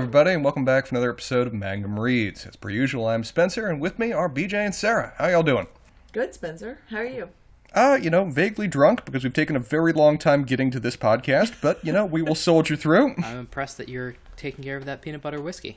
Hello, 0.00 0.08
everybody, 0.08 0.32
and 0.32 0.42
welcome 0.42 0.64
back 0.64 0.86
for 0.86 0.94
another 0.94 1.10
episode 1.10 1.46
of 1.46 1.52
Magnum 1.52 2.00
Reads. 2.00 2.46
As 2.46 2.56
per 2.56 2.70
usual, 2.70 3.06
I'm 3.06 3.22
Spencer, 3.22 3.66
and 3.66 3.82
with 3.82 3.98
me 3.98 4.12
are 4.12 4.30
BJ 4.30 4.54
and 4.54 4.74
Sarah. 4.74 5.12
How 5.18 5.28
y'all 5.28 5.42
doing? 5.42 5.66
Good, 6.12 6.32
Spencer. 6.32 6.78
How 6.88 6.96
are 6.96 7.04
you? 7.04 7.28
Uh, 7.74 7.98
you 8.00 8.08
know, 8.08 8.24
vaguely 8.24 8.66
drunk 8.66 9.04
because 9.04 9.24
we've 9.24 9.34
taken 9.34 9.56
a 9.56 9.60
very 9.60 9.92
long 9.92 10.16
time 10.16 10.44
getting 10.44 10.70
to 10.70 10.80
this 10.80 10.96
podcast, 10.96 11.52
but, 11.60 11.84
you 11.84 11.92
know, 11.92 12.06
we 12.06 12.22
will 12.22 12.34
soldier 12.34 12.76
through. 12.76 13.14
I'm 13.22 13.40
impressed 13.40 13.76
that 13.76 13.90
you're 13.90 14.14
taking 14.38 14.64
care 14.64 14.78
of 14.78 14.86
that 14.86 15.02
peanut 15.02 15.20
butter 15.20 15.38
whiskey. 15.38 15.76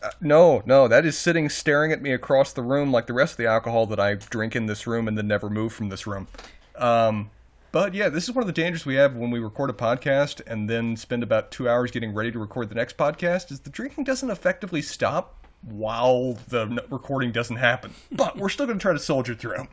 Uh, 0.00 0.10
no, 0.20 0.62
no, 0.64 0.86
that 0.86 1.04
is 1.04 1.18
sitting 1.18 1.48
staring 1.48 1.90
at 1.90 2.00
me 2.00 2.12
across 2.12 2.52
the 2.52 2.62
room 2.62 2.92
like 2.92 3.08
the 3.08 3.14
rest 3.14 3.32
of 3.32 3.38
the 3.38 3.46
alcohol 3.46 3.84
that 3.86 3.98
I 3.98 4.14
drink 4.14 4.54
in 4.54 4.66
this 4.66 4.86
room 4.86 5.08
and 5.08 5.18
then 5.18 5.26
never 5.26 5.50
move 5.50 5.72
from 5.72 5.88
this 5.88 6.06
room. 6.06 6.28
Um, 6.76 7.30
but 7.72 7.94
yeah, 7.94 8.08
this 8.08 8.24
is 8.24 8.34
one 8.34 8.42
of 8.42 8.46
the 8.46 8.52
dangers 8.52 8.86
we 8.86 8.94
have 8.94 9.16
when 9.16 9.30
we 9.30 9.38
record 9.38 9.70
a 9.70 9.72
podcast 9.72 10.40
and 10.46 10.68
then 10.68 10.96
spend 10.96 11.22
about 11.22 11.50
two 11.50 11.68
hours 11.68 11.90
getting 11.90 12.14
ready 12.14 12.32
to 12.32 12.38
record 12.38 12.68
the 12.68 12.74
next 12.74 12.96
podcast 12.96 13.50
is 13.50 13.60
the 13.60 13.70
drinking 13.70 14.04
doesn't 14.04 14.30
effectively 14.30 14.82
stop 14.82 15.46
while 15.62 16.34
the 16.48 16.82
recording 16.90 17.32
doesn't 17.32 17.56
happen. 17.56 17.92
But 18.12 18.36
we're 18.36 18.48
still 18.48 18.66
going 18.66 18.78
to 18.78 18.82
try 18.82 18.92
to 18.92 18.98
soldier 18.98 19.34
through. 19.34 19.68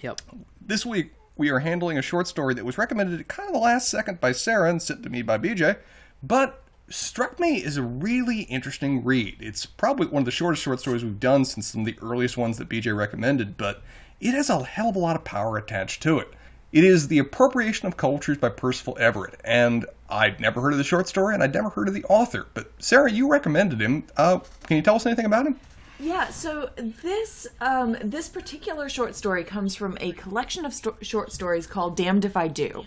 Yep. 0.00 0.20
This 0.60 0.86
week, 0.86 1.12
we 1.36 1.50
are 1.50 1.60
handling 1.60 1.98
a 1.98 2.02
short 2.02 2.28
story 2.28 2.54
that 2.54 2.64
was 2.64 2.78
recommended 2.78 3.18
at 3.18 3.28
kind 3.28 3.48
of 3.48 3.54
the 3.54 3.60
last 3.60 3.88
second 3.88 4.20
by 4.20 4.32
Sarah 4.32 4.70
and 4.70 4.80
sent 4.80 5.02
to 5.02 5.10
me 5.10 5.22
by 5.22 5.38
BJ, 5.38 5.78
but 6.22 6.62
struck 6.88 7.40
me 7.40 7.64
as 7.64 7.76
a 7.76 7.82
really 7.82 8.42
interesting 8.42 9.02
read. 9.02 9.36
It's 9.40 9.64
probably 9.64 10.06
one 10.06 10.22
of 10.22 10.26
the 10.26 10.30
shortest 10.30 10.62
short 10.62 10.80
stories 10.80 11.02
we've 11.04 11.18
done 11.18 11.44
since 11.44 11.68
some 11.68 11.80
of 11.80 11.86
the 11.86 11.98
earliest 12.02 12.36
ones 12.36 12.58
that 12.58 12.68
BJ 12.68 12.96
recommended, 12.96 13.56
but 13.56 13.82
it 14.20 14.34
has 14.34 14.50
a 14.50 14.62
hell 14.62 14.90
of 14.90 14.96
a 14.96 14.98
lot 14.98 15.16
of 15.16 15.24
power 15.24 15.56
attached 15.56 16.02
to 16.02 16.18
it. 16.18 16.32
It 16.72 16.84
is 16.84 17.08
The 17.08 17.18
Appropriation 17.18 17.86
of 17.86 17.98
Cultures 17.98 18.38
by 18.38 18.48
Percival 18.48 18.96
Everett, 18.98 19.38
and 19.44 19.84
I'd 20.08 20.40
never 20.40 20.62
heard 20.62 20.72
of 20.72 20.78
the 20.78 20.84
short 20.84 21.06
story 21.06 21.34
and 21.34 21.42
I'd 21.42 21.52
never 21.52 21.68
heard 21.68 21.86
of 21.86 21.92
the 21.92 22.04
author. 22.04 22.46
But 22.54 22.72
Sarah, 22.78 23.12
you 23.12 23.28
recommended 23.28 23.78
him. 23.78 24.04
Uh, 24.16 24.38
can 24.64 24.78
you 24.78 24.82
tell 24.82 24.94
us 24.94 25.04
anything 25.04 25.26
about 25.26 25.46
him? 25.46 25.60
Yeah, 26.00 26.30
so 26.30 26.70
this 26.76 27.46
um, 27.60 27.98
this 28.02 28.30
particular 28.30 28.88
short 28.88 29.14
story 29.14 29.44
comes 29.44 29.74
from 29.74 29.98
a 30.00 30.12
collection 30.12 30.64
of 30.64 30.72
sto- 30.72 30.96
short 31.02 31.30
stories 31.30 31.66
called 31.66 31.94
"Damned 31.94 32.24
If 32.24 32.38
I 32.38 32.48
Do," 32.48 32.86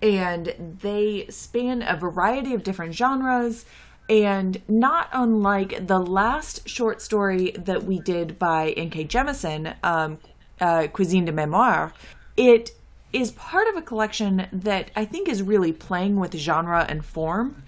and 0.00 0.78
they 0.80 1.26
span 1.28 1.82
a 1.82 1.96
variety 1.96 2.54
of 2.54 2.62
different 2.62 2.94
genres. 2.94 3.66
And 4.08 4.62
not 4.68 5.10
unlike 5.12 5.86
the 5.86 5.98
last 5.98 6.66
short 6.66 7.02
story 7.02 7.50
that 7.58 7.84
we 7.84 7.98
did 7.98 8.38
by 8.38 8.70
N.K. 8.70 9.04
Jemisin, 9.04 9.76
um, 9.84 10.16
uh, 10.62 10.86
Cuisine 10.86 11.26
des 11.26 11.32
Mémoires, 11.32 11.92
it 12.34 12.70
is 13.12 13.30
part 13.32 13.68
of 13.68 13.76
a 13.76 13.82
collection 13.82 14.46
that 14.52 14.90
I 14.94 15.04
think 15.04 15.28
is 15.28 15.42
really 15.42 15.72
playing 15.72 16.16
with 16.16 16.34
genre 16.34 16.84
and 16.88 17.04
form 17.04 17.62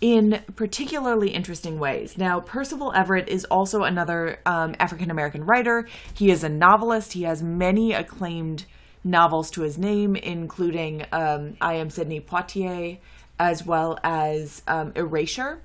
in 0.00 0.42
particularly 0.56 1.30
interesting 1.30 1.78
ways. 1.78 2.16
Now, 2.16 2.40
Percival 2.40 2.92
Everett 2.94 3.28
is 3.28 3.44
also 3.44 3.84
another 3.84 4.40
um, 4.46 4.74
African 4.78 5.10
American 5.10 5.44
writer. 5.44 5.86
He 6.14 6.30
is 6.30 6.42
a 6.42 6.48
novelist. 6.48 7.12
He 7.12 7.24
has 7.24 7.42
many 7.42 7.92
acclaimed 7.92 8.64
novels 9.04 9.50
to 9.52 9.62
his 9.62 9.76
name, 9.76 10.16
including 10.16 11.04
um, 11.12 11.56
I 11.60 11.74
Am 11.74 11.90
Sidney 11.90 12.20
Poitier, 12.20 12.98
as 13.38 13.64
well 13.66 13.98
as 14.02 14.62
um, 14.66 14.92
Erasure. 14.96 15.60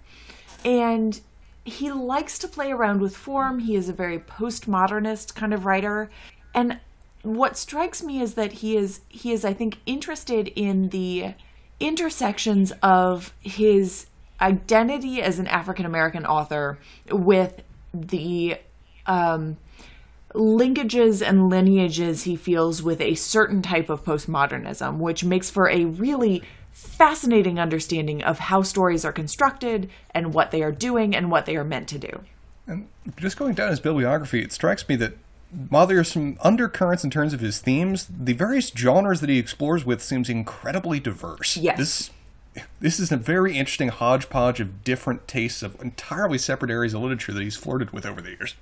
And 0.64 1.20
he 1.64 1.92
likes 1.92 2.38
to 2.40 2.48
play 2.48 2.72
around 2.72 3.02
with 3.02 3.16
form. 3.16 3.60
He 3.60 3.76
is 3.76 3.90
a 3.90 3.94
very 3.94 4.20
postmodernist 4.20 5.34
kind 5.36 5.54
of 5.54 5.66
writer. 5.66 6.10
And 6.54 6.80
what 7.26 7.58
strikes 7.58 8.04
me 8.04 8.22
is 8.22 8.36
that 8.36 8.54
he 8.54 8.78
is 8.78 9.02
he 9.10 9.32
is 9.32 9.44
I 9.44 9.54
think 9.54 9.80
interested 9.86 10.48
in 10.50 10.90
the 10.90 11.34
intersections 11.80 12.72
of 12.84 13.34
his 13.42 14.06
identity 14.40 15.22
as 15.22 15.40
an 15.40 15.48
African 15.48 15.86
American 15.86 16.26
author 16.26 16.78
with 17.10 17.64
the 17.94 18.58
um, 19.08 19.58
linkages 20.34 21.28
and 21.28 21.50
lineages 21.50 22.24
he 22.24 22.36
feels 22.36 22.84
with 22.84 23.02
a 23.02 23.16
certain 23.16 23.62
type 23.62 23.90
of 23.90 24.04
postmodernism, 24.04 24.98
which 24.98 25.24
makes 25.24 25.50
for 25.50 25.70
a 25.70 25.86
really 25.86 26.44
fascinating 26.72 27.58
understanding 27.58 28.22
of 28.24 28.38
how 28.38 28.62
stories 28.62 29.06
are 29.06 29.14
constructed 29.14 29.90
and 30.14 30.34
what 30.34 30.52
they 30.52 30.62
are 30.62 30.74
doing 30.74 31.16
and 31.16 31.32
what 31.32 31.46
they 31.46 31.56
are 31.56 31.64
meant 31.64 31.88
to 31.88 31.98
do. 31.98 32.22
And 32.68 32.88
just 33.18 33.38
going 33.38 33.54
down 33.54 33.70
his 33.70 33.80
bibliography, 33.80 34.42
it 34.42 34.52
strikes 34.52 34.88
me 34.90 34.96
that 34.98 35.14
while 35.70 35.88
there 35.88 36.00
are 36.00 36.04
some 36.04 36.38
undercurrents 36.42 37.04
in 37.04 37.10
terms 37.10 37.34
of 37.34 37.40
his 37.40 37.60
themes, 37.60 38.08
the 38.10 38.34
various 38.34 38.70
genres 38.70 39.22
that 39.22 39.30
he 39.30 39.40
explores 39.40 39.86
with 39.86 40.02
seems 40.02 40.30
incredibly 40.30 41.00
diverse. 41.00 41.58
Yes. 41.58 41.78
This 41.78 42.10
this 42.80 43.00
is 43.00 43.12
a 43.12 43.18
very 43.18 43.58
interesting 43.58 43.90
hodgepodge 43.90 44.62
of 44.62 44.84
different 44.84 45.28
tastes 45.28 45.62
of 45.62 45.80
entirely 45.82 46.38
separate 46.38 46.72
areas 46.72 46.94
of 46.94 47.02
literature 47.02 47.34
that 47.34 47.42
he's 47.42 47.58
flirted 47.58 47.92
with 47.92 48.06
over 48.06 48.22
the 48.22 48.30
years. 48.30 48.56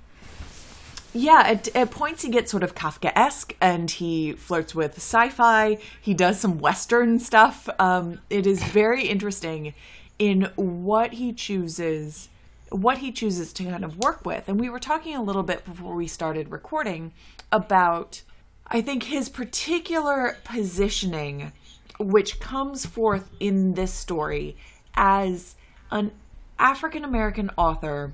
Yeah, 1.12 1.44
at, 1.46 1.68
at 1.76 1.92
points 1.92 2.22
he 2.22 2.28
gets 2.28 2.50
sort 2.50 2.64
of 2.64 2.74
Kafka-esque, 2.74 3.54
and 3.60 3.88
he 3.88 4.32
flirts 4.32 4.74
with 4.74 4.96
sci-fi. 4.96 5.78
He 6.00 6.12
does 6.12 6.40
some 6.40 6.58
Western 6.58 7.20
stuff. 7.20 7.68
Um, 7.78 8.20
it 8.30 8.48
is 8.48 8.64
very 8.64 9.06
interesting 9.06 9.74
in 10.18 10.50
what 10.56 11.12
he 11.12 11.32
chooses 11.32 12.28
what 12.74 12.98
he 12.98 13.12
chooses 13.12 13.52
to 13.52 13.64
kind 13.64 13.84
of 13.84 13.98
work 13.98 14.26
with. 14.26 14.48
And 14.48 14.58
we 14.58 14.68
were 14.68 14.80
talking 14.80 15.14
a 15.14 15.22
little 15.22 15.44
bit 15.44 15.64
before 15.64 15.94
we 15.94 16.08
started 16.08 16.50
recording 16.50 17.12
about, 17.52 18.22
I 18.66 18.80
think, 18.80 19.04
his 19.04 19.28
particular 19.28 20.38
positioning, 20.44 21.52
which 22.00 22.40
comes 22.40 22.84
forth 22.84 23.30
in 23.38 23.74
this 23.74 23.92
story 23.92 24.56
as 24.94 25.54
an 25.92 26.10
African 26.58 27.04
American 27.04 27.50
author 27.56 28.12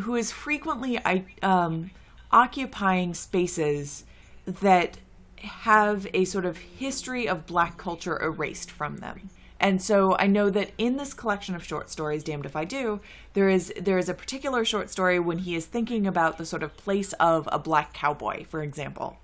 who 0.00 0.14
is 0.14 0.30
frequently 0.30 0.98
um, 1.42 1.90
occupying 2.30 3.14
spaces 3.14 4.04
that 4.46 4.98
have 5.36 6.06
a 6.12 6.24
sort 6.24 6.44
of 6.44 6.56
history 6.58 7.26
of 7.28 7.46
black 7.46 7.78
culture 7.78 8.20
erased 8.22 8.70
from 8.70 8.98
them. 8.98 9.30
And 9.62 9.80
so 9.80 10.16
I 10.18 10.26
know 10.26 10.50
that 10.50 10.72
in 10.76 10.96
this 10.96 11.14
collection 11.14 11.54
of 11.54 11.64
short 11.64 11.88
stories, 11.88 12.24
Damned 12.24 12.44
If 12.44 12.56
I 12.56 12.64
Do, 12.64 13.00
there 13.34 13.48
is 13.48 13.72
there 13.80 13.96
is 13.96 14.08
a 14.08 14.14
particular 14.14 14.64
short 14.64 14.90
story 14.90 15.20
when 15.20 15.38
he 15.38 15.54
is 15.54 15.66
thinking 15.66 16.04
about 16.04 16.36
the 16.36 16.44
sort 16.44 16.64
of 16.64 16.76
place 16.76 17.12
of 17.14 17.48
a 17.52 17.60
black 17.60 17.94
cowboy, 17.94 18.44
for 18.44 18.60
example. 18.60 19.18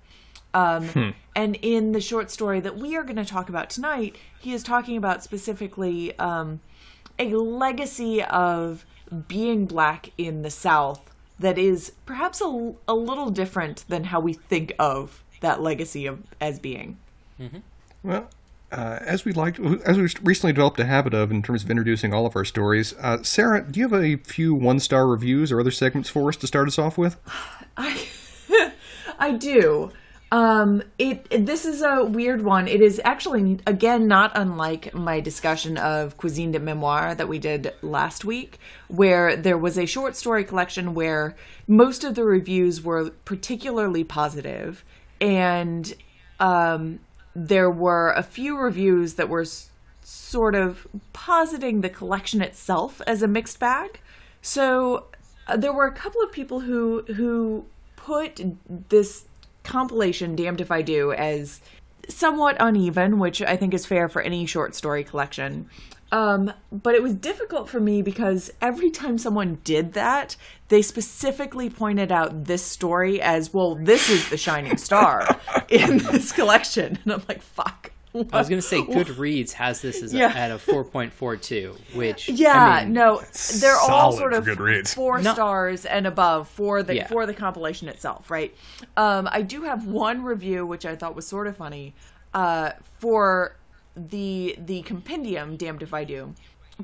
Um, 0.53 0.87
hmm. 0.87 1.09
And 1.35 1.57
in 1.61 1.91
the 1.91 1.99
short 1.99 2.31
story 2.31 2.61
that 2.61 2.77
we 2.77 2.95
are 2.95 3.03
going 3.03 3.17
to 3.17 3.25
talk 3.25 3.49
about 3.49 3.69
tonight, 3.69 4.15
he 4.39 4.53
is 4.53 4.63
talking 4.63 4.95
about 4.95 5.23
specifically 5.23 6.17
um, 6.17 6.61
a 7.19 7.35
legacy 7.35 8.23
of 8.23 8.85
being 9.27 9.65
black 9.65 10.11
in 10.17 10.41
the 10.41 10.49
South 10.49 11.13
that 11.37 11.57
is 11.57 11.91
perhaps 12.05 12.41
a, 12.41 12.73
a 12.87 12.95
little 12.95 13.29
different 13.29 13.83
than 13.89 14.05
how 14.05 14.21
we 14.21 14.33
think 14.33 14.73
of 14.79 15.21
that 15.41 15.61
legacy 15.61 16.05
of 16.05 16.23
as 16.39 16.59
being. 16.59 16.97
Mm-hmm. 17.39 17.59
Well, 18.03 18.29
uh, 18.71 18.99
as 19.01 19.25
we 19.25 19.31
like, 19.31 19.59
as 19.59 19.97
we 19.97 20.03
recently 20.23 20.53
developed 20.53 20.79
a 20.79 20.85
habit 20.85 21.13
of 21.13 21.31
in 21.31 21.41
terms 21.41 21.63
of 21.63 21.71
introducing 21.71 22.13
all 22.13 22.25
of 22.25 22.35
our 22.35 22.45
stories, 22.45 22.93
uh, 22.99 23.23
Sarah, 23.23 23.63
do 23.63 23.79
you 23.79 23.89
have 23.89 24.03
a 24.03 24.17
few 24.17 24.53
one-star 24.53 25.07
reviews 25.07 25.51
or 25.51 25.59
other 25.59 25.71
segments 25.71 26.09
for 26.09 26.29
us 26.29 26.37
to 26.37 26.47
start 26.47 26.67
us 26.67 26.77
off 26.77 26.97
with? 26.97 27.17
I, 27.77 28.07
I 29.19 29.31
do. 29.31 29.91
Um, 30.31 30.83
it, 30.99 31.25
it, 31.31 31.45
this 31.47 31.65
is 31.65 31.81
a 31.81 32.05
weird 32.05 32.43
one. 32.43 32.67
It 32.67 32.81
is 32.81 33.01
actually 33.03 33.59
again 33.65 34.07
not 34.07 34.31
unlike 34.35 34.93
my 34.93 35.19
discussion 35.19 35.77
of 35.77 36.17
Cuisine 36.17 36.51
des 36.51 36.59
Mémoires 36.59 37.17
that 37.17 37.27
we 37.27 37.39
did 37.39 37.73
last 37.81 38.23
week, 38.25 38.59
where 38.89 39.35
there 39.35 39.57
was 39.57 39.77
a 39.77 39.87
short 39.87 40.15
story 40.15 40.43
collection 40.43 40.93
where 40.93 41.35
most 41.67 42.03
of 42.03 42.13
the 42.13 42.23
reviews 42.23 42.83
were 42.83 43.09
particularly 43.25 44.03
positive, 44.03 44.85
and 45.19 45.95
um, 46.39 46.99
there 47.35 47.69
were 47.69 48.11
a 48.11 48.23
few 48.23 48.57
reviews 48.57 49.15
that 49.15 49.29
were 49.29 49.45
sort 50.01 50.55
of 50.55 50.87
positing 51.13 51.81
the 51.81 51.89
collection 51.89 52.41
itself 52.41 53.01
as 53.05 53.21
a 53.21 53.27
mixed 53.27 53.59
bag. 53.59 53.99
So 54.41 55.05
uh, 55.47 55.57
there 55.57 55.73
were 55.73 55.85
a 55.85 55.91
couple 55.91 56.21
of 56.21 56.31
people 56.31 56.61
who 56.61 57.03
who 57.03 57.65
put 57.95 58.41
this 58.89 59.25
compilation 59.63 60.35
"Damned 60.35 60.61
If 60.61 60.71
I 60.71 60.81
Do" 60.81 61.11
as 61.13 61.61
somewhat 62.07 62.57
uneven, 62.59 63.19
which 63.19 63.41
I 63.41 63.55
think 63.55 63.73
is 63.73 63.85
fair 63.85 64.09
for 64.09 64.21
any 64.21 64.45
short 64.45 64.75
story 64.75 65.03
collection. 65.03 65.69
Um, 66.11 66.51
but 66.71 66.95
it 66.95 67.03
was 67.03 67.13
difficult 67.13 67.69
for 67.69 67.79
me 67.79 68.01
because 68.01 68.51
every 68.61 68.89
time 68.89 69.17
someone 69.17 69.59
did 69.63 69.93
that, 69.93 70.35
they 70.69 70.81
specifically 70.81 71.69
pointed 71.69 72.11
out 72.11 72.45
this 72.45 72.63
story 72.63 73.21
as, 73.21 73.53
well, 73.53 73.75
this 73.75 74.09
is 74.09 74.29
the 74.29 74.37
shining 74.37 74.77
star 74.89 75.27
in 75.69 75.97
this 75.97 76.31
collection. 76.31 76.99
And 77.03 77.13
I'm 77.13 77.23
like, 77.27 77.41
fuck. 77.41 77.91
What? 78.11 78.33
I 78.33 78.39
was 78.39 78.49
going 78.49 78.59
to 78.59 78.67
say 78.67 78.81
Goodreads 78.81 79.51
has 79.51 79.81
this 79.81 80.01
as 80.01 80.11
yeah. 80.11 80.33
a, 80.33 80.35
at 80.35 80.51
a 80.51 80.55
4.42, 80.55 81.93
which 81.93 82.27
yeah, 82.29 82.57
I 82.57 82.83
mean, 82.85 82.93
no, 82.93 83.21
they're 83.59 83.77
all 83.77 84.13
sort 84.13 84.33
of 84.33 84.45
Goodreads. 84.45 84.95
four 84.95 85.21
no. 85.21 85.31
stars 85.31 85.85
and 85.85 86.07
above 86.07 86.47
for 86.47 86.81
the 86.81 86.95
yeah. 86.95 87.07
for 87.07 87.27
the 87.27 87.35
compilation 87.35 87.87
itself, 87.87 88.31
right? 88.31 88.55
Um, 88.97 89.29
I 89.31 89.43
do 89.43 89.61
have 89.61 89.85
one 89.85 90.23
review 90.23 90.65
which 90.65 90.87
I 90.87 90.95
thought 90.95 91.15
was 91.15 91.27
sort 91.27 91.45
of 91.45 91.57
funny 91.57 91.93
uh, 92.33 92.71
for 92.99 93.55
the 94.07 94.55
the 94.57 94.81
compendium 94.83 95.57
damned 95.57 95.83
if 95.83 95.93
i 95.93 96.03
do 96.03 96.33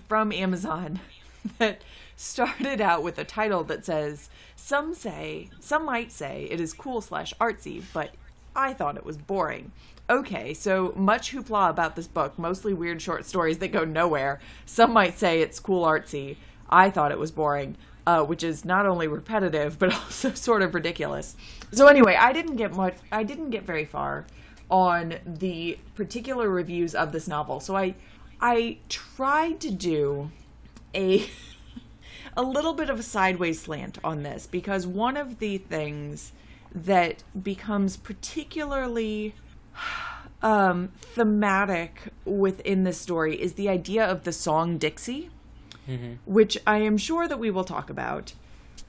from 0.08 0.32
amazon 0.32 1.00
that 1.58 1.82
started 2.16 2.82
out 2.82 3.04
with 3.04 3.18
a 3.18 3.24
title 3.24 3.64
that 3.66 3.86
says, 3.86 4.30
Some 4.56 4.94
say, 4.94 5.50
some 5.60 5.86
might 5.86 6.12
say 6.12 6.48
it 6.50 6.60
is 6.60 6.74
cool 6.74 7.02
slash 7.02 7.34
artsy, 7.40 7.84
but 7.94 8.12
I 8.56 8.74
thought 8.74 8.98
it 8.98 9.06
was 9.06 9.18
boring. 9.18 9.72
Okay, 10.10 10.54
so 10.54 10.94
much 10.96 11.34
hoopla 11.34 11.70
about 11.70 11.96
this 11.96 12.08
book, 12.08 12.38
mostly 12.38 12.74
weird 12.74 13.02
short 13.02 13.26
stories 13.26 13.58
that 13.58 13.70
go 13.70 13.84
nowhere. 13.84 14.40
Some 14.66 14.94
might 14.94 15.18
say 15.18 15.42
it's 15.42 15.60
cool 15.60 15.86
artsy. 15.86 16.38
I 16.70 16.90
thought 16.90 17.12
it 17.12 17.20
was 17.20 17.32
boring, 17.32 17.76
uh, 18.06 18.24
which 18.24 18.44
is 18.44 18.66
not 18.66 18.86
only 18.86 19.08
repetitive 19.08 19.80
but 19.80 19.94
also 19.94 20.34
sort 20.34 20.62
of 20.62 20.76
ridiculous. 20.76 21.36
So 21.72 21.88
anyway, 21.88 22.16
I 22.16 22.34
didn't 22.34 22.56
get 22.56 22.74
much. 22.74 22.96
I 23.12 23.24
didn't 23.24 23.50
get 23.50 23.64
very 23.64 23.86
far 23.86 24.26
on 24.70 25.16
the 25.26 25.78
particular 25.96 26.50
reviews 26.50 26.96
of 26.96 27.12
this 27.12 27.28
novel. 27.28 27.60
So 27.60 27.76
I, 27.76 27.96
I 28.42 28.78
tried 28.90 29.60
to 29.62 29.72
do 29.72 30.32
a 30.94 31.28
a 32.38 32.44
little 32.44 32.74
bit 32.74 32.90
of 32.90 33.00
a 33.00 33.04
sideways 33.04 33.62
slant 33.62 33.98
on 34.04 34.24
this 34.24 34.48
because 34.48 34.86
one 34.86 35.16
of 35.16 35.40
the 35.40 35.58
things 35.58 36.34
that 36.74 37.24
becomes 37.42 37.96
particularly 37.96 39.34
um, 40.42 40.90
thematic 40.98 42.02
within 42.26 42.84
this 42.84 43.00
story 43.00 43.42
is 43.42 43.54
the 43.54 43.70
idea 43.70 44.06
of 44.06 44.24
the 44.24 44.34
song 44.34 44.78
Dixie, 44.78 45.30
mm-hmm. 45.88 46.14
which 46.26 46.58
I 46.68 46.80
am 46.80 46.98
sure 46.98 47.28
that 47.28 47.40
we 47.40 47.50
will 47.50 47.64
talk 47.64 47.90
about, 47.90 48.34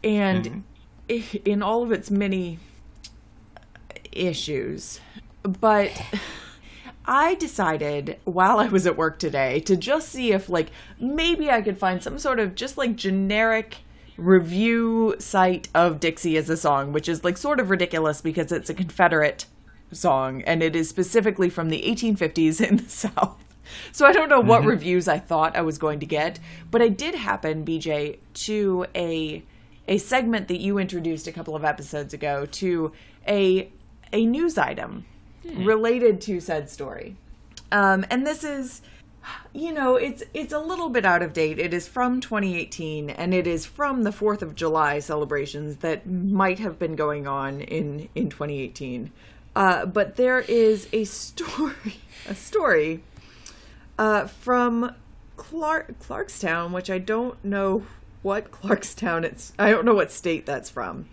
and 0.02 0.64
mm-hmm. 1.08 1.37
in 1.44 1.62
all 1.62 1.82
of 1.82 1.93
its 1.93 2.11
many 2.11 2.58
issues. 4.12 5.00
But 5.46 5.93
I 7.06 7.34
decided 7.34 8.19
while 8.25 8.58
I 8.58 8.66
was 8.66 8.87
at 8.87 8.96
work 8.96 9.19
today 9.19 9.60
to 9.60 9.76
just 9.76 10.08
see 10.08 10.32
if, 10.32 10.48
like, 10.48 10.70
maybe 10.98 11.50
I 11.50 11.62
could 11.62 11.78
find 11.78 12.02
some 12.02 12.19
sort 12.19 12.40
of 12.40 12.54
just 12.54 12.76
like 12.76 12.96
generic 12.96 13.78
review 14.16 15.14
site 15.19 15.69
of 15.75 16.00
Dixie 16.00 16.37
as 16.37 16.50
a 16.50 16.56
song, 16.56 16.93
which 16.93 17.08
is 17.08 17.22
like 17.22 17.37
sort 17.37 17.60
of 17.60 17.70
ridiculous 17.70 18.20
because 18.20 18.50
it's 18.50 18.70
a 18.70 18.75
Confederate 18.75 19.46
song 19.93 20.43
and 20.43 20.62
it 20.62 20.75
is 20.75 20.88
specifically 20.88 21.48
from 21.48 21.69
the 21.69 21.82
1850s 21.82 22.66
in 22.66 22.78
the 22.78 22.84
South. 22.88 23.43
So 23.93 24.06
I 24.06 24.12
don't 24.12 24.28
know 24.28 24.40
what 24.40 24.60
mm-hmm. 24.60 24.70
reviews 24.70 25.08
I 25.08 25.19
thought 25.19 25.56
I 25.56 25.62
was 25.62 25.78
going 25.78 26.00
to 26.00 26.06
get, 26.06 26.38
but 26.70 26.81
I 26.81 26.88
did 26.88 27.14
happen, 27.14 27.64
BJ, 27.64 28.19
to 28.34 28.87
a 28.94 29.43
a 29.88 29.98
segment 29.98 30.48
that 30.48 30.58
you 30.58 30.78
introduced 30.78 31.28
a 31.28 31.32
couple 31.32 31.54
of 31.54 31.64
episodes 31.64 32.12
ago 32.12 32.46
to 32.46 32.93
a 33.28 33.70
a 34.12 34.25
news 34.25 34.56
item 34.56 35.04
hmm. 35.48 35.64
related 35.64 36.20
to 36.22 36.40
said 36.40 36.70
story. 36.70 37.16
Um, 37.72 38.04
and 38.10 38.26
this 38.26 38.44
is 38.44 38.82
you 39.52 39.72
know, 39.72 39.96
it's 39.96 40.22
it's 40.34 40.52
a 40.52 40.58
little 40.58 40.88
bit 40.88 41.04
out 41.04 41.22
of 41.22 41.32
date. 41.32 41.58
It 41.58 41.72
is 41.72 41.88
from 41.88 42.20
2018 42.20 43.10
and 43.10 43.34
it 43.34 43.46
is 43.46 43.66
from 43.66 44.02
the 44.02 44.10
4th 44.10 44.43
of 44.43 44.54
July 44.54 44.98
celebrations 44.98 45.78
that 45.78 46.06
might 46.06 46.58
have 46.58 46.78
been 46.78 46.96
going 46.96 47.26
on 47.26 47.60
in 47.60 48.08
in 48.14 48.28
2018. 48.28 49.10
Uh, 49.54 49.87
but 49.87 50.16
there 50.16 50.40
is 50.40 50.88
a 50.93 51.04
story 51.04 52.00
a 52.28 52.34
story 52.34 53.02
uh, 53.98 54.26
from 54.26 54.94
Clark 55.37 55.98
Clarkstown, 56.00 56.72
which 56.72 56.90
I 56.90 56.98
don't 56.98 57.43
know 57.44 57.84
what 58.22 58.50
Clarkstown 58.50 59.25
it's 59.25 59.52
I 59.58 59.70
don't 59.70 59.84
know 59.84 59.94
what 59.94 60.12
state 60.12 60.46
that's 60.46 60.70
from. 60.70 61.08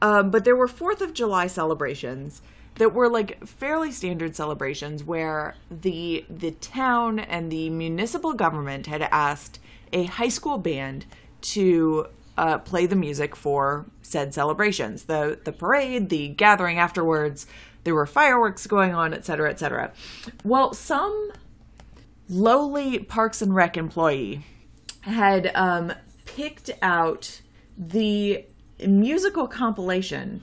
Um, 0.00 0.30
but 0.30 0.44
there 0.44 0.56
were 0.56 0.68
4th 0.68 1.00
of 1.00 1.14
July 1.14 1.46
celebrations 1.46 2.42
that 2.76 2.92
were 2.92 3.08
like 3.08 3.46
fairly 3.46 3.92
standard 3.92 4.34
celebrations 4.34 5.04
where 5.04 5.54
the 5.70 6.24
the 6.28 6.50
town 6.52 7.18
and 7.18 7.50
the 7.50 7.70
municipal 7.70 8.32
government 8.32 8.86
had 8.86 9.02
asked 9.02 9.58
a 9.92 10.04
high 10.04 10.28
school 10.28 10.58
band 10.58 11.06
to 11.40 12.06
uh, 12.36 12.58
play 12.58 12.86
the 12.86 12.96
music 12.96 13.36
for 13.36 13.86
said 14.02 14.34
celebrations. 14.34 15.04
The 15.04 15.38
the 15.44 15.52
parade 15.52 16.08
the 16.08 16.28
gathering 16.28 16.78
afterwards 16.78 17.46
there 17.84 17.94
were 17.94 18.06
fireworks 18.06 18.66
going 18.66 18.94
on 18.94 19.12
etc 19.12 19.50
etc 19.50 19.92
well 20.42 20.72
some 20.72 21.30
lowly 22.28 22.98
parks 22.98 23.42
and 23.42 23.54
rec 23.54 23.76
employee 23.76 24.42
had 25.02 25.52
um, 25.54 25.92
picked 26.24 26.70
out 26.80 27.42
the 27.76 28.44
musical 28.86 29.46
compilation 29.46 30.42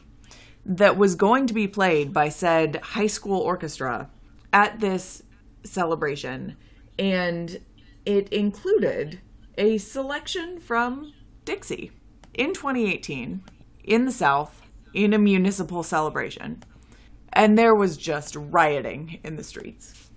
that 0.66 0.98
was 0.98 1.16
going 1.16 1.48
to 1.48 1.54
be 1.54 1.68
played 1.68 2.14
by 2.14 2.30
said 2.30 2.78
high 2.78 3.08
school 3.08 3.40
orchestra 3.40 4.10
at 4.54 4.80
this 4.80 5.24
celebration. 5.64 6.56
And 7.00 7.62
it 8.06 8.30
included 8.30 9.20
a 9.58 9.78
selection 9.78 10.60
from 10.60 11.14
Dixie 11.46 11.92
in 12.34 12.54
2018 12.54 13.44
in 13.84 14.06
the 14.06 14.12
South 14.12 14.62
in 14.94 15.14
a 15.14 15.18
municipal 15.18 15.84
celebration. 15.84 16.64
And 17.34 17.58
there 17.58 17.76
was 17.76 17.98
just 17.98 18.36
rioting 18.36 19.20
in 19.24 19.36
the 19.36 19.44
streets. 19.44 20.10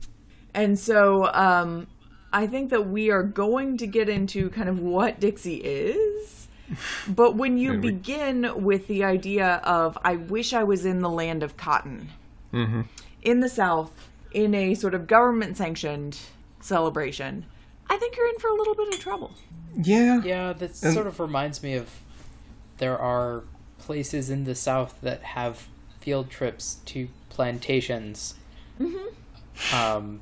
And 0.52 0.78
so 0.78 1.32
um, 1.32 1.86
I 2.32 2.46
think 2.46 2.70
that 2.70 2.88
we 2.88 3.10
are 3.10 3.22
going 3.22 3.76
to 3.78 3.86
get 3.86 4.08
into 4.08 4.50
kind 4.50 4.68
of 4.68 4.80
what 4.80 5.20
Dixie 5.20 5.56
is 5.56 6.43
but 7.08 7.36
when 7.36 7.58
you 7.58 7.78
begin 7.78 8.64
with 8.64 8.86
the 8.86 9.04
idea 9.04 9.56
of, 9.64 9.98
I 10.04 10.16
wish 10.16 10.52
I 10.52 10.64
was 10.64 10.84
in 10.84 11.00
the 11.00 11.10
land 11.10 11.42
of 11.42 11.56
cotton, 11.56 12.10
mm-hmm. 12.52 12.82
in 13.22 13.40
the 13.40 13.48
South, 13.48 13.92
in 14.32 14.54
a 14.54 14.74
sort 14.74 14.94
of 14.94 15.06
government 15.06 15.56
sanctioned 15.56 16.18
celebration, 16.60 17.44
I 17.88 17.96
think 17.96 18.16
you're 18.16 18.28
in 18.28 18.38
for 18.38 18.48
a 18.48 18.54
little 18.54 18.74
bit 18.74 18.94
of 18.94 19.00
trouble. 19.00 19.32
Yeah. 19.76 20.22
Yeah, 20.22 20.52
that 20.52 20.82
and... 20.82 20.94
sort 20.94 21.06
of 21.06 21.20
reminds 21.20 21.62
me 21.62 21.74
of 21.74 21.90
there 22.78 22.98
are 22.98 23.44
places 23.78 24.30
in 24.30 24.44
the 24.44 24.54
South 24.54 24.98
that 25.02 25.22
have 25.22 25.68
field 26.00 26.30
trips 26.30 26.76
to 26.86 27.08
plantations 27.28 28.34
mm-hmm. 28.80 29.74
um, 29.74 30.20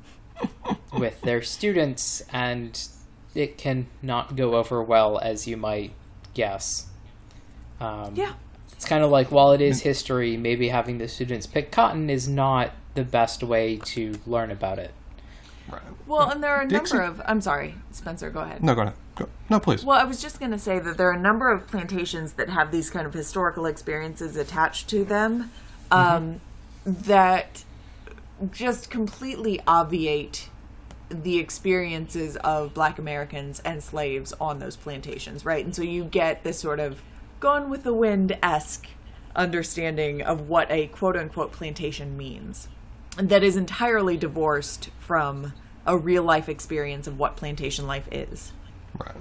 with 0.97 1.21
their 1.21 1.41
students, 1.41 2.23
and 2.31 2.87
it 3.35 3.57
can 3.57 3.87
not 4.01 4.35
go 4.35 4.55
over 4.55 4.83
well 4.83 5.17
as 5.19 5.47
you 5.47 5.57
might 5.57 5.91
guess. 6.33 6.87
Um, 7.79 8.13
yeah. 8.15 8.33
It's 8.71 8.85
kind 8.85 9.03
of 9.03 9.11
like 9.11 9.31
while 9.31 9.51
it 9.51 9.61
is 9.61 9.81
history, 9.81 10.35
maybe 10.35 10.69
having 10.69 10.97
the 10.97 11.07
students 11.07 11.47
pick 11.47 11.71
cotton 11.71 12.09
is 12.09 12.27
not 12.27 12.71
the 12.95 13.03
best 13.03 13.43
way 13.43 13.77
to 13.77 14.19
learn 14.25 14.51
about 14.51 14.79
it. 14.79 14.91
Right. 15.69 15.81
Well, 16.05 16.29
and 16.29 16.43
there 16.43 16.51
are 16.51 16.63
a 16.63 16.67
Dixie. 16.67 16.97
number 16.97 17.09
of. 17.09 17.21
I'm 17.25 17.39
sorry, 17.39 17.75
Spencer. 17.91 18.29
Go 18.29 18.41
ahead. 18.41 18.63
No, 18.63 18.75
go 18.75 18.81
ahead. 18.81 18.93
Go. 19.15 19.29
No, 19.49 19.59
please. 19.59 19.85
Well, 19.85 19.97
I 19.97 20.03
was 20.03 20.21
just 20.21 20.39
going 20.39 20.51
to 20.51 20.59
say 20.59 20.79
that 20.79 20.97
there 20.97 21.07
are 21.07 21.13
a 21.13 21.19
number 21.19 21.51
of 21.51 21.67
plantations 21.67 22.33
that 22.33 22.49
have 22.49 22.71
these 22.71 22.89
kind 22.89 23.07
of 23.07 23.13
historical 23.13 23.65
experiences 23.65 24.35
attached 24.35 24.89
to 24.89 25.05
them 25.05 25.51
um, 25.91 26.41
mm-hmm. 26.85 27.01
that 27.03 27.63
just 28.51 28.89
completely 28.89 29.61
obviate 29.65 30.49
the 31.13 31.37
experiences 31.37 32.35
of 32.37 32.73
black 32.73 32.97
Americans 32.99 33.61
and 33.63 33.83
slaves 33.83 34.33
on 34.41 34.59
those 34.59 34.75
plantations, 34.75 35.45
right? 35.45 35.63
And 35.63 35.75
so 35.75 35.81
you 35.81 36.03
get 36.03 36.43
this 36.43 36.59
sort 36.59 36.79
of 36.79 37.01
gone 37.39 37.69
with 37.69 37.83
the 37.83 37.93
wind 37.93 38.37
esque 38.41 38.87
understanding 39.35 40.21
of 40.21 40.47
what 40.47 40.71
a 40.71 40.87
quote 40.87 41.15
unquote 41.17 41.51
plantation 41.51 42.15
means 42.17 42.67
that 43.17 43.43
is 43.43 43.55
entirely 43.55 44.17
divorced 44.17 44.89
from 44.99 45.53
a 45.85 45.97
real 45.97 46.23
life 46.23 46.49
experience 46.49 47.07
of 47.07 47.19
what 47.19 47.35
plantation 47.35 47.85
life 47.85 48.07
is. 48.11 48.51
Right. 48.97 49.15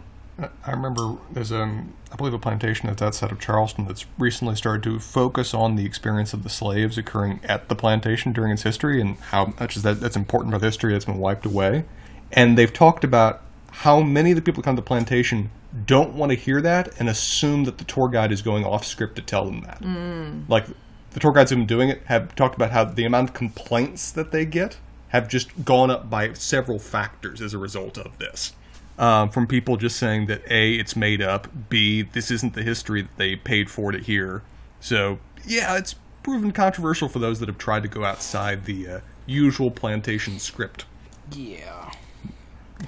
I 0.65 0.71
remember 0.71 1.17
there's 1.31 1.53
a, 1.53 1.85
I 2.11 2.17
believe 2.17 2.35
a 2.35 2.39
plantation 2.39 2.89
that's 2.89 3.03
outside 3.03 3.33
of 3.33 3.39
Charleston 3.41 3.87
that's 3.87 4.07
recently 4.19 4.57
started 4.57 4.83
to 4.85 4.99
focus 4.99 5.55
on 5.55 5.77
the 5.77 5.85
experience 5.85 6.33
of 6.33 6.43
the 6.43 6.49
slaves 6.49 6.99
occurring 6.99 7.41
at 7.45 7.69
the 7.69 7.75
plantation 7.75 8.33
during 8.33 8.53
its 8.53 8.63
history 8.63 9.01
and 9.01 9.19
how 9.19 9.55
much 9.59 9.77
is 9.77 9.83
that 9.83 10.01
that's 10.01 10.17
important 10.17 10.53
for 10.53 10.59
the 10.59 10.67
history 10.67 10.93
that's 10.93 11.05
been 11.05 11.19
wiped 11.19 11.47
away. 11.47 11.85
And 12.33 12.57
they've 12.57 12.73
talked 12.73 13.05
about 13.05 13.43
how 13.71 14.01
many 14.01 14.31
of 14.31 14.37
the 14.37 14.43
people 14.43 14.61
who 14.61 14.65
come 14.65 14.77
to 14.77 14.83
the 14.83 14.87
plantation 14.87 15.51
don't 15.87 16.15
want 16.15 16.31
to 16.31 16.37
hear 16.37 16.61
that 16.61 16.99
and 16.99 17.09
assume 17.09 17.65
that 17.65 17.79
the 17.79 17.85
tour 17.85 18.09
guide 18.09 18.33
is 18.33 18.43
going 18.43 18.65
off 18.65 18.85
script 18.85 19.17
to 19.17 19.23
tell 19.23 19.45
them 19.47 19.63
that. 19.63 19.81
Mm. 19.81 20.49
Like 20.49 20.67
the 21.11 21.21
tour 21.21 21.33
guides 21.33 21.51
who've 21.51 21.59
been 21.59 21.67
doing 21.67 21.89
it 21.89 22.03
have 22.07 22.35
talked 22.35 22.55
about 22.55 22.71
how 22.71 22.85
the 22.85 23.05
amount 23.05 23.31
of 23.31 23.35
complaints 23.35 24.11
that 24.13 24.33
they 24.33 24.45
get 24.45 24.79
have 25.09 25.29
just 25.29 25.65
gone 25.65 25.91
up 25.91 26.09
by 26.09 26.33
several 26.33 26.79
factors 26.79 27.41
as 27.41 27.55
a 27.55 27.59
result 27.59 27.99
of 27.99 28.19
this 28.19 28.53
um, 28.99 29.31
from 29.31 29.47
people 29.47 29.77
just 29.77 29.97
saying 29.97 30.27
that 30.27 30.43
A, 30.51 30.75
it's 30.75 30.95
made 30.95 31.23
up, 31.23 31.49
B, 31.69 32.03
this 32.03 32.31
isn't 32.31 32.55
the 32.55 32.63
history 32.63 33.03
that 33.03 33.17
they 33.17 33.37
paid 33.37 33.71
for 33.71 33.93
to 33.93 33.99
hear. 33.99 34.43
So, 34.81 35.19
yeah, 35.47 35.77
it's 35.77 35.95
proven 36.23 36.53
controversial 36.53 37.09
for 37.09 37.19
those 37.19 37.41
that 37.41 37.49
have 37.49 37.59
tried 37.59 37.83
to 37.83 37.89
go 37.89 38.05
outside 38.05 38.65
the 38.65 38.89
uh, 38.89 39.01
usual 39.27 39.71
plantation 39.71 40.39
script. 40.39 40.85
Yeah. 41.33 41.93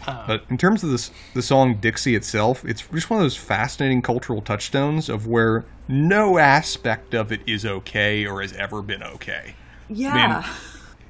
Uh, 0.06 0.26
but 0.26 0.44
in 0.50 0.58
terms 0.58 0.82
of 0.82 0.90
this, 0.90 1.11
the 1.34 1.42
song 1.42 1.76
Dixie 1.76 2.14
itself, 2.14 2.64
it's 2.64 2.82
just 2.82 3.11
one 3.11 3.20
of 3.20 3.25
those 3.25 3.37
fascinating 3.37 4.02
cultural 4.02 4.42
touchstones 4.42 5.08
of 5.08 5.26
where 5.26 5.64
no 5.88 6.38
aspect 6.38 7.14
of 7.14 7.30
it 7.30 7.40
is 7.46 7.64
okay 7.64 8.26
or 8.26 8.40
has 8.42 8.52
ever 8.54 8.82
been 8.82 9.02
okay. 9.02 9.54
Yeah. 9.88 10.14
I 10.14 10.40
mean, 10.40 10.50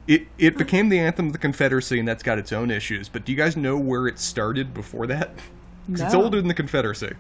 it 0.07 0.27
it 0.39 0.57
became 0.59 0.89
the 0.89 0.99
anthem 0.99 1.27
of 1.29 1.33
the 1.33 1.39
Confederacy, 1.39 1.99
and 1.99 2.07
that's 2.07 2.23
got 2.23 2.39
its 2.39 2.53
own 2.53 2.71
issues. 2.71 3.09
But 3.09 3.25
do 3.25 3.33
you 3.33 3.39
guys 3.39 3.57
know 3.57 3.77
where 3.79 4.07
it 4.07 4.19
started 4.19 4.75
before 4.75 5.07
that? 5.09 5.31
'Cause 5.91 6.01
It's 6.01 6.13
No. 6.15 6.23
older 6.25 6.39
than 6.39 6.49
the 6.49 6.55
Confederacy. 6.55 7.13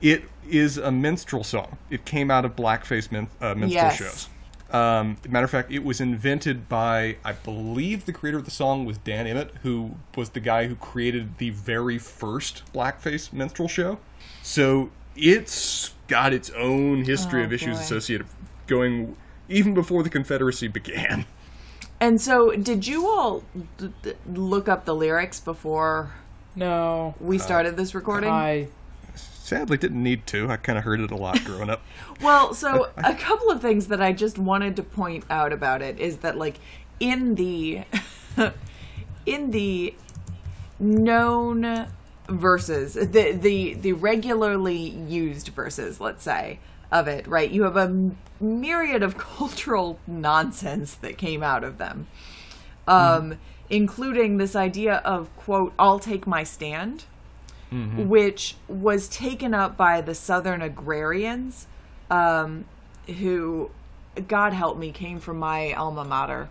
It 0.00 0.24
is 0.48 0.76
a 0.78 0.90
minstrel 0.90 1.44
song. 1.44 1.78
It 1.90 2.04
came 2.04 2.30
out 2.30 2.44
of 2.44 2.56
blackface 2.56 3.12
min- 3.12 3.28
uh, 3.40 3.54
minstrel 3.54 3.84
Yes. 3.84 3.96
shows. 3.96 4.28
Um, 4.72 5.18
matter 5.28 5.44
of 5.44 5.50
fact, 5.50 5.70
it 5.70 5.84
was 5.84 6.00
invented 6.00 6.68
by, 6.68 7.16
I 7.24 7.32
believe, 7.32 8.06
the 8.06 8.12
creator 8.12 8.38
of 8.38 8.44
the 8.46 8.50
song 8.50 8.84
was 8.86 8.96
Dan 8.98 9.26
Emmett, 9.26 9.52
who 9.62 9.96
was 10.16 10.30
the 10.30 10.40
guy 10.40 10.66
who 10.66 10.74
created 10.74 11.36
the 11.38 11.50
very 11.50 11.98
first 11.98 12.62
blackface 12.74 13.32
minstrel 13.32 13.68
show. 13.68 13.98
So 14.42 14.90
it's 15.14 15.92
got 16.08 16.32
its 16.32 16.50
own 16.50 17.04
history 17.04 17.42
Oh, 17.42 17.44
of 17.44 17.52
issues 17.52 17.76
boy. 17.76 17.82
associated 17.82 18.26
going 18.66 19.14
even 19.48 19.74
before 19.74 20.02
the 20.02 20.10
Confederacy 20.10 20.68
began. 20.68 21.26
And 22.02 22.20
so, 22.20 22.50
did 22.50 22.84
you 22.84 23.06
all 23.06 23.44
d- 23.78 23.92
d- 24.02 24.14
look 24.26 24.68
up 24.68 24.86
the 24.86 24.94
lyrics 24.94 25.38
before 25.38 26.12
No, 26.56 27.14
we 27.20 27.38
uh, 27.38 27.40
started 27.40 27.76
this 27.76 27.94
recording? 27.94 28.28
I 28.28 28.66
Sadly, 29.14 29.76
didn't 29.76 30.02
need 30.02 30.26
to. 30.26 30.48
I 30.48 30.56
kind 30.56 30.76
of 30.78 30.82
heard 30.82 30.98
it 30.98 31.12
a 31.12 31.16
lot 31.16 31.44
growing 31.44 31.70
up. 31.70 31.80
Well, 32.20 32.54
so 32.54 32.88
a 32.98 33.14
couple 33.14 33.50
of 33.50 33.60
things 33.60 33.88
that 33.88 34.00
I 34.00 34.12
just 34.12 34.38
wanted 34.38 34.76
to 34.76 34.82
point 34.84 35.24
out 35.28 35.52
about 35.52 35.82
it 35.82 35.98
is 35.98 36.18
that 36.18 36.38
like 36.38 36.58
in 37.00 37.36
the 37.36 37.82
in 39.26 39.50
the 39.52 39.94
known 40.80 41.86
verses, 42.28 42.94
the 42.94 43.32
the 43.32 43.74
the 43.74 43.92
regularly 43.92 44.76
used 44.76 45.48
verses, 45.48 46.00
let's 46.00 46.22
say, 46.24 46.58
of 46.92 47.08
it, 47.08 47.26
right? 47.26 47.50
You 47.50 47.64
have 47.64 47.76
a 47.76 48.12
myriad 48.40 49.02
of 49.02 49.18
cultural 49.38 49.98
nonsense 50.06 50.94
that 50.96 51.18
came 51.18 51.42
out 51.42 51.64
of 51.64 51.78
them. 51.78 52.06
Um 52.86 53.38
including 53.70 54.36
this 54.36 54.54
idea 54.54 54.96
of 54.96 55.34
quote, 55.36 55.72
"I'll 55.78 55.98
take 55.98 56.26
my 56.26 56.44
stand." 56.44 57.04
which 58.08 58.56
was 58.68 59.08
taken 59.08 59.54
up 59.54 59.76
by 59.76 60.02
the 60.02 60.14
Southern 60.14 60.60
agrarians, 60.60 61.66
um, 62.10 62.66
who, 63.06 63.70
God 64.28 64.52
help 64.52 64.76
me, 64.76 64.92
came 64.92 65.18
from 65.18 65.38
my 65.38 65.72
alma 65.72 66.04
mater, 66.04 66.50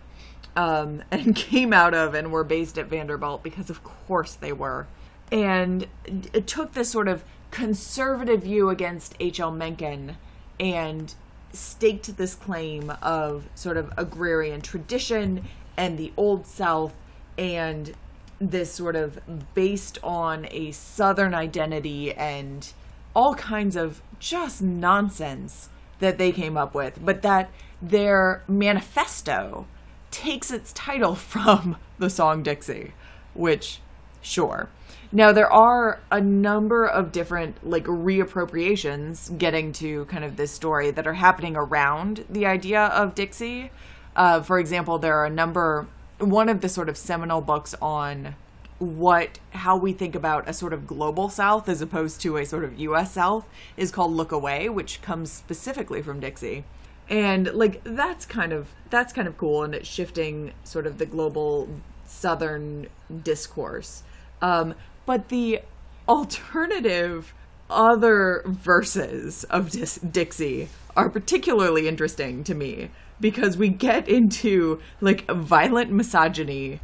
um, 0.56 1.02
and 1.12 1.36
came 1.36 1.72
out 1.72 1.94
of 1.94 2.14
and 2.14 2.32
were 2.32 2.44
based 2.44 2.76
at 2.76 2.86
Vanderbilt 2.86 3.42
because, 3.42 3.70
of 3.70 3.84
course, 3.84 4.34
they 4.34 4.52
were, 4.52 4.86
and 5.30 5.86
it 6.04 6.46
took 6.46 6.72
this 6.72 6.90
sort 6.90 7.08
of 7.08 7.22
conservative 7.52 8.42
view 8.42 8.68
against 8.68 9.14
H.L. 9.20 9.52
Mencken 9.52 10.16
and 10.62 11.12
staked 11.52 12.16
this 12.16 12.36
claim 12.36 12.90
of 13.02 13.48
sort 13.54 13.76
of 13.76 13.92
agrarian 13.98 14.60
tradition 14.62 15.44
and 15.76 15.98
the 15.98 16.12
Old 16.16 16.46
South 16.46 16.94
and 17.36 17.92
this 18.38 18.72
sort 18.72 18.94
of 18.94 19.18
based 19.54 19.98
on 20.02 20.46
a 20.50 20.70
southern 20.70 21.34
identity 21.34 22.14
and 22.14 22.72
all 23.14 23.34
kinds 23.34 23.76
of 23.76 24.00
just 24.20 24.62
nonsense 24.62 25.68
that 25.98 26.16
they 26.16 26.30
came 26.32 26.56
up 26.56 26.74
with 26.74 26.98
but 27.04 27.22
that 27.22 27.50
their 27.80 28.42
manifesto 28.46 29.66
takes 30.10 30.50
its 30.50 30.72
title 30.72 31.14
from 31.32 31.76
the 31.98 32.08
song 32.08 32.42
Dixie 32.42 32.92
which 33.34 33.80
sure 34.20 34.68
now 35.12 35.30
there 35.30 35.52
are 35.52 36.00
a 36.10 36.20
number 36.20 36.86
of 36.86 37.12
different 37.12 37.68
like 37.68 37.84
reappropriations 37.84 39.36
getting 39.36 39.72
to 39.72 40.06
kind 40.06 40.24
of 40.24 40.36
this 40.36 40.50
story 40.50 40.90
that 40.90 41.06
are 41.06 41.12
happening 41.12 41.54
around 41.54 42.24
the 42.30 42.46
idea 42.46 42.86
of 42.86 43.14
Dixie. 43.14 43.70
Uh, 44.16 44.40
for 44.40 44.58
example 44.58 44.98
there 44.98 45.16
are 45.18 45.26
a 45.26 45.30
number 45.30 45.86
one 46.18 46.48
of 46.48 46.60
the 46.60 46.68
sort 46.68 46.88
of 46.88 46.96
seminal 46.96 47.40
books 47.40 47.74
on 47.82 48.34
what 48.78 49.38
how 49.50 49.76
we 49.76 49.92
think 49.92 50.14
about 50.14 50.48
a 50.48 50.52
sort 50.52 50.72
of 50.72 50.86
global 50.86 51.28
south 51.28 51.68
as 51.68 51.80
opposed 51.80 52.20
to 52.20 52.36
a 52.36 52.44
sort 52.44 52.64
of 52.64 52.78
US 52.80 53.12
south 53.12 53.46
is 53.76 53.90
called 53.90 54.12
Look 54.12 54.32
Away 54.32 54.68
which 54.68 55.02
comes 55.02 55.30
specifically 55.30 56.02
from 56.02 56.20
Dixie. 56.20 56.64
And 57.08 57.52
like 57.52 57.82
that's 57.84 58.24
kind 58.24 58.52
of 58.52 58.68
that's 58.88 59.12
kind 59.12 59.28
of 59.28 59.36
cool 59.36 59.62
and 59.62 59.74
it's 59.74 59.88
shifting 59.88 60.52
sort 60.64 60.86
of 60.86 60.98
the 60.98 61.06
global 61.06 61.68
southern 62.06 62.88
discourse. 63.22 64.02
Um 64.40 64.74
but 65.06 65.28
the 65.28 65.60
alternative 66.08 67.34
other 67.70 68.42
verses 68.46 69.44
of 69.44 69.70
Dixie 70.12 70.68
are 70.96 71.08
particularly 71.08 71.88
interesting 71.88 72.44
to 72.44 72.54
me 72.54 72.90
because 73.20 73.56
we 73.56 73.68
get 73.68 74.08
into 74.08 74.80
like 75.00 75.26
violent 75.30 75.90
misogyny 75.90 76.80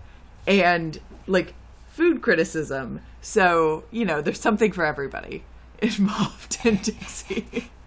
and 0.46 0.98
like 1.26 1.54
food 1.88 2.22
criticism. 2.22 3.00
So, 3.20 3.84
you 3.90 4.04
know, 4.04 4.22
there's 4.22 4.40
something 4.40 4.72
for 4.72 4.84
everybody 4.84 5.44
involved 5.82 6.58
in 6.64 6.76
Dixie. 6.76 7.70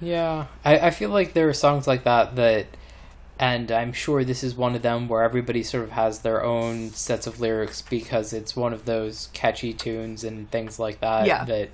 Yeah, 0.00 0.46
I, 0.64 0.78
I 0.78 0.90
feel 0.90 1.10
like 1.10 1.32
there 1.32 1.48
are 1.48 1.54
songs 1.54 1.86
like 1.86 2.04
that 2.04 2.36
that, 2.36 2.66
and 3.38 3.70
I'm 3.72 3.92
sure 3.92 4.24
this 4.24 4.44
is 4.44 4.54
one 4.54 4.74
of 4.74 4.82
them 4.82 5.08
where 5.08 5.22
everybody 5.22 5.62
sort 5.62 5.84
of 5.84 5.90
has 5.92 6.20
their 6.20 6.44
own 6.44 6.90
sets 6.90 7.26
of 7.26 7.40
lyrics 7.40 7.82
because 7.82 8.32
it's 8.32 8.54
one 8.54 8.72
of 8.72 8.84
those 8.84 9.28
catchy 9.32 9.72
tunes 9.72 10.22
and 10.24 10.50
things 10.50 10.78
like 10.78 11.00
that. 11.00 11.26
Yeah. 11.26 11.44
That 11.44 11.70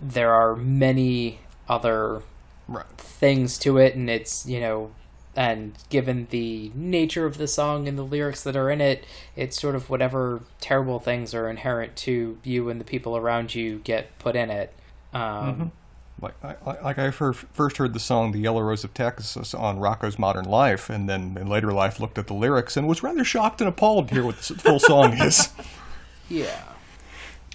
there 0.00 0.32
are 0.32 0.54
many 0.56 1.40
other 1.68 2.22
Right. 2.66 2.86
things 2.96 3.58
to 3.58 3.76
it, 3.76 3.94
and 3.94 4.08
it's, 4.08 4.46
you 4.46 4.58
know, 4.58 4.92
and 5.36 5.74
given 5.90 6.28
the 6.30 6.70
nature 6.74 7.26
of 7.26 7.36
the 7.36 7.46
song 7.46 7.86
and 7.88 7.98
the 7.98 8.02
lyrics 8.04 8.42
that 8.44 8.56
are 8.56 8.70
in 8.70 8.80
it, 8.80 9.04
it's 9.36 9.60
sort 9.60 9.74
of 9.74 9.90
whatever 9.90 10.40
terrible 10.60 10.98
things 10.98 11.34
are 11.34 11.48
inherent 11.50 11.94
to 11.96 12.38
you 12.42 12.70
and 12.70 12.80
the 12.80 12.84
people 12.84 13.16
around 13.16 13.54
you 13.54 13.80
get 13.84 14.18
put 14.18 14.34
in 14.36 14.48
it. 14.50 14.72
Um, 15.12 15.72
Like, 16.20 16.34
I- 16.44 16.56
like 16.82 16.98
I 16.98 17.10
fir- 17.10 17.32
first 17.32 17.76
heard 17.78 17.92
the 17.92 18.00
song 18.00 18.32
"The 18.32 18.38
Yellow 18.38 18.62
Rose 18.62 18.84
of 18.84 18.94
Texas" 18.94 19.52
on 19.52 19.78
Rocko's 19.78 20.18
Modern 20.18 20.44
Life, 20.44 20.88
and 20.88 21.08
then 21.08 21.36
in 21.38 21.48
later 21.48 21.72
life 21.72 21.98
looked 22.00 22.18
at 22.18 22.28
the 22.28 22.34
lyrics 22.34 22.76
and 22.76 22.86
was 22.86 23.02
rather 23.02 23.24
shocked 23.24 23.60
and 23.60 23.68
appalled 23.68 24.08
to 24.08 24.14
hear 24.14 24.24
what 24.24 24.36
the 24.38 24.54
full 24.54 24.78
song 24.78 25.12
is. 25.20 25.48
Yeah. 26.28 26.62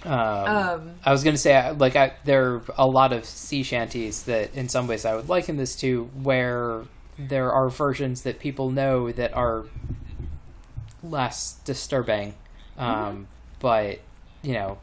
Um, 0.04 0.12
Um, 0.12 0.90
I 1.04 1.12
was 1.12 1.24
gonna 1.24 1.36
say, 1.38 1.72
like, 1.72 1.96
I, 1.96 2.12
there 2.24 2.54
are 2.54 2.62
a 2.78 2.86
lot 2.86 3.12
of 3.12 3.24
sea 3.24 3.62
shanties 3.62 4.22
that, 4.24 4.54
in 4.54 4.68
some 4.68 4.86
ways, 4.86 5.04
I 5.04 5.14
would 5.14 5.28
liken 5.28 5.56
this 5.56 5.74
to, 5.76 6.04
where 6.22 6.82
there 7.18 7.52
are 7.52 7.68
versions 7.68 8.22
that 8.22 8.38
people 8.38 8.70
know 8.70 9.10
that 9.12 9.34
are 9.34 9.64
less 11.02 11.54
disturbing, 11.64 12.34
um, 12.78 13.26
but 13.58 14.00
you 14.42 14.52
know, 14.54 14.68
th- 14.68 14.78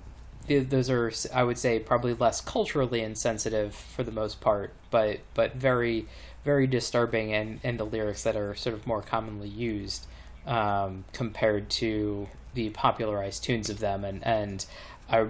those 0.48 0.90
are, 0.90 1.12
I 1.34 1.44
would 1.44 1.58
say, 1.58 1.80
probably 1.80 2.14
less 2.14 2.42
culturally 2.42 3.02
insensitive 3.02 3.76
for 3.76 4.04
the 4.04 4.12
most 4.12 4.42
part, 4.42 4.74
but 4.90 5.20
but 5.34 5.56
very, 5.56 6.08
very 6.44 6.68
disturbing, 6.68 7.34
and 7.34 7.60
and 7.64 7.80
the 7.80 7.86
lyrics 7.86 8.24
that 8.24 8.36
are 8.36 8.56
sort 8.56 8.76
of 8.76 8.88
more 8.88 9.02
commonly 9.02 9.50
used 9.50 10.08
um, 10.46 11.06
compared 11.14 11.70
to 11.70 12.30
the 12.54 12.70
popularized 12.70 13.44
tunes 13.44 13.70
of 13.70 13.80
them, 13.80 14.04
and 14.04 14.26
and 14.26 14.66
I 15.10 15.28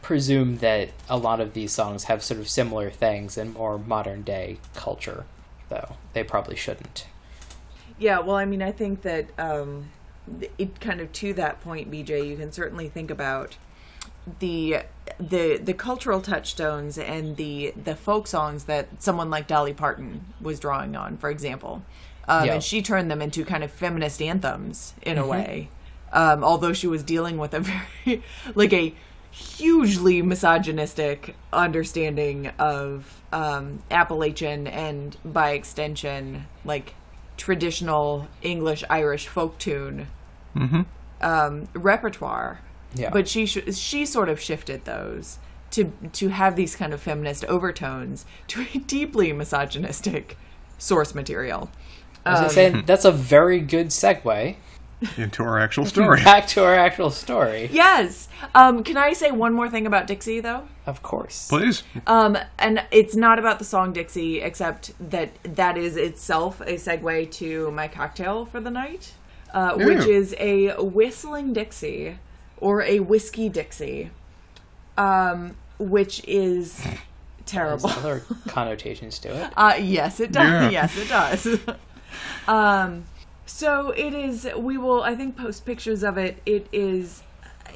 presume 0.00 0.58
that 0.58 0.90
a 1.08 1.16
lot 1.16 1.40
of 1.40 1.54
these 1.54 1.72
songs 1.72 2.04
have 2.04 2.22
sort 2.22 2.40
of 2.40 2.48
similar 2.48 2.90
things 2.90 3.38
in 3.38 3.52
more 3.52 3.78
modern 3.78 4.22
day 4.22 4.58
culture, 4.74 5.24
though 5.68 5.96
they 6.12 6.24
probably 6.24 6.56
shouldn't. 6.56 7.06
Yeah, 7.98 8.18
well, 8.18 8.36
I 8.36 8.44
mean, 8.44 8.62
I 8.62 8.72
think 8.72 9.02
that 9.02 9.26
um, 9.38 9.90
it 10.58 10.80
kind 10.80 11.00
of 11.00 11.12
to 11.12 11.34
that 11.34 11.60
point, 11.60 11.90
BJ, 11.90 12.28
you 12.28 12.36
can 12.36 12.52
certainly 12.52 12.88
think 12.88 13.10
about 13.10 13.56
the 14.38 14.78
the 15.18 15.58
the 15.58 15.74
cultural 15.74 16.20
touchstones 16.20 16.96
and 16.98 17.36
the 17.36 17.72
the 17.82 17.96
folk 17.96 18.26
songs 18.26 18.64
that 18.64 18.88
someone 19.02 19.30
like 19.30 19.46
Dolly 19.48 19.72
Parton 19.74 20.24
was 20.40 20.60
drawing 20.60 20.94
on, 20.96 21.16
for 21.16 21.28
example, 21.30 21.82
um, 22.28 22.46
Yeah. 22.46 22.54
and 22.54 22.62
she 22.62 22.82
turned 22.82 23.10
them 23.10 23.20
into 23.20 23.44
kind 23.44 23.64
of 23.64 23.70
feminist 23.72 24.22
anthems 24.22 24.94
in 25.02 25.18
a 25.18 25.26
way. 25.26 25.68
Um, 26.12 26.44
although 26.44 26.72
she 26.74 26.86
was 26.86 27.02
dealing 27.02 27.38
with 27.38 27.54
a 27.54 27.60
very 28.04 28.22
like 28.54 28.72
a 28.72 28.94
hugely 29.30 30.20
misogynistic 30.22 31.34
understanding 31.52 32.48
of 32.58 33.22
um, 33.32 33.82
Appalachian 33.90 34.66
and 34.66 35.16
by 35.24 35.52
extension 35.52 36.46
like 36.66 36.94
traditional 37.38 38.28
English 38.42 38.84
Irish 38.90 39.26
folk 39.26 39.58
tune 39.58 40.06
um, 41.22 41.68
repertoire. 41.74 42.60
Yeah. 42.94 43.10
But 43.10 43.28
she 43.28 43.46
sh- 43.46 43.74
she 43.74 44.04
sort 44.06 44.28
of 44.28 44.40
shifted 44.40 44.84
those 44.84 45.38
to 45.72 45.92
to 46.12 46.28
have 46.28 46.56
these 46.56 46.76
kind 46.76 46.92
of 46.92 47.00
feminist 47.00 47.44
overtones 47.46 48.26
to 48.48 48.66
a 48.74 48.78
deeply 48.78 49.32
misogynistic 49.32 50.36
source 50.78 51.14
material. 51.14 51.70
I 52.24 52.30
was 52.32 52.40
gonna 52.40 52.50
say 52.50 52.82
that's 52.86 53.04
a 53.04 53.12
very 53.12 53.60
good 53.60 53.88
segue 53.88 54.56
Into 55.16 55.42
our 55.42 55.58
actual 55.58 55.84
story. 55.94 56.22
back 56.22 56.46
to 56.48 56.64
our 56.64 56.74
actual 56.74 57.10
story. 57.10 57.68
Yes. 57.72 58.28
Um, 58.54 58.84
can 58.84 58.96
I 58.96 59.12
say 59.14 59.30
one 59.32 59.52
more 59.54 59.68
thing 59.68 59.86
about 59.86 60.06
Dixie 60.06 60.40
though? 60.40 60.68
Of 60.86 61.02
course. 61.02 61.48
Please. 61.48 61.82
Um, 62.06 62.36
and 62.58 62.84
it's 62.90 63.16
not 63.16 63.38
about 63.38 63.58
the 63.58 63.64
song 63.64 63.92
Dixie, 63.92 64.40
except 64.40 64.92
that 65.10 65.30
that 65.44 65.76
is 65.78 65.96
itself 65.96 66.60
a 66.60 66.74
segue 66.74 67.30
to 67.32 67.70
my 67.72 67.88
cocktail 67.88 68.44
for 68.44 68.60
the 68.60 68.70
night, 68.70 69.12
uh, 69.54 69.74
which 69.76 70.06
is 70.06 70.34
a 70.38 70.74
whistling 70.80 71.52
Dixie, 71.52 72.18
or 72.62 72.80
a 72.82 73.00
whiskey 73.00 73.48
Dixie, 73.48 74.10
um, 74.96 75.56
which 75.78 76.22
is 76.28 76.80
terrible. 77.44 77.88
There's 77.88 77.98
other 77.98 78.22
connotations 78.46 79.18
to 79.18 79.28
it. 79.28 79.52
Uh, 79.56 79.74
yes, 79.78 80.20
it 80.20 80.30
does. 80.30 80.44
Yeah. 80.44 80.70
Yes, 80.70 80.96
it 80.96 81.08
does. 81.08 81.58
um, 82.48 83.04
so 83.46 83.90
it 83.90 84.14
is. 84.14 84.48
We 84.56 84.78
will, 84.78 85.02
I 85.02 85.16
think, 85.16 85.36
post 85.36 85.66
pictures 85.66 86.04
of 86.04 86.16
it. 86.16 86.40
It 86.46 86.68
is 86.72 87.24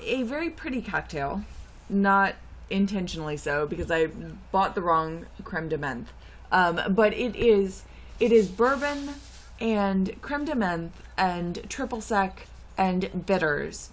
a 0.04 0.22
very 0.22 0.50
pretty 0.50 0.80
cocktail, 0.80 1.42
not 1.90 2.36
intentionally 2.70 3.36
so 3.36 3.66
because 3.66 3.90
I 3.90 4.06
bought 4.52 4.74
the 4.76 4.82
wrong 4.82 5.26
creme 5.42 5.68
de 5.68 5.78
menthe. 5.78 6.06
Um, 6.52 6.80
but 6.94 7.12
it 7.12 7.34
is. 7.34 7.82
It 8.20 8.30
is 8.30 8.46
bourbon 8.48 9.14
and 9.60 10.22
creme 10.22 10.44
de 10.44 10.54
menthe 10.54 10.92
and 11.18 11.68
triple 11.68 12.00
sec 12.00 12.46
and 12.78 13.26
bitters 13.26 13.90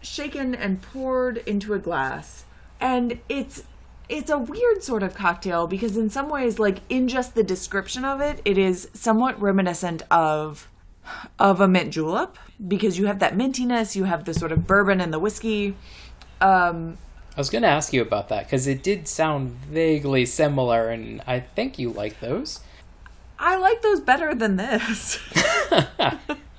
shaken 0.00 0.54
and 0.54 0.82
poured 0.82 1.38
into 1.38 1.74
a 1.74 1.78
glass 1.78 2.44
and 2.80 3.18
it's 3.28 3.64
it's 4.08 4.30
a 4.30 4.38
weird 4.38 4.82
sort 4.82 5.02
of 5.02 5.14
cocktail 5.14 5.66
because 5.66 5.96
in 5.96 6.10
some 6.10 6.28
ways 6.28 6.58
like 6.58 6.78
in 6.88 7.06
just 7.06 7.34
the 7.34 7.44
description 7.44 8.04
of 8.04 8.20
it 8.20 8.40
it 8.44 8.58
is 8.58 8.88
somewhat 8.92 9.40
reminiscent 9.40 10.02
of 10.10 10.68
of 11.38 11.60
a 11.60 11.68
mint 11.68 11.92
julep 11.92 12.38
because 12.66 12.98
you 12.98 13.06
have 13.06 13.18
that 13.18 13.34
mintiness 13.34 13.94
you 13.94 14.04
have 14.04 14.24
the 14.24 14.34
sort 14.34 14.52
of 14.52 14.66
bourbon 14.66 15.00
and 15.00 15.12
the 15.12 15.18
whiskey 15.18 15.74
um 16.40 16.96
I 17.36 17.40
was 17.40 17.48
going 17.50 17.62
to 17.62 17.68
ask 17.68 17.92
you 17.92 18.02
about 18.02 18.28
that 18.28 18.44
because 18.44 18.66
it 18.66 18.82
did 18.82 19.06
sound 19.06 19.52
vaguely 19.52 20.26
similar, 20.26 20.88
and 20.90 21.22
I 21.26 21.40
think 21.40 21.78
you 21.78 21.90
like 21.90 22.18
those. 22.20 22.60
I 23.38 23.56
like 23.56 23.82
those 23.82 24.00
better 24.00 24.34
than 24.34 24.56
this. 24.56 25.18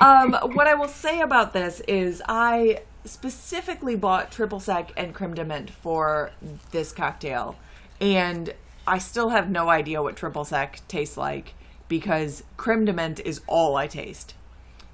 um, 0.00 0.34
what 0.54 0.66
I 0.66 0.74
will 0.74 0.88
say 0.88 1.20
about 1.20 1.52
this 1.52 1.80
is 1.80 2.22
I 2.28 2.82
specifically 3.04 3.96
bought 3.96 4.30
triple 4.30 4.60
sec 4.60 4.92
and 4.96 5.14
creme 5.14 5.34
de 5.34 5.44
menthe 5.44 5.70
for 5.70 6.30
this 6.70 6.92
cocktail, 6.92 7.56
and 8.00 8.54
I 8.86 8.98
still 8.98 9.30
have 9.30 9.50
no 9.50 9.70
idea 9.70 10.02
what 10.02 10.16
triple 10.16 10.44
sec 10.44 10.80
tastes 10.88 11.16
like 11.16 11.54
because 11.88 12.44
creme 12.56 12.84
de 12.84 12.92
menthe 12.92 13.20
is 13.20 13.40
all 13.46 13.76
I 13.76 13.86
taste, 13.86 14.34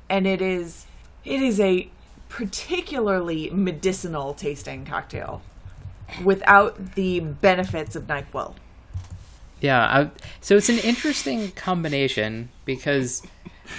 and 0.09 0.27
it 0.27 0.41
is 0.41 0.87
it 1.25 1.43
is 1.43 1.61
a 1.61 1.91
particularly 2.29 3.51
medicinal 3.51 4.35
tasting 4.35 4.85
cocktail 4.85 5.43
without 6.25 6.95
the 6.95 7.21
benefits 7.21 7.97
of 7.97 8.05
Nyquil. 8.07 8.55
Yeah, 9.61 9.81
I, 9.81 10.11
so 10.41 10.57
it's 10.57 10.69
an 10.69 10.79
interesting 10.79 11.51
combination 11.53 12.51
because 12.65 13.23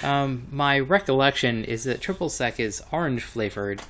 um, 0.02 0.46
my 0.50 0.78
recollection 0.78 1.64
is 1.64 1.84
that 1.84 2.00
triple 2.00 2.28
sec 2.28 2.58
is 2.60 2.82
orange 2.92 3.22
flavored, 3.22 3.82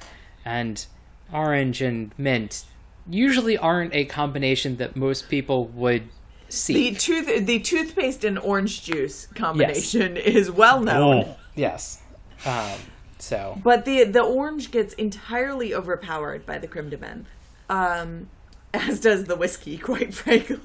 and 0.44 0.84
orange 1.32 1.80
and 1.82 2.12
mint 2.18 2.64
usually 3.08 3.56
aren't 3.58 3.94
a 3.94 4.04
combination 4.04 4.76
that 4.76 4.96
most 4.96 5.28
people 5.28 5.66
would 5.68 6.02
see. 6.48 6.90
The 6.90 6.98
see. 6.98 7.22
tooth 7.22 7.46
the 7.46 7.58
toothpaste 7.60 8.24
and 8.24 8.38
orange 8.38 8.82
juice 8.82 9.26
combination 9.34 10.16
is 10.16 10.50
well 10.50 10.80
known. 10.80 11.24
Oh, 11.24 11.36
yes. 11.54 12.00
Um, 12.46 12.78
so 13.18 13.58
But 13.62 13.84
the 13.84 14.04
the 14.04 14.22
orange 14.22 14.70
gets 14.70 14.94
entirely 14.94 15.74
overpowered 15.74 16.46
by 16.46 16.58
the 16.58 16.66
creme 16.66 16.88
de 16.90 16.96
menthe. 16.98 17.24
Um 17.68 18.28
as 18.72 19.00
does 19.00 19.24
the 19.24 19.34
whiskey, 19.36 19.76
quite 19.78 20.14
frankly. 20.22 20.60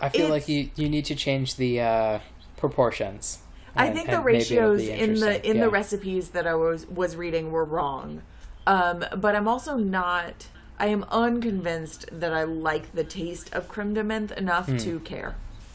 I 0.00 0.08
feel 0.08 0.22
It's- 0.26 0.30
like 0.30 0.48
you, 0.48 0.70
you 0.76 0.88
need 0.88 1.04
to 1.06 1.14
change 1.14 1.56
the 1.56 1.80
uh, 1.80 2.18
proportions. 2.56 3.38
I 3.76 3.90
think 3.90 4.10
the 4.10 4.20
ratios 4.20 4.82
in 4.86 5.14
the 5.20 5.48
in 5.48 5.56
yeah. 5.56 5.62
the 5.64 5.70
recipes 5.70 6.30
that 6.30 6.46
I 6.46 6.54
was 6.54 6.86
was 6.86 7.16
reading 7.16 7.50
were 7.52 7.64
wrong. 7.64 8.22
Um, 8.66 9.04
but 9.16 9.34
I'm 9.34 9.48
also 9.48 9.76
not 9.76 10.48
I 10.78 10.86
am 10.86 11.04
unconvinced 11.10 12.06
that 12.12 12.32
I 12.32 12.44
like 12.44 12.92
the 12.94 13.04
taste 13.04 13.52
of 13.54 13.68
creme 13.68 13.94
de 13.94 14.02
menthe 14.02 14.32
enough 14.36 14.66
Hmm. 14.66 14.76
to 14.78 15.00
care. 15.00 15.34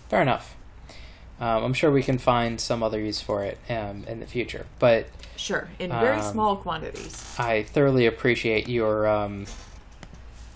Fair 0.10 0.21
enough. 0.21 0.55
Um, 1.39 1.63
I'm 1.65 1.73
sure 1.73 1.91
we 1.91 2.01
can 2.01 2.17
find 2.17 2.62
some 2.62 2.81
other 2.81 2.99
use 2.99 3.19
for 3.21 3.43
it 3.43 3.58
um, 3.69 4.05
in 4.08 4.19
the 4.21 4.25
future, 4.25 4.65
but 4.79 5.08
Sure, 5.36 5.67
in 5.79 5.89
very 5.91 6.19
Um, 6.21 6.31
small 6.31 6.55
quantities. 6.55 7.36
I 7.38 7.63
thoroughly 7.63 8.05
appreciate 8.05 8.69
your 8.69 9.05
um, 9.05 9.45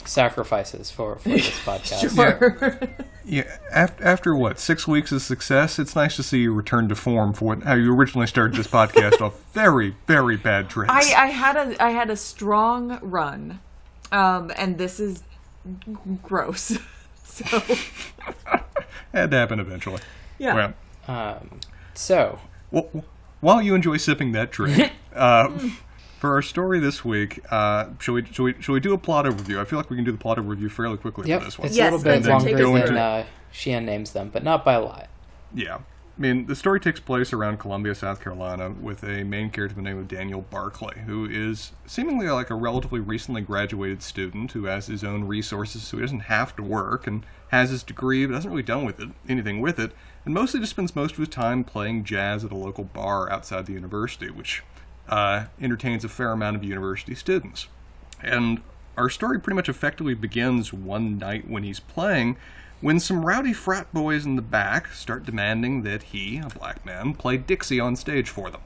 sacrifices 0.05 0.89
for, 0.91 1.17
for 1.17 1.29
this 1.29 1.49
podcast. 1.65 2.15
Sure. 2.15 2.79
yeah. 3.25 3.57
After, 3.71 4.03
after 4.03 4.35
what 4.35 4.59
six 4.59 4.87
weeks 4.87 5.11
of 5.11 5.21
success, 5.21 5.77
it's 5.77 5.95
nice 5.95 6.15
to 6.15 6.23
see 6.23 6.39
you 6.39 6.53
return 6.53 6.89
to 6.89 6.95
form 6.95 7.33
for 7.33 7.45
what, 7.45 7.63
how 7.63 7.75
you 7.75 7.93
originally 7.93 8.25
started 8.27 8.57
this 8.57 8.65
podcast 8.67 9.21
off 9.21 9.39
very, 9.53 9.95
very 10.07 10.35
bad 10.37 10.67
tricks. 10.69 10.91
I, 10.91 11.25
I 11.25 11.27
had 11.27 11.55
a 11.55 11.83
I 11.83 11.91
had 11.91 12.09
a 12.09 12.15
strong 12.15 12.97
run, 13.03 13.59
um, 14.11 14.51
and 14.57 14.77
this 14.79 14.99
is 14.99 15.21
g- 15.85 15.95
gross. 16.23 16.79
so 17.23 17.45
Had 19.13 19.29
to 19.31 19.37
happen 19.37 19.59
eventually. 19.59 20.01
yeah, 20.39 20.55
Well, 20.55 20.73
Um, 21.07 21.59
so, 21.93 22.39
Well, 22.71 22.89
while 23.41 23.61
you 23.61 23.75
enjoy 23.75 23.97
sipping 23.97 24.31
that 24.31 24.51
drink, 24.51 24.91
uh, 25.15 25.49
for 26.19 26.33
our 26.33 26.41
story 26.41 26.79
this 26.79 27.05
week, 27.05 27.39
uh, 27.49 27.87
shall 27.99 28.15
we, 28.15 28.25
shall 28.25 28.45
we 28.45 28.55
shall 28.59 28.73
we 28.73 28.81
do 28.81 28.93
a 28.93 28.97
plot 28.97 29.23
overview? 29.23 29.57
I 29.57 29.63
feel 29.63 29.79
like 29.79 29.89
we 29.89 29.95
can 29.95 30.03
do 30.03 30.11
the 30.11 30.17
plot 30.17 30.37
overview 30.37 30.69
fairly 30.69 30.97
quickly 30.97 31.29
yep, 31.29 31.39
for 31.39 31.45
this 31.45 31.57
one. 31.57 31.67
it's 31.67 31.77
Yes, 31.77 31.93
a 31.93 31.95
little 31.95 32.03
bit 32.03 32.29
longer 32.29 32.57
than 32.57 32.87
through 32.87 32.97
uh, 32.97 33.25
Sheehan 33.51 33.85
names 33.85 34.11
them, 34.11 34.29
but 34.29 34.43
not 34.43 34.65
by 34.65 34.73
a 34.73 34.81
lot. 34.81 35.07
Yeah. 35.53 35.75
I 35.75 36.21
mean, 36.21 36.47
the 36.47 36.55
story 36.57 36.81
takes 36.81 36.99
place 36.99 37.31
around 37.31 37.59
Columbia, 37.59 37.95
South 37.95 38.21
Carolina, 38.21 38.71
with 38.71 39.05
a 39.05 39.23
main 39.23 39.49
character 39.49 39.73
by 39.77 39.83
the 39.83 39.89
name 39.89 39.97
of 39.97 40.09
Daniel 40.09 40.41
Barclay, 40.41 41.03
who 41.05 41.25
is 41.25 41.71
seemingly 41.85 42.27
like 42.27 42.49
a 42.49 42.55
relatively 42.55 42.99
recently 42.99 43.39
graduated 43.39 44.03
student 44.03 44.51
who 44.51 44.65
has 44.65 44.87
his 44.87 45.05
own 45.05 45.23
resources, 45.23 45.83
so 45.83 45.95
he 45.95 46.01
doesn't 46.01 46.19
have 46.21 46.53
to 46.57 46.63
work, 46.63 47.07
and 47.07 47.25
has 47.51 47.69
his 47.69 47.83
degree, 47.83 48.25
but 48.25 48.33
hasn't 48.33 48.51
really 48.51 48.63
done 48.63 48.83
with 48.83 48.99
it 48.99 49.07
anything 49.29 49.61
with 49.61 49.79
it, 49.79 49.93
and 50.25 50.33
mostly 50.33 50.59
just 50.59 50.71
spends 50.71 50.93
most 50.93 51.13
of 51.13 51.19
his 51.19 51.29
time 51.29 51.63
playing 51.63 52.03
jazz 52.03 52.43
at 52.43 52.51
a 52.51 52.55
local 52.55 52.83
bar 52.83 53.31
outside 53.31 53.65
the 53.65 53.71
university, 53.71 54.29
which 54.29 54.61
uh, 55.09 55.45
entertains 55.61 56.05
a 56.05 56.09
fair 56.09 56.31
amount 56.31 56.55
of 56.55 56.63
university 56.63 57.15
students. 57.15 57.67
And 58.21 58.61
our 58.97 59.09
story 59.09 59.39
pretty 59.39 59.55
much 59.55 59.69
effectively 59.69 60.13
begins 60.13 60.71
one 60.71 61.17
night 61.17 61.49
when 61.49 61.63
he's 61.63 61.79
playing, 61.79 62.37
when 62.81 62.99
some 62.99 63.25
rowdy 63.25 63.53
frat 63.53 63.93
boys 63.93 64.25
in 64.25 64.35
the 64.35 64.41
back 64.41 64.87
start 64.93 65.25
demanding 65.25 65.83
that 65.83 66.03
he, 66.03 66.37
a 66.37 66.47
black 66.47 66.85
man, 66.85 67.13
play 67.13 67.37
Dixie 67.37 67.79
on 67.79 67.95
stage 67.95 68.29
for 68.29 68.49
them. 68.49 68.61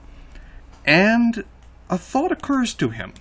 And 0.86 1.46
a 1.90 1.98
thought 1.98 2.32
occurs 2.32 2.74
to 2.76 2.90
him 2.90 3.14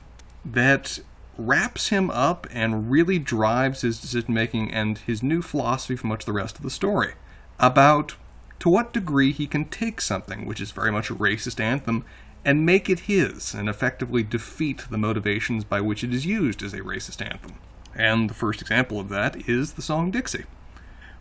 that 0.44 0.98
wraps 1.38 1.88
him 1.88 2.10
up 2.10 2.46
and 2.50 2.90
really 2.90 3.18
drives 3.18 3.80
his 3.82 4.00
decision 4.00 4.34
making 4.34 4.70
and 4.72 4.98
his 4.98 5.22
new 5.22 5.40
philosophy 5.40 5.96
for 5.96 6.06
much 6.06 6.22
of 6.22 6.26
the 6.26 6.32
rest 6.32 6.56
of 6.56 6.62
the 6.62 6.70
story 6.70 7.14
about 7.58 8.16
to 8.58 8.68
what 8.68 8.92
degree 8.92 9.32
he 9.32 9.46
can 9.46 9.64
take 9.64 10.00
something, 10.00 10.46
which 10.46 10.60
is 10.60 10.70
very 10.70 10.92
much 10.92 11.10
a 11.10 11.14
racist 11.14 11.58
anthem, 11.58 12.04
and 12.44 12.66
make 12.66 12.90
it 12.90 13.00
his 13.00 13.54
and 13.54 13.68
effectively 13.68 14.22
defeat 14.22 14.84
the 14.90 14.98
motivations 14.98 15.64
by 15.64 15.80
which 15.80 16.02
it 16.02 16.12
is 16.12 16.26
used 16.26 16.62
as 16.62 16.72
a 16.72 16.80
racist 16.80 17.24
anthem. 17.24 17.54
And 17.94 18.28
the 18.28 18.34
first 18.34 18.60
example 18.60 18.98
of 18.98 19.08
that 19.10 19.48
is 19.48 19.74
the 19.74 19.82
song 19.82 20.10
Dixie, 20.10 20.44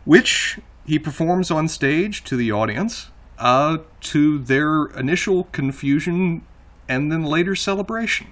which 0.04 0.58
he 0.86 0.98
performs 0.98 1.50
on 1.50 1.68
stage 1.68 2.24
to 2.24 2.36
the 2.36 2.50
audience, 2.50 3.10
uh, 3.38 3.78
to 4.00 4.38
their 4.38 4.86
initial 4.86 5.44
confusion 5.44 6.42
and 6.88 7.12
then 7.12 7.24
later 7.24 7.54
celebration, 7.54 8.28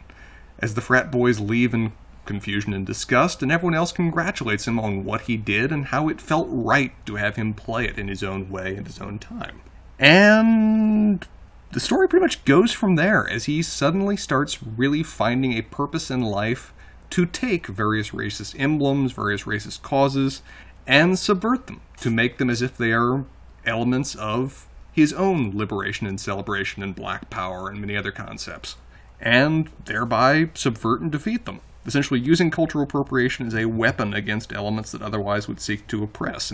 as 0.58 0.74
the 0.74 0.80
frat 0.80 1.10
boys 1.10 1.38
leave 1.38 1.72
in 1.72 1.92
confusion 2.26 2.72
and 2.72 2.86
disgust, 2.86 3.42
and 3.42 3.50
everyone 3.50 3.74
else 3.74 3.92
congratulates 3.92 4.66
him 4.66 4.78
on 4.78 5.04
what 5.04 5.22
he 5.22 5.36
did 5.36 5.72
and 5.72 5.86
how 5.86 6.08
it 6.08 6.20
felt 6.20 6.48
right 6.50 6.92
to 7.06 7.16
have 7.16 7.36
him 7.36 7.54
play 7.54 7.86
it 7.86 7.98
in 7.98 8.08
his 8.08 8.22
own 8.22 8.50
way 8.50 8.76
and 8.76 8.86
his 8.86 9.00
own 9.00 9.18
time. 9.18 9.60
And 9.98 11.26
the 11.72 11.80
story 11.80 12.08
pretty 12.08 12.22
much 12.22 12.44
goes 12.44 12.72
from 12.72 12.96
there 12.96 13.28
as 13.28 13.44
he 13.44 13.62
suddenly 13.62 14.16
starts 14.16 14.62
really 14.62 15.02
finding 15.02 15.52
a 15.52 15.62
purpose 15.62 16.10
in 16.10 16.22
life 16.22 16.72
to 17.10 17.26
take 17.26 17.66
various 17.66 18.10
racist 18.10 18.58
emblems, 18.58 19.12
various 19.12 19.44
racist 19.44 19.82
causes, 19.82 20.42
and 20.86 21.18
subvert 21.18 21.66
them 21.66 21.80
to 22.00 22.10
make 22.10 22.38
them 22.38 22.50
as 22.50 22.62
if 22.62 22.76
they 22.76 22.92
are 22.92 23.24
elements 23.64 24.14
of 24.14 24.66
his 24.92 25.12
own 25.12 25.56
liberation 25.56 26.06
and 26.06 26.20
celebration 26.20 26.82
and 26.82 26.96
black 26.96 27.30
power 27.30 27.68
and 27.68 27.80
many 27.80 27.96
other 27.96 28.10
concepts, 28.10 28.76
and 29.20 29.70
thereby 29.84 30.50
subvert 30.54 31.00
and 31.00 31.12
defeat 31.12 31.44
them. 31.44 31.60
Essentially, 31.86 32.20
using 32.20 32.50
cultural 32.50 32.84
appropriation 32.84 33.46
as 33.46 33.54
a 33.54 33.66
weapon 33.66 34.12
against 34.12 34.52
elements 34.52 34.92
that 34.92 35.02
otherwise 35.02 35.48
would 35.48 35.60
seek 35.60 35.86
to 35.86 36.02
oppress. 36.02 36.52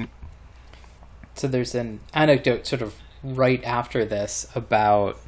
So 1.35 1.49
there's 1.49 1.75
an 1.75 2.01
anecdote 2.15 2.67
sort 2.67 2.83
of 2.83 2.95
right 3.35 3.63
after 3.65 4.05
this 4.05 4.47
about 4.55 5.19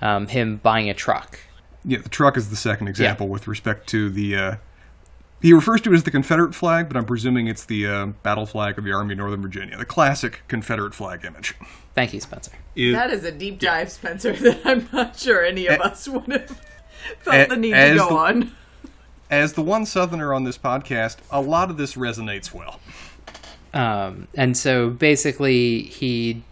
um, 0.00 0.26
him 0.28 0.56
buying 0.56 0.88
a 0.90 0.94
truck. 0.94 1.38
Yeah, 1.84 1.98
the 1.98 2.08
truck 2.08 2.36
is 2.36 2.50
the 2.50 2.56
second 2.56 2.88
example 2.88 3.28
with 3.28 3.48
respect 3.48 3.88
to 3.90 4.10
the. 4.10 4.36
Uh, 4.36 4.56
he 5.40 5.54
refers 5.54 5.80
to 5.82 5.92
it 5.92 5.96
as 5.96 6.02
the 6.02 6.10
Confederate 6.10 6.54
flag, 6.54 6.88
but 6.88 6.98
I'm 6.98 7.06
presuming 7.06 7.46
it's 7.46 7.64
the 7.64 7.86
uh, 7.86 8.06
battle 8.22 8.44
flag 8.44 8.76
of 8.76 8.84
the 8.84 8.92
Army 8.92 9.14
of 9.14 9.18
Northern 9.18 9.40
Virginia, 9.40 9.78
the 9.78 9.86
classic 9.86 10.42
Confederate 10.48 10.94
flag 10.94 11.24
image. 11.24 11.54
Thank 11.94 12.12
you, 12.12 12.20
Spencer. 12.20 12.52
Is- 12.76 12.94
that 12.94 13.10
is 13.10 13.24
a 13.24 13.32
deep 13.32 13.58
dive, 13.58 13.90
Spencer. 13.90 14.32
That 14.40 14.60
I'm 14.66 14.88
not 14.92 15.18
sure 15.18 15.42
any 15.44 15.66
of 15.66 15.80
us 15.80 16.06
would 16.06 16.26
have. 16.30 16.60
Felt 17.20 17.48
the 17.48 17.56
need 17.56 17.72
to 17.72 17.94
go 17.96 18.08
the- 18.08 18.14
on. 18.14 18.52
As 19.30 19.54
the 19.54 19.62
one 19.62 19.86
Southerner 19.86 20.34
on 20.34 20.44
this 20.44 20.58
podcast, 20.58 21.16
a 21.30 21.40
lot 21.40 21.70
of 21.70 21.76
this 21.78 21.94
resonates 21.94 22.52
well. 22.52 22.80
Um, 23.72 24.26
and 24.34 24.56
so 24.56 24.90
basically, 24.90 25.82
he, 25.82 26.42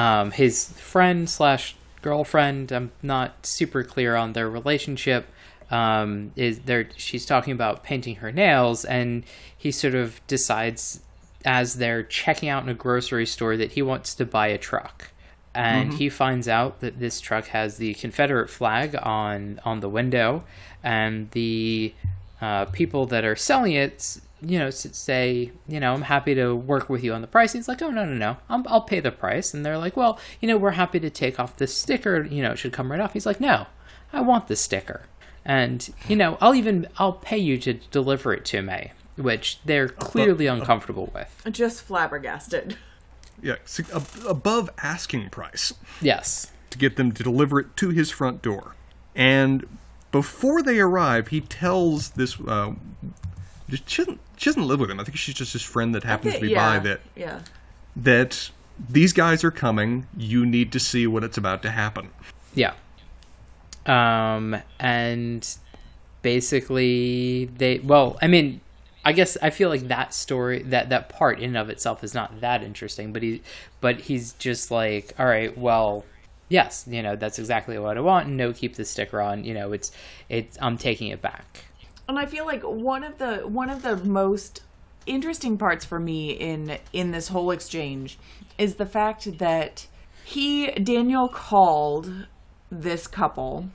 um, 0.00 0.30
his 0.30 0.72
friend 0.72 1.28
slash 1.28 1.76
girlfriend, 2.00 2.72
I'm 2.72 2.90
not 3.02 3.44
super 3.44 3.84
clear 3.84 4.16
on 4.16 4.32
their 4.32 4.48
relationship. 4.48 5.26
Um, 5.70 6.32
is 6.36 6.60
there? 6.60 6.88
She's 6.96 7.26
talking 7.26 7.52
about 7.52 7.84
painting 7.84 8.16
her 8.16 8.32
nails, 8.32 8.84
and 8.84 9.24
he 9.56 9.70
sort 9.70 9.94
of 9.94 10.20
decides 10.26 11.00
as 11.44 11.76
they're 11.76 12.02
checking 12.02 12.48
out 12.48 12.62
in 12.62 12.68
a 12.68 12.74
grocery 12.74 13.26
store 13.26 13.56
that 13.56 13.72
he 13.72 13.82
wants 13.82 14.14
to 14.14 14.24
buy 14.24 14.48
a 14.48 14.58
truck. 14.58 15.10
And 15.54 15.94
he 15.94 16.08
finds 16.08 16.46
out 16.48 16.80
that 16.80 17.00
this 17.00 17.20
truck 17.20 17.46
has 17.48 17.76
the 17.76 17.94
Confederate 17.94 18.48
flag 18.48 18.96
on 19.02 19.60
on 19.64 19.80
the 19.80 19.88
window, 19.88 20.44
and 20.82 21.30
the 21.32 21.92
uh, 22.40 22.64
people 22.66 23.06
that 23.06 23.24
are 23.24 23.36
selling 23.36 23.72
it, 23.72 24.20
you 24.42 24.58
know, 24.58 24.70
say, 24.70 25.52
you 25.68 25.80
know, 25.80 25.92
I'm 25.94 26.02
happy 26.02 26.34
to 26.34 26.54
work 26.54 26.88
with 26.88 27.02
you 27.04 27.12
on 27.12 27.20
the 27.20 27.26
price. 27.26 27.52
He's 27.52 27.68
like, 27.68 27.82
oh 27.82 27.90
no, 27.90 28.04
no, 28.04 28.14
no, 28.14 28.36
I'm, 28.48 28.64
I'll 28.68 28.80
pay 28.82 29.00
the 29.00 29.12
price. 29.12 29.52
And 29.54 29.64
they're 29.64 29.78
like, 29.78 29.96
well, 29.96 30.18
you 30.40 30.48
know, 30.48 30.56
we're 30.56 30.72
happy 30.72 31.00
to 31.00 31.10
take 31.10 31.38
off 31.38 31.56
this 31.56 31.76
sticker. 31.76 32.22
You 32.24 32.42
know, 32.42 32.52
it 32.52 32.58
should 32.58 32.72
come 32.72 32.90
right 32.90 33.00
off. 33.00 33.12
He's 33.12 33.26
like, 33.26 33.40
no, 33.40 33.66
I 34.12 34.20
want 34.20 34.48
the 34.48 34.56
sticker, 34.56 35.02
and 35.44 35.88
you 36.08 36.16
know, 36.16 36.36
I'll 36.40 36.54
even 36.54 36.86
I'll 36.98 37.12
pay 37.14 37.38
you 37.38 37.58
to 37.58 37.74
deliver 37.74 38.32
it 38.32 38.44
to 38.46 38.62
me, 38.62 38.92
which 39.16 39.58
they're 39.64 39.88
clearly 39.88 40.46
uncomfortable 40.46 41.10
with. 41.14 41.42
Just 41.50 41.82
flabbergasted. 41.82 42.76
Yeah, 43.42 43.56
si- 43.64 43.84
ab- 43.94 44.06
above 44.28 44.68
asking 44.82 45.30
price 45.30 45.72
Yes. 46.02 46.52
to 46.70 46.76
get 46.78 46.96
them 46.96 47.12
to 47.12 47.22
deliver 47.22 47.60
it 47.60 47.74
to 47.78 47.88
his 47.88 48.10
front 48.10 48.42
door. 48.42 48.74
And 49.14 49.66
before 50.12 50.62
they 50.62 50.78
arrive, 50.78 51.28
he 51.28 51.40
tells 51.40 52.10
this. 52.10 52.38
Uh, 52.40 52.72
she 53.86 54.02
doesn't. 54.02 54.20
She 54.36 54.50
doesn't 54.50 54.66
live 54.66 54.80
with 54.80 54.90
him. 54.90 55.00
I 55.00 55.04
think 55.04 55.16
she's 55.16 55.34
just 55.34 55.52
his 55.52 55.62
friend 55.62 55.94
that 55.94 56.04
happens 56.04 56.34
to 56.34 56.40
be 56.40 56.48
yeah. 56.50 56.78
by. 56.78 56.78
That 56.78 57.00
Yeah. 57.16 57.40
that 57.96 58.50
these 58.88 59.12
guys 59.12 59.44
are 59.44 59.50
coming. 59.50 60.06
You 60.16 60.46
need 60.46 60.72
to 60.72 60.80
see 60.80 61.06
what 61.06 61.24
it's 61.24 61.36
about 61.36 61.62
to 61.62 61.70
happen. 61.70 62.10
Yeah. 62.54 62.74
Um, 63.86 64.56
and 64.78 65.46
basically 66.22 67.46
they 67.46 67.78
well, 67.78 68.18
I 68.22 68.26
mean, 68.26 68.60
I 69.04 69.12
guess 69.12 69.36
I 69.42 69.50
feel 69.50 69.68
like 69.68 69.88
that 69.88 70.12
story 70.14 70.62
that 70.64 70.90
that 70.90 71.08
part 71.08 71.38
in 71.38 71.50
and 71.50 71.56
of 71.56 71.70
itself 71.70 72.04
is 72.04 72.14
not 72.14 72.40
that 72.40 72.62
interesting, 72.62 73.12
but 73.12 73.22
he 73.22 73.42
but 73.80 74.00
he's 74.02 74.32
just 74.34 74.70
like, 74.70 75.14
all 75.18 75.26
right, 75.26 75.56
well, 75.56 76.04
yes, 76.48 76.84
you 76.88 77.02
know, 77.02 77.16
that's 77.16 77.38
exactly 77.38 77.78
what 77.78 77.96
I 77.96 78.00
want. 78.00 78.28
No, 78.28 78.52
keep 78.52 78.76
the 78.76 78.84
sticker 78.84 79.20
on. 79.20 79.44
You 79.44 79.54
know, 79.54 79.72
it's 79.72 79.90
it's 80.28 80.58
I'm 80.60 80.76
taking 80.76 81.08
it 81.08 81.22
back. 81.22 81.64
And 82.10 82.18
I 82.18 82.26
feel 82.26 82.44
like 82.44 82.62
one 82.62 83.04
of 83.04 83.18
the 83.18 83.36
one 83.46 83.70
of 83.70 83.82
the 83.82 83.96
most 83.96 84.62
interesting 85.06 85.56
parts 85.56 85.84
for 85.84 86.00
me 86.00 86.32
in 86.32 86.76
in 86.92 87.12
this 87.12 87.28
whole 87.28 87.52
exchange 87.52 88.18
is 88.58 88.74
the 88.74 88.84
fact 88.84 89.38
that 89.38 89.86
he 90.24 90.72
Daniel 90.72 91.28
called 91.28 92.26
this 92.68 93.06
couple 93.06 93.68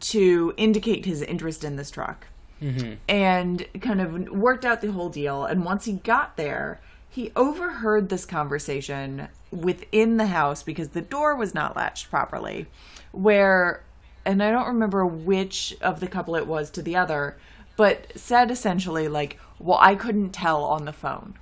to 0.00 0.52
indicate 0.56 1.04
his 1.04 1.22
interest 1.22 1.62
in 1.62 1.76
this 1.76 1.92
truck 1.92 2.26
mm-hmm. 2.60 2.94
and 3.08 3.66
kind 3.80 4.00
of 4.00 4.28
worked 4.30 4.64
out 4.64 4.80
the 4.80 4.90
whole 4.90 5.08
deal. 5.08 5.44
And 5.44 5.64
once 5.64 5.84
he 5.84 5.92
got 5.92 6.36
there 6.36 6.80
he 7.08 7.30
overheard 7.36 8.08
this 8.08 8.26
conversation 8.26 9.28
within 9.52 10.16
the 10.16 10.26
house 10.26 10.64
because 10.64 10.88
the 10.88 11.00
door 11.00 11.36
was 11.36 11.54
not 11.54 11.76
latched 11.76 12.10
properly 12.10 12.66
where 13.12 13.84
and 14.24 14.42
I 14.42 14.50
don't 14.50 14.66
remember 14.66 15.04
which 15.06 15.76
of 15.80 16.00
the 16.00 16.06
couple 16.06 16.36
it 16.36 16.46
was 16.46 16.70
to 16.70 16.82
the 16.82 16.96
other, 16.96 17.36
but 17.76 18.12
said 18.16 18.50
essentially 18.50 19.08
like, 19.08 19.38
"Well, 19.58 19.78
I 19.80 19.94
couldn't 19.94 20.30
tell 20.30 20.64
on 20.64 20.84
the 20.84 20.92
phone," 20.92 21.34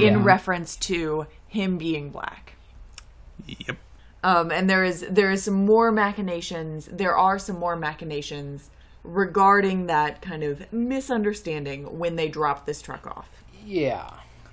in 0.00 0.22
reference 0.24 0.76
to 0.76 1.26
him 1.48 1.78
being 1.78 2.10
black. 2.10 2.54
Yep. 3.46 3.76
Um, 4.22 4.50
and 4.50 4.70
there 4.70 4.84
is 4.84 5.04
there 5.10 5.30
is 5.30 5.44
some 5.44 5.66
more 5.66 5.92
machinations. 5.92 6.88
There 6.90 7.16
are 7.16 7.38
some 7.38 7.58
more 7.58 7.76
machinations 7.76 8.70
regarding 9.02 9.86
that 9.86 10.22
kind 10.22 10.42
of 10.42 10.72
misunderstanding 10.72 11.98
when 11.98 12.16
they 12.16 12.28
drop 12.28 12.64
this 12.64 12.80
truck 12.80 13.06
off. 13.06 13.28
Yeah. 13.64 14.10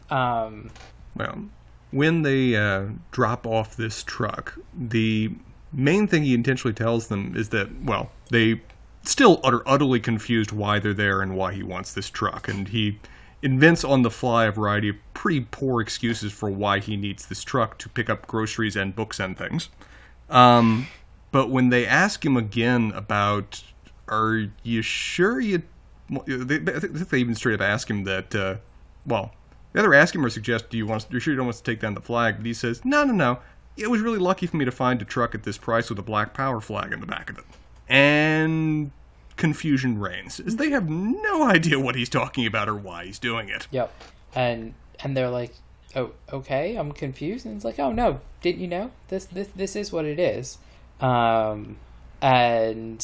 Um, 0.10 0.71
Well, 1.15 1.45
when 1.91 2.21
they 2.24 2.56
uh, 2.56 2.88
drop 3.12 3.47
off 3.47 3.76
this 3.78 4.04
truck, 4.04 4.60
the 4.78 5.32
main 5.73 6.07
thing 6.07 6.23
he 6.23 6.34
intentionally 6.34 6.73
tells 6.73 7.07
them 7.07 7.34
is 7.36 7.49
that, 7.49 7.84
well, 7.84 8.12
they 8.29 8.62
still 9.03 9.39
utter, 9.43 9.62
utterly 9.65 9.99
confused 9.99 10.51
why 10.51 10.79
they're 10.79 10.93
there 10.93 11.21
and 11.21 11.36
why 11.36 11.53
he 11.53 11.63
wants 11.63 11.93
this 11.93 12.10
truck. 12.10 12.47
And 12.47 12.67
he 12.67 12.99
invents 13.41 13.84
on 13.84 14.03
the 14.03 14.12
fly 14.12 14.45
a 14.45 14.51
variety 14.51 14.89
of 14.89 14.95
pretty 15.13 15.47
poor 15.51 15.81
excuses 15.81 16.31
for 16.31 16.49
why 16.49 16.79
he 16.79 16.95
needs 16.97 17.25
this 17.25 17.43
truck 17.43 17.77
to 17.79 17.89
pick 17.89 18.10
up 18.10 18.27
groceries 18.27 18.75
and 18.75 18.95
books 18.95 19.19
and 19.19 19.38
things. 19.38 19.69
Um, 20.29 20.88
but 21.31 21.49
when 21.49 21.69
they 21.69 21.86
ask 21.86 22.25
him 22.25 22.38
again 22.38 22.91
about, 22.95 23.63
are 24.07 24.47
you 24.63 24.81
sure 24.81 25.39
you. 25.39 25.63
They, 26.27 26.57
I 26.57 26.79
think 26.79 27.10
they 27.10 27.19
even 27.19 27.36
straight 27.36 27.55
up 27.55 27.62
ask 27.62 27.89
him 27.89 28.03
that, 28.03 28.36
uh, 28.36 28.55
well, 29.05 29.34
they 29.71 29.79
either 29.79 29.93
ask 29.93 30.13
him 30.13 30.25
or 30.25 30.29
suggest, 30.29 30.69
"Do 30.69 30.77
you 30.77 30.86
want? 30.86 31.07
You're 31.10 31.21
sure 31.21 31.31
you 31.31 31.38
don't 31.38 31.45
want 31.45 31.57
to 31.57 31.63
take 31.63 31.79
down 31.79 31.93
the 31.93 32.01
flag?" 32.01 32.36
But 32.38 32.45
he 32.45 32.53
says, 32.53 32.84
"No, 32.84 33.05
no, 33.05 33.13
no. 33.13 33.39
It 33.77 33.89
was 33.89 34.01
really 34.01 34.19
lucky 34.19 34.47
for 34.47 34.57
me 34.57 34.65
to 34.65 34.71
find 34.71 35.01
a 35.01 35.05
truck 35.05 35.34
at 35.34 35.43
this 35.43 35.57
price 35.57 35.89
with 35.89 35.99
a 35.99 36.03
Black 36.03 36.34
Power 36.34 36.62
flag 36.62 36.91
in 36.91 36.99
the 36.99 37.05
back 37.05 37.29
of 37.29 37.38
it." 37.38 37.45
And 37.89 38.91
confusion 39.38 39.99
reigns, 39.99 40.39
as 40.39 40.57
they 40.57 40.69
have 40.69 40.89
no 40.89 41.43
idea 41.43 41.79
what 41.79 41.95
he's 41.95 42.10
talking 42.10 42.45
about 42.45 42.69
or 42.69 42.75
why 42.75 43.05
he's 43.05 43.19
doing 43.19 43.49
it. 43.49 43.67
Yep. 43.71 43.91
And 44.36 44.73
and 45.03 45.17
they're 45.17 45.29
like, 45.29 45.53
"Oh, 45.95 46.12
okay, 46.31 46.75
I'm 46.75 46.91
confused." 46.91 47.45
And 47.45 47.55
it's 47.55 47.65
like, 47.65 47.79
"Oh 47.79 47.91
no, 47.91 48.21
didn't 48.41 48.62
you 48.62 48.67
know? 48.67 48.91
This 49.07 49.25
this 49.25 49.47
this 49.55 49.75
is 49.75 49.91
what 49.91 50.05
it 50.05 50.19
is." 50.19 50.57
Um 50.99 51.77
and 52.21 53.03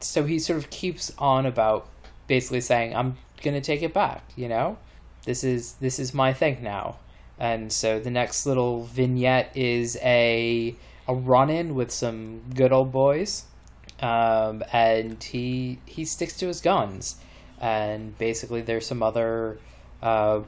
so 0.00 0.24
he 0.24 0.38
sort 0.38 0.58
of 0.58 0.70
keeps 0.70 1.12
on 1.18 1.46
about 1.46 1.88
basically 2.26 2.60
saying, 2.60 2.94
"I'm 2.94 3.16
going 3.42 3.54
to 3.54 3.60
take 3.60 3.82
it 3.82 3.92
back, 3.92 4.22
you 4.36 4.48
know? 4.48 4.78
This 5.24 5.42
is 5.42 5.74
this 5.74 5.98
is 5.98 6.14
my 6.14 6.32
thing 6.32 6.62
now." 6.62 6.98
And 7.38 7.72
so 7.72 7.98
the 7.98 8.10
next 8.10 8.46
little 8.46 8.84
vignette 8.84 9.56
is 9.56 9.98
a 10.02 10.76
a 11.06 11.14
run-in 11.14 11.74
with 11.74 11.90
some 11.90 12.42
good 12.54 12.72
old 12.72 12.92
boys. 12.92 13.44
Um, 14.00 14.62
and 14.72 15.22
he 15.22 15.78
he 15.86 16.04
sticks 16.04 16.36
to 16.38 16.46
his 16.46 16.60
guns 16.60 17.16
and 17.60 18.16
basically 18.18 18.60
there's 18.60 18.86
some 18.86 19.02
other 19.02 19.58
uh, 20.02 20.40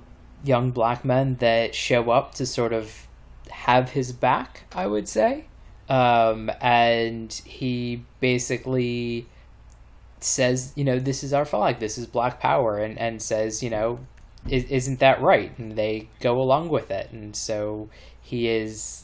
young 0.45 0.71
black 0.71 1.05
men 1.05 1.37
that 1.37 1.75
show 1.75 2.11
up 2.11 2.35
to 2.35 2.45
sort 2.45 2.73
of 2.73 3.07
have 3.51 3.91
his 3.91 4.13
back, 4.13 4.65
I 4.75 4.87
would 4.87 5.09
say. 5.09 5.47
Um, 5.89 6.51
and 6.61 7.33
he 7.33 8.05
basically 8.21 9.27
says, 10.21 10.73
you 10.77 10.85
know, 10.85 10.99
this 10.99 11.25
is 11.25 11.33
our 11.33 11.45
flag, 11.45 11.79
this 11.79 11.97
is 11.97 12.07
Black 12.07 12.39
Power, 12.41 12.79
and, 12.79 12.99
and 12.99 13.23
says, 13.23 13.63
you 13.63 13.71
know, 13.71 14.01
isn't 14.49 15.01
that 15.01 15.21
right? 15.21 15.57
And 15.59 15.77
they 15.77 16.09
go 16.21 16.41
along 16.41 16.69
with 16.69 16.91
it. 16.91 17.11
And 17.13 17.35
so 17.35 17.89
he 18.21 18.49
is 18.49 19.03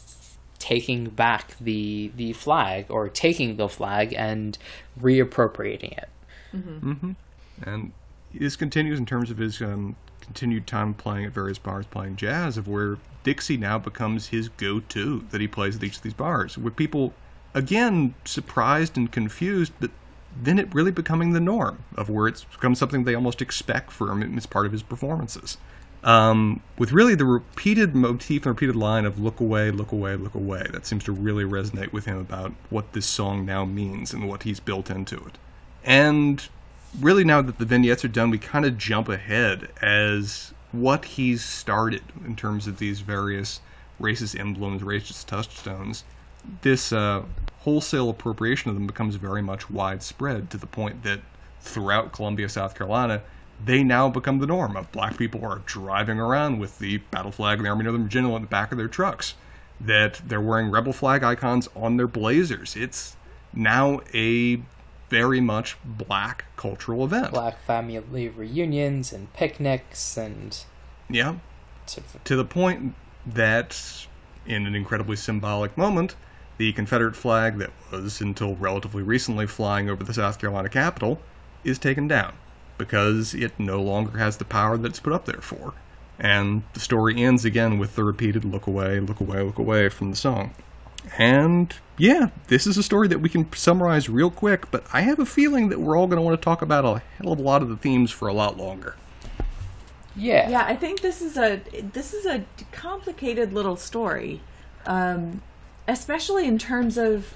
taking 0.58 1.06
back 1.10 1.56
the 1.58 2.12
the 2.16 2.32
flag 2.32 2.86
or 2.88 3.08
taking 3.08 3.56
the 3.56 3.68
flag 3.68 4.14
and 4.16 4.56
reappropriating 5.00 5.98
it. 5.98 6.08
And 7.66 7.92
this 8.32 8.56
continues 8.56 8.98
in 8.98 9.06
terms 9.06 9.30
of 9.30 9.38
his 9.38 9.60
um, 9.60 9.96
continued 10.20 10.66
time 10.66 10.94
playing 10.94 11.24
at 11.24 11.32
various 11.32 11.58
bars, 11.58 11.86
playing 11.86 12.16
jazz, 12.16 12.56
of 12.56 12.68
where 12.68 12.98
Dixie 13.24 13.56
now 13.56 13.78
becomes 13.78 14.28
his 14.28 14.48
go-to 14.48 15.26
that 15.30 15.40
he 15.40 15.48
plays 15.48 15.76
at 15.76 15.84
each 15.84 15.96
of 15.96 16.02
these 16.02 16.14
bars, 16.14 16.56
with 16.58 16.76
people 16.76 17.12
again 17.54 18.14
surprised 18.24 18.96
and 18.96 19.10
confused, 19.10 19.72
but 19.80 19.90
then 20.40 20.58
it 20.58 20.74
really 20.74 20.90
becoming 20.90 21.32
the 21.32 21.40
norm 21.40 21.84
of 21.96 22.08
where 22.08 22.28
it's 22.28 22.44
become 22.44 22.74
something 22.74 23.04
they 23.04 23.14
almost 23.14 23.42
expect 23.42 23.90
for 23.90 24.10
him 24.10 24.36
as 24.36 24.46
part 24.46 24.66
of 24.66 24.72
his 24.72 24.82
performances. 24.82 25.58
Um, 26.04 26.62
with 26.78 26.90
really 26.90 27.14
the 27.14 27.24
repeated 27.24 27.94
motif 27.94 28.42
and 28.44 28.54
repeated 28.54 28.74
line 28.74 29.04
of 29.04 29.20
"look 29.20 29.38
away, 29.38 29.70
look 29.70 29.92
away, 29.92 30.16
look 30.16 30.34
away," 30.34 30.66
that 30.72 30.84
seems 30.84 31.04
to 31.04 31.12
really 31.12 31.44
resonate 31.44 31.92
with 31.92 32.06
him 32.06 32.18
about 32.18 32.52
what 32.70 32.92
this 32.92 33.06
song 33.06 33.46
now 33.46 33.64
means 33.64 34.12
and 34.12 34.28
what 34.28 34.42
he's 34.42 34.58
built 34.58 34.90
into 34.90 35.16
it. 35.16 35.38
And 35.84 36.48
really 37.00 37.24
now 37.24 37.40
that 37.42 37.58
the 37.58 37.64
vignettes 37.64 38.04
are 38.04 38.08
done, 38.08 38.30
we 38.30 38.38
kind 38.38 38.64
of 38.64 38.78
jump 38.78 39.08
ahead 39.08 39.68
as 39.80 40.52
what 40.72 41.04
he's 41.04 41.44
started 41.44 42.02
in 42.24 42.34
terms 42.34 42.66
of 42.66 42.78
these 42.78 43.00
various 43.00 43.60
racist 44.00 44.38
emblems, 44.38 44.82
racist 44.82 45.26
touchstones. 45.26 46.02
This 46.62 46.92
uh, 46.92 47.22
wholesale 47.60 48.10
appropriation 48.10 48.70
of 48.70 48.74
them 48.74 48.86
becomes 48.86 49.16
very 49.16 49.42
much 49.42 49.70
widespread 49.70 50.50
to 50.50 50.56
the 50.56 50.66
point 50.66 51.02
that 51.04 51.20
throughout 51.60 52.12
Columbia, 52.12 52.48
South 52.48 52.74
Carolina, 52.74 53.22
they 53.64 53.84
now 53.84 54.08
become 54.08 54.38
the 54.38 54.46
norm 54.46 54.76
of 54.76 54.90
black 54.90 55.16
people 55.16 55.44
are 55.44 55.62
driving 55.66 56.18
around 56.18 56.58
with 56.58 56.78
the 56.78 56.98
battle 56.98 57.30
flag 57.30 57.58
of 57.58 57.64
the 57.64 57.68
Army 57.68 57.82
of 57.82 57.86
Northern 57.86 58.02
Virginia 58.04 58.32
on 58.32 58.42
the 58.42 58.48
back 58.48 58.72
of 58.72 58.78
their 58.78 58.88
trucks. 58.88 59.34
That 59.80 60.20
they're 60.26 60.40
wearing 60.40 60.70
rebel 60.70 60.92
flag 60.92 61.22
icons 61.22 61.68
on 61.74 61.96
their 61.96 62.06
blazers. 62.06 62.76
It's 62.76 63.16
now 63.52 64.00
a 64.14 64.62
very 65.08 65.40
much 65.40 65.76
black 65.84 66.46
cultural 66.56 67.04
event. 67.04 67.32
Black 67.32 67.60
family 67.64 68.28
reunions 68.28 69.12
and 69.12 69.32
picnics 69.34 70.16
and 70.16 70.64
Yeah, 71.08 71.36
to 72.24 72.36
the 72.36 72.44
point 72.44 72.94
that, 73.26 74.06
in 74.46 74.66
an 74.66 74.74
incredibly 74.74 75.16
symbolic 75.16 75.76
moment, 75.76 76.14
the 76.58 76.72
Confederate 76.72 77.16
flag 77.16 77.58
that 77.58 77.70
was 77.90 78.20
until 78.20 78.56
relatively 78.56 79.02
recently 79.02 79.46
flying 79.46 79.88
over 79.88 80.04
the 80.04 80.14
South 80.14 80.38
Carolina 80.38 80.68
Capitol 80.68 81.20
is 81.64 81.78
taken 81.78 82.08
down 82.08 82.34
because 82.78 83.34
it 83.34 83.58
no 83.58 83.80
longer 83.80 84.18
has 84.18 84.36
the 84.36 84.44
power 84.44 84.76
that 84.76 84.88
it's 84.88 85.00
put 85.00 85.12
up 85.12 85.26
there 85.26 85.40
for. 85.40 85.74
And 86.18 86.62
the 86.74 86.80
story 86.80 87.22
ends 87.22 87.44
again 87.44 87.78
with 87.78 87.96
the 87.96 88.04
repeated 88.04 88.44
look 88.44 88.66
away, 88.66 89.00
look 89.00 89.20
away, 89.20 89.42
look 89.42 89.58
away 89.58 89.88
from 89.88 90.10
the 90.10 90.16
song. 90.16 90.54
And 91.18 91.74
yeah, 91.98 92.28
this 92.48 92.66
is 92.66 92.78
a 92.78 92.82
story 92.82 93.08
that 93.08 93.18
we 93.20 93.28
can 93.28 93.52
summarize 93.52 94.08
real 94.08 94.30
quick, 94.30 94.70
but 94.70 94.84
I 94.92 95.02
have 95.02 95.18
a 95.18 95.26
feeling 95.26 95.68
that 95.70 95.80
we're 95.80 95.96
all 95.96 96.06
going 96.06 96.16
to 96.16 96.22
want 96.22 96.40
to 96.40 96.44
talk 96.44 96.62
about 96.62 96.84
a 96.84 97.02
hell 97.18 97.32
of 97.32 97.38
a 97.38 97.42
lot 97.42 97.62
of 97.62 97.68
the 97.68 97.76
themes 97.76 98.10
for 98.10 98.28
a 98.28 98.32
lot 98.32 98.56
longer. 98.56 98.96
yeah. 100.14 100.48
Yeah, 100.48 100.64
I 100.64 100.76
think 100.76 101.00
this 101.00 101.22
is 101.22 101.36
a 101.36 101.60
this 101.92 102.14
is 102.14 102.26
a 102.26 102.44
complicated 102.70 103.52
little 103.52 103.76
story, 103.76 104.40
um, 104.86 105.42
especially 105.92 106.46
in 106.46 106.58
terms 106.58 106.96
of 106.96 107.34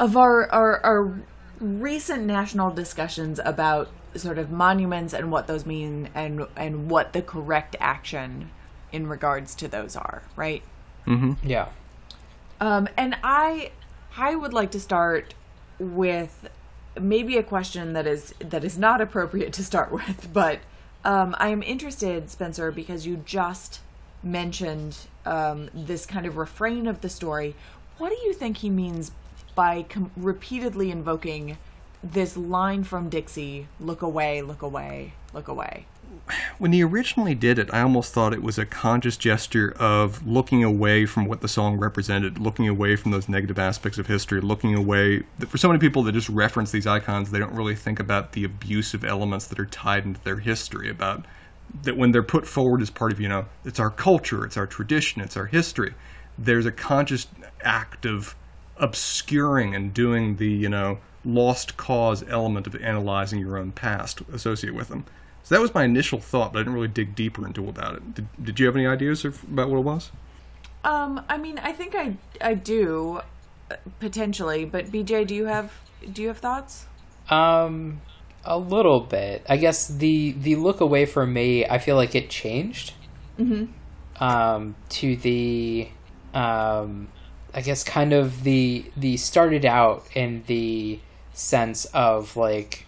of 0.00 0.16
our, 0.16 0.50
our 0.50 0.80
our 0.84 1.20
recent 1.60 2.24
national 2.24 2.70
discussions 2.70 3.40
about 3.44 3.88
sort 4.16 4.38
of 4.38 4.50
monuments 4.50 5.12
and 5.12 5.30
what 5.30 5.46
those 5.46 5.64
mean 5.64 6.08
and 6.14 6.46
and 6.56 6.90
what 6.90 7.12
the 7.12 7.22
correct 7.22 7.76
action 7.80 8.50
in 8.92 9.06
regards 9.06 9.54
to 9.54 9.68
those 9.68 9.96
are, 9.96 10.22
right? 10.36 10.62
Yeah. 11.44 11.68
Um, 12.60 12.88
and 12.96 13.16
I, 13.22 13.72
I 14.16 14.36
would 14.36 14.52
like 14.52 14.70
to 14.72 14.80
start 14.80 15.34
with 15.78 16.48
maybe 17.00 17.36
a 17.36 17.42
question 17.42 17.92
that 17.94 18.06
is 18.06 18.34
that 18.38 18.64
is 18.64 18.78
not 18.78 19.00
appropriate 19.00 19.52
to 19.54 19.64
start 19.64 19.90
with, 19.92 20.32
but 20.32 20.60
um, 21.04 21.34
I 21.38 21.48
am 21.48 21.62
interested, 21.62 22.30
Spencer, 22.30 22.70
because 22.72 23.06
you 23.06 23.16
just 23.24 23.80
mentioned 24.22 24.96
um, 25.26 25.70
this 25.74 26.06
kind 26.06 26.26
of 26.26 26.36
refrain 26.36 26.86
of 26.86 27.00
the 27.00 27.08
story. 27.08 27.54
What 27.98 28.10
do 28.10 28.16
you 28.26 28.32
think 28.32 28.58
he 28.58 28.70
means 28.70 29.12
by 29.54 29.84
com- 29.84 30.10
repeatedly 30.16 30.90
invoking 30.90 31.58
this 32.02 32.36
line 32.36 32.84
from 32.84 33.08
Dixie? 33.08 33.66
Look 33.80 34.02
away, 34.02 34.42
look 34.42 34.62
away, 34.62 35.14
look 35.32 35.48
away. 35.48 35.86
when 36.58 36.72
he 36.72 36.82
originally 36.82 37.34
did 37.34 37.58
it, 37.58 37.72
I 37.72 37.80
almost 37.80 38.12
thought 38.12 38.32
it 38.32 38.42
was 38.42 38.58
a 38.58 38.66
conscious 38.66 39.16
gesture 39.16 39.74
of 39.78 40.26
looking 40.26 40.64
away 40.64 41.06
from 41.06 41.26
what 41.26 41.40
the 41.40 41.48
song 41.48 41.78
represented, 41.78 42.38
looking 42.38 42.68
away 42.68 42.96
from 42.96 43.10
those 43.10 43.28
negative 43.28 43.58
aspects 43.58 43.98
of 43.98 44.06
history, 44.06 44.40
looking 44.40 44.74
away. 44.74 45.24
For 45.48 45.58
so 45.58 45.68
many 45.68 45.78
people 45.78 46.02
that 46.04 46.12
just 46.12 46.28
reference 46.28 46.70
these 46.70 46.86
icons, 46.86 47.30
they 47.30 47.38
don't 47.38 47.54
really 47.54 47.74
think 47.74 48.00
about 48.00 48.32
the 48.32 48.44
abusive 48.44 49.04
elements 49.04 49.46
that 49.46 49.58
are 49.58 49.66
tied 49.66 50.04
into 50.04 50.22
their 50.22 50.38
history. 50.38 50.88
About 50.88 51.24
that 51.82 51.96
when 51.96 52.12
they're 52.12 52.22
put 52.22 52.46
forward 52.46 52.80
as 52.80 52.90
part 52.90 53.12
of, 53.12 53.20
you 53.20 53.28
know, 53.28 53.46
it's 53.64 53.80
our 53.80 53.90
culture, 53.90 54.44
it's 54.44 54.56
our 54.56 54.66
tradition, 54.66 55.20
it's 55.20 55.36
our 55.36 55.46
history. 55.46 55.94
There's 56.38 56.66
a 56.66 56.72
conscious 56.72 57.26
act 57.62 58.06
of 58.06 58.34
obscuring 58.76 59.74
and 59.74 59.92
doing 59.92 60.36
the, 60.36 60.48
you 60.48 60.68
know, 60.68 60.98
lost 61.24 61.76
cause 61.76 62.24
element 62.28 62.66
of 62.66 62.76
analyzing 62.76 63.40
your 63.40 63.56
own 63.56 63.72
past 63.72 64.20
associated 64.32 64.76
with 64.76 64.88
them. 64.88 65.04
So 65.42 65.54
that 65.54 65.60
was 65.60 65.74
my 65.74 65.84
initial 65.84 66.20
thought, 66.20 66.52
but 66.52 66.60
I 66.60 66.62
didn't 66.62 66.74
really 66.74 66.88
dig 66.88 67.14
deeper 67.14 67.46
into 67.46 67.68
about 67.68 67.96
it. 67.96 68.14
Did, 68.14 68.26
did 68.42 68.60
you 68.60 68.66
have 68.66 68.76
any 68.76 68.86
ideas 68.86 69.24
about 69.24 69.68
what 69.68 69.78
it 69.78 69.84
was? 69.84 70.10
Um, 70.84 71.22
I 71.28 71.38
mean, 71.38 71.58
I 71.58 71.72
think 71.72 71.94
I 71.94 72.16
I 72.40 72.54
do 72.54 73.20
uh, 73.70 73.76
potentially, 74.00 74.64
but 74.64 74.86
BJ, 74.86 75.26
do 75.26 75.34
you 75.34 75.46
have 75.46 75.72
do 76.12 76.22
you 76.22 76.28
have 76.28 76.38
thoughts? 76.38 76.86
Um, 77.30 78.00
a 78.44 78.58
little 78.58 79.00
bit. 79.00 79.44
I 79.48 79.56
guess 79.56 79.88
the 79.88 80.32
the 80.32 80.56
look 80.56 80.80
away 80.80 81.06
from 81.06 81.32
me. 81.32 81.66
I 81.66 81.78
feel 81.78 81.96
like 81.96 82.14
it 82.14 82.30
changed. 82.30 82.92
Mm-hmm. 83.38 83.64
Um, 84.22 84.76
to 84.90 85.16
the, 85.16 85.88
um, 86.34 87.08
I 87.52 87.62
guess 87.62 87.82
kind 87.82 88.12
of 88.12 88.44
the 88.44 88.84
the 88.96 89.16
started 89.16 89.64
out 89.64 90.06
in 90.14 90.44
the 90.46 91.00
sense 91.32 91.84
of 91.86 92.36
like 92.36 92.86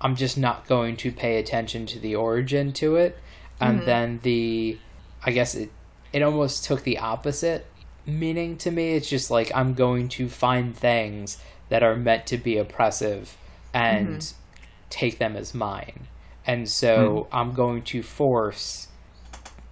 I'm 0.00 0.14
just 0.14 0.38
not 0.38 0.68
going 0.68 0.96
to 0.98 1.10
pay 1.10 1.38
attention 1.38 1.86
to 1.86 1.98
the 1.98 2.14
origin 2.14 2.72
to 2.74 2.96
it, 2.96 3.18
and 3.60 3.82
then 3.82 4.20
the, 4.22 4.78
I 5.24 5.32
guess 5.32 5.54
it 5.54 5.70
it 6.12 6.22
almost 6.22 6.64
took 6.64 6.84
the 6.84 6.98
opposite 6.98 7.66
meaning 8.06 8.56
to 8.58 8.70
me. 8.70 8.94
It's 8.94 9.08
just 9.08 9.30
like 9.30 9.50
I'm 9.54 9.74
going 9.74 10.08
to 10.10 10.28
find 10.28 10.76
things 10.76 11.38
that 11.68 11.82
are 11.82 11.96
meant 11.96 12.26
to 12.28 12.38
be 12.38 12.56
oppressive 12.56 13.36
and 13.74 14.32
take 14.90 15.18
them 15.18 15.36
as 15.36 15.54
mine. 15.54 16.08
And 16.46 16.68
so 16.68 17.28
I'm 17.30 17.52
going 17.52 17.82
to 17.84 18.02
force 18.02 18.88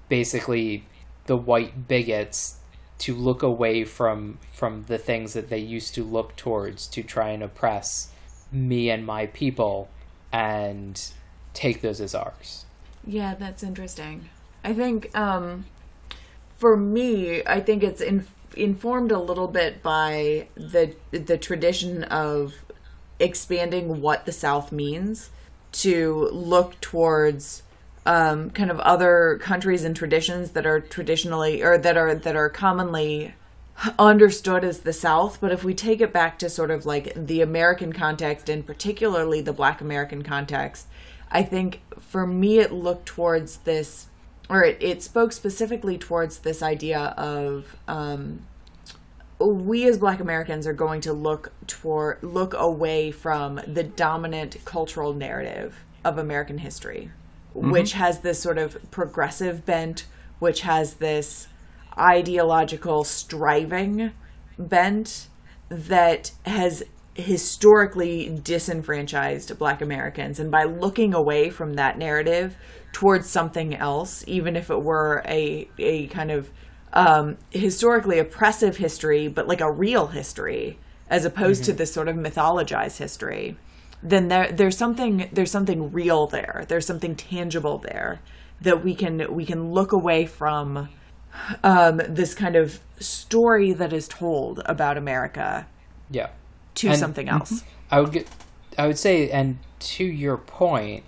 basically 0.08 0.84
the 1.26 1.36
white 1.36 1.88
bigots 1.88 2.58
to 2.98 3.14
look 3.14 3.42
away 3.42 3.84
from 3.84 4.38
from 4.52 4.84
the 4.84 4.98
things 4.98 5.32
that 5.34 5.48
they 5.48 5.58
used 5.58 5.94
to 5.94 6.04
look 6.04 6.36
towards 6.36 6.86
to 6.88 7.02
try 7.02 7.30
and 7.30 7.42
oppress 7.42 8.12
me 8.52 8.90
and 8.90 9.04
my 9.04 9.26
people 9.26 9.88
and 10.32 11.12
take 11.52 11.80
those 11.82 12.00
as 12.00 12.14
ours. 12.14 12.64
Yeah, 13.06 13.34
that's 13.34 13.62
interesting. 13.62 14.28
I 14.64 14.72
think 14.72 15.16
um, 15.16 15.66
for 16.58 16.76
me, 16.76 17.42
I 17.46 17.60
think 17.60 17.82
it's 17.82 18.00
in, 18.00 18.26
informed 18.56 19.12
a 19.12 19.18
little 19.18 19.48
bit 19.48 19.82
by 19.82 20.48
the 20.54 20.94
the 21.10 21.38
tradition 21.38 22.04
of 22.04 22.54
expanding 23.18 24.00
what 24.00 24.26
the 24.26 24.32
South 24.32 24.72
means 24.72 25.30
to 25.72 26.28
look 26.32 26.80
towards 26.80 27.62
um, 28.04 28.50
kind 28.50 28.70
of 28.70 28.78
other 28.80 29.38
countries 29.42 29.84
and 29.84 29.96
traditions 29.96 30.52
that 30.52 30.64
are 30.66 30.80
traditionally 30.80 31.62
or 31.62 31.76
that 31.76 31.96
are 31.96 32.14
that 32.14 32.36
are 32.36 32.48
commonly 32.48 33.34
understood 33.98 34.64
as 34.64 34.80
the 34.80 34.92
South, 34.92 35.38
but 35.40 35.52
if 35.52 35.62
we 35.62 35.74
take 35.74 36.00
it 36.00 36.12
back 36.12 36.38
to 36.38 36.48
sort 36.48 36.70
of 36.70 36.86
like 36.86 37.12
the 37.14 37.42
American 37.42 37.92
context 37.92 38.48
and 38.48 38.66
particularly 38.66 39.40
the 39.40 39.52
Black 39.52 39.80
American 39.80 40.22
context, 40.22 40.86
I 41.30 41.42
think 41.42 41.82
for 41.98 42.26
me 42.26 42.58
it 42.58 42.72
looked 42.72 43.06
towards 43.06 43.58
this, 43.58 44.06
or 44.48 44.64
it, 44.64 44.78
it 44.80 45.02
spoke 45.02 45.32
specifically 45.32 45.98
towards 45.98 46.38
this 46.38 46.62
idea 46.62 47.14
of 47.18 47.76
um, 47.86 48.46
we 49.38 49.86
as 49.86 49.98
Black 49.98 50.20
Americans 50.20 50.66
are 50.66 50.72
going 50.72 51.00
to 51.02 51.12
look 51.12 51.52
toward 51.66 52.22
look 52.22 52.54
away 52.54 53.10
from 53.10 53.60
the 53.66 53.82
dominant 53.82 54.56
cultural 54.64 55.12
narrative 55.12 55.84
of 56.04 56.18
American 56.18 56.58
history, 56.58 57.10
mm-hmm. 57.54 57.70
which 57.70 57.92
has 57.92 58.20
this 58.20 58.40
sort 58.40 58.58
of 58.58 58.90
progressive 58.90 59.66
bent, 59.66 60.06
which 60.38 60.62
has 60.62 60.94
this 60.94 61.48
ideological 61.98 63.04
striving 63.04 64.12
bent 64.58 65.28
that 65.68 66.30
has 66.44 66.82
historically 67.14 68.28
disenfranchised 68.42 69.58
black 69.58 69.80
americans. 69.80 70.38
And 70.38 70.50
by 70.50 70.64
looking 70.64 71.14
away 71.14 71.48
from 71.48 71.74
that 71.74 71.96
narrative 71.96 72.56
towards 72.92 73.28
something 73.28 73.74
else 73.74 74.22
even 74.26 74.54
if 74.54 74.70
it 74.70 74.82
were 74.82 75.22
a 75.26 75.68
a 75.78 76.06
kind 76.08 76.30
of 76.30 76.50
um, 76.96 77.36
historically 77.50 78.18
oppressive 78.18 78.76
history 78.78 79.28
but 79.28 79.46
like 79.46 79.60
a 79.60 79.70
real 79.70 80.06
history 80.08 80.78
as 81.10 81.24
opposed 81.24 81.62
to 81.64 81.72
this 81.72 81.92
sort 81.92 82.08
of 82.08 82.16
mythologized 82.16 82.98
history 82.98 83.56
then 84.02 84.28
there 84.28 84.50
there's 84.52 84.76
something 84.76 85.28
there's 85.32 85.50
something 85.50 85.92
real 85.92 86.26
there 86.26 86.64
there's 86.68 86.86
something 86.86 87.14
tangible 87.14 87.78
there 87.78 88.20
that 88.60 88.82
we 88.82 88.94
can 88.94 89.32
we 89.34 89.44
can 89.44 89.72
look 89.72 89.92
away 89.92 90.24
from 90.26 90.88
um, 91.62 92.00
this 92.08 92.34
kind 92.34 92.56
of 92.56 92.80
story 92.98 93.72
that 93.72 93.92
is 93.92 94.08
told 94.08 94.62
about 94.64 94.96
America 94.96 95.66
Yeah. 96.10 96.28
to 96.76 96.88
And- 96.88 96.98
something 96.98 97.28
else. 97.28 97.62
I 97.90 98.00
would 98.00 98.12
get, 98.12 98.26
I 98.78 98.86
would 98.86 98.98
say, 98.98 99.30
and 99.30 99.58
to 99.80 100.04
your 100.04 100.38
point, 100.38 101.04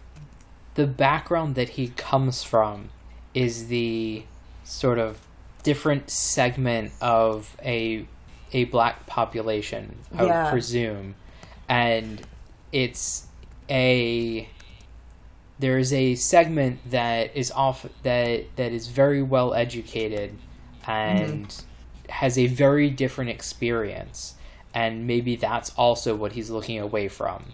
the 0.75 0.87
background 0.87 1.55
that 1.55 1.71
he 1.71 1.89
comes 1.97 2.43
from 2.43 2.91
is 3.33 3.69
the 3.69 4.25
sort 4.65 4.99
of 4.99 5.19
different 5.69 6.09
segment 6.11 6.93
of 7.01 7.55
a 7.63 8.07
a 8.53 8.65
black 8.65 9.07
population, 9.07 9.97
I 10.17 10.25
Yeah. 10.25 10.45
would 10.45 10.51
presume, 10.51 11.15
and 11.69 12.23
it's 12.73 13.27
a 13.69 14.49
there 15.59 15.77
is 15.79 15.93
a 15.93 16.15
segment 16.15 16.79
that 16.91 17.37
is 17.37 17.51
off 17.51 17.85
that 18.03 18.45
that 18.57 18.73
is 18.73 18.89
very 18.89 19.23
well 19.23 19.53
educated 19.55 20.31
mm-hmm. 20.83 20.91
and 20.91 21.65
has 22.09 22.39
a 22.39 22.47
very 22.47 22.89
different 22.89 23.29
experience 23.31 24.35
and 24.73 25.07
maybe 25.07 25.37
that's 25.37 25.71
also 25.77 26.15
what 26.15 26.33
he's 26.33 26.49
looking 26.51 26.79
away 26.79 27.09
from 27.09 27.45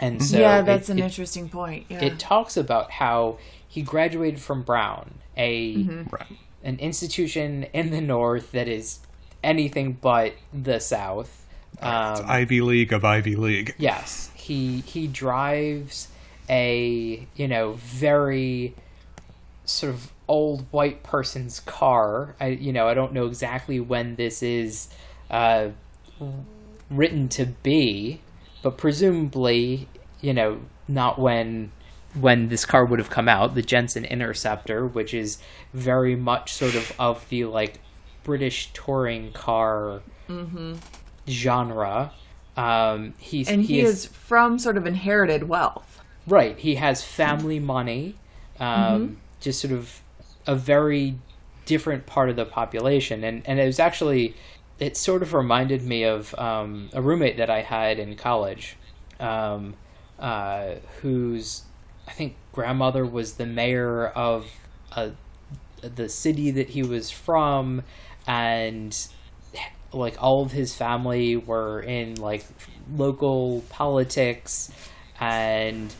and 0.00 0.22
so 0.22 0.38
yeah, 0.38 0.60
it- 0.60 0.66
that's 0.66 0.88
an 0.88 0.98
it, 0.98 1.04
interesting 1.04 1.48
point. 1.48 1.86
Yeah. 1.88 2.04
it 2.04 2.18
talks 2.18 2.56
about 2.56 2.90
how 2.92 3.38
he 3.66 3.82
graduated 3.82 4.40
from 4.40 4.62
brown 4.62 5.14
a 5.36 5.76
mm-hmm. 5.76 6.02
Right. 6.14 6.38
An 6.64 6.78
institution 6.78 7.64
in 7.72 7.90
the 7.90 8.00
north 8.00 8.50
that 8.52 8.66
is 8.66 8.98
anything 9.42 9.92
but 10.00 10.32
the 10.52 10.80
south 10.80 11.44
Um, 11.80 12.12
It's 12.12 12.20
Ivy 12.22 12.60
League 12.60 12.92
of 12.92 13.04
Ivy 13.04 13.36
League. 13.36 13.74
Yes, 13.78 14.30
he 14.34 14.80
he 14.86 15.06
drives 15.08 16.08
a 16.48 17.26
you 17.36 17.48
know 17.48 17.72
very 17.72 18.74
sort 19.64 19.92
of 19.92 20.12
old 20.28 20.66
white 20.70 21.02
person's 21.02 21.60
car. 21.60 22.34
I 22.40 22.48
you 22.48 22.72
know 22.72 22.88
I 22.88 22.94
don't 22.94 23.12
know 23.12 23.26
exactly 23.26 23.80
when 23.80 24.14
this 24.16 24.42
is 24.42 24.88
uh, 25.30 25.70
written 26.90 27.28
to 27.30 27.46
be, 27.46 28.20
but 28.62 28.76
presumably 28.78 29.88
you 30.20 30.32
know 30.32 30.60
not 30.86 31.18
when 31.18 31.72
when 32.18 32.48
this 32.48 32.64
car 32.64 32.84
would 32.84 32.98
have 32.98 33.10
come 33.10 33.28
out, 33.28 33.54
the 33.54 33.62
Jensen 33.62 34.04
Interceptor, 34.04 34.86
which 34.86 35.12
is 35.14 35.38
very 35.72 36.16
much 36.16 36.52
sort 36.52 36.74
of 36.74 36.92
of 36.98 37.28
the 37.28 37.44
like 37.44 37.80
British 38.22 38.72
touring 38.72 39.32
car 39.32 40.02
genre. 41.28 42.12
Um, 42.56 43.14
he's 43.18 43.48
and 43.48 43.62
he, 43.62 43.80
is, 43.80 44.06
from 44.06 44.58
sort 44.58 44.76
of 44.76 44.86
inherited 44.86 45.48
wealth. 45.48 46.00
Right. 46.26 46.56
He 46.58 46.76
has 46.76 47.02
family 47.02 47.58
money, 47.58 48.16
um, 48.60 49.18
just 49.40 49.60
sort 49.60 49.74
of 49.74 50.00
a 50.46 50.54
very 50.54 51.16
different 51.66 52.06
part 52.06 52.30
of 52.30 52.36
the 52.36 52.44
population. 52.44 53.24
And, 53.24 53.42
and 53.46 53.58
it 53.58 53.66
was 53.66 53.80
actually, 53.80 54.34
it 54.78 54.96
sort 54.96 55.22
of 55.22 55.34
reminded 55.34 55.82
me 55.82 56.04
of 56.04 56.34
um, 56.38 56.90
a 56.92 57.02
roommate 57.02 57.36
that 57.38 57.50
I 57.50 57.62
had 57.62 57.98
in 57.98 58.16
college 58.16 58.76
um, 59.20 59.74
uh, 60.18 60.74
whose, 61.02 61.62
I 62.06 62.12
think, 62.12 62.36
grandmother 62.52 63.04
was 63.04 63.34
the 63.34 63.46
mayor 63.46 64.06
of 64.08 64.50
a, 64.92 65.12
the 65.82 66.08
city 66.08 66.50
that 66.52 66.70
he 66.70 66.82
was 66.82 67.10
from. 67.10 67.82
And 68.26 68.96
like 69.92 70.20
all 70.22 70.42
of 70.42 70.52
his 70.52 70.74
family 70.74 71.36
were 71.36 71.80
in 71.80 72.16
like 72.16 72.44
local 72.94 73.62
politics 73.70 74.70
and 75.20 75.94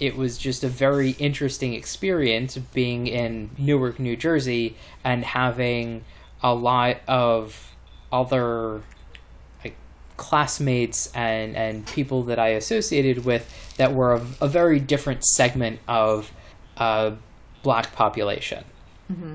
it 0.00 0.16
was 0.16 0.38
just 0.38 0.64
a 0.64 0.68
very 0.68 1.10
interesting 1.12 1.74
experience 1.74 2.56
being 2.56 3.06
in 3.06 3.50
Newark, 3.58 3.98
New 3.98 4.16
Jersey 4.16 4.76
and 5.02 5.24
having 5.24 6.04
a 6.42 6.54
lot 6.54 6.98
of 7.06 7.74
other 8.12 8.82
like 9.64 9.76
classmates 10.16 11.10
and 11.14 11.56
and 11.56 11.86
people 11.86 12.22
that 12.24 12.38
I 12.38 12.48
associated 12.48 13.24
with 13.24 13.48
that 13.76 13.94
were 13.94 14.12
of 14.12 14.40
a 14.40 14.48
very 14.48 14.78
different 14.78 15.24
segment 15.24 15.80
of 15.88 16.32
uh, 16.76 17.12
black 17.62 17.92
population. 17.92 18.64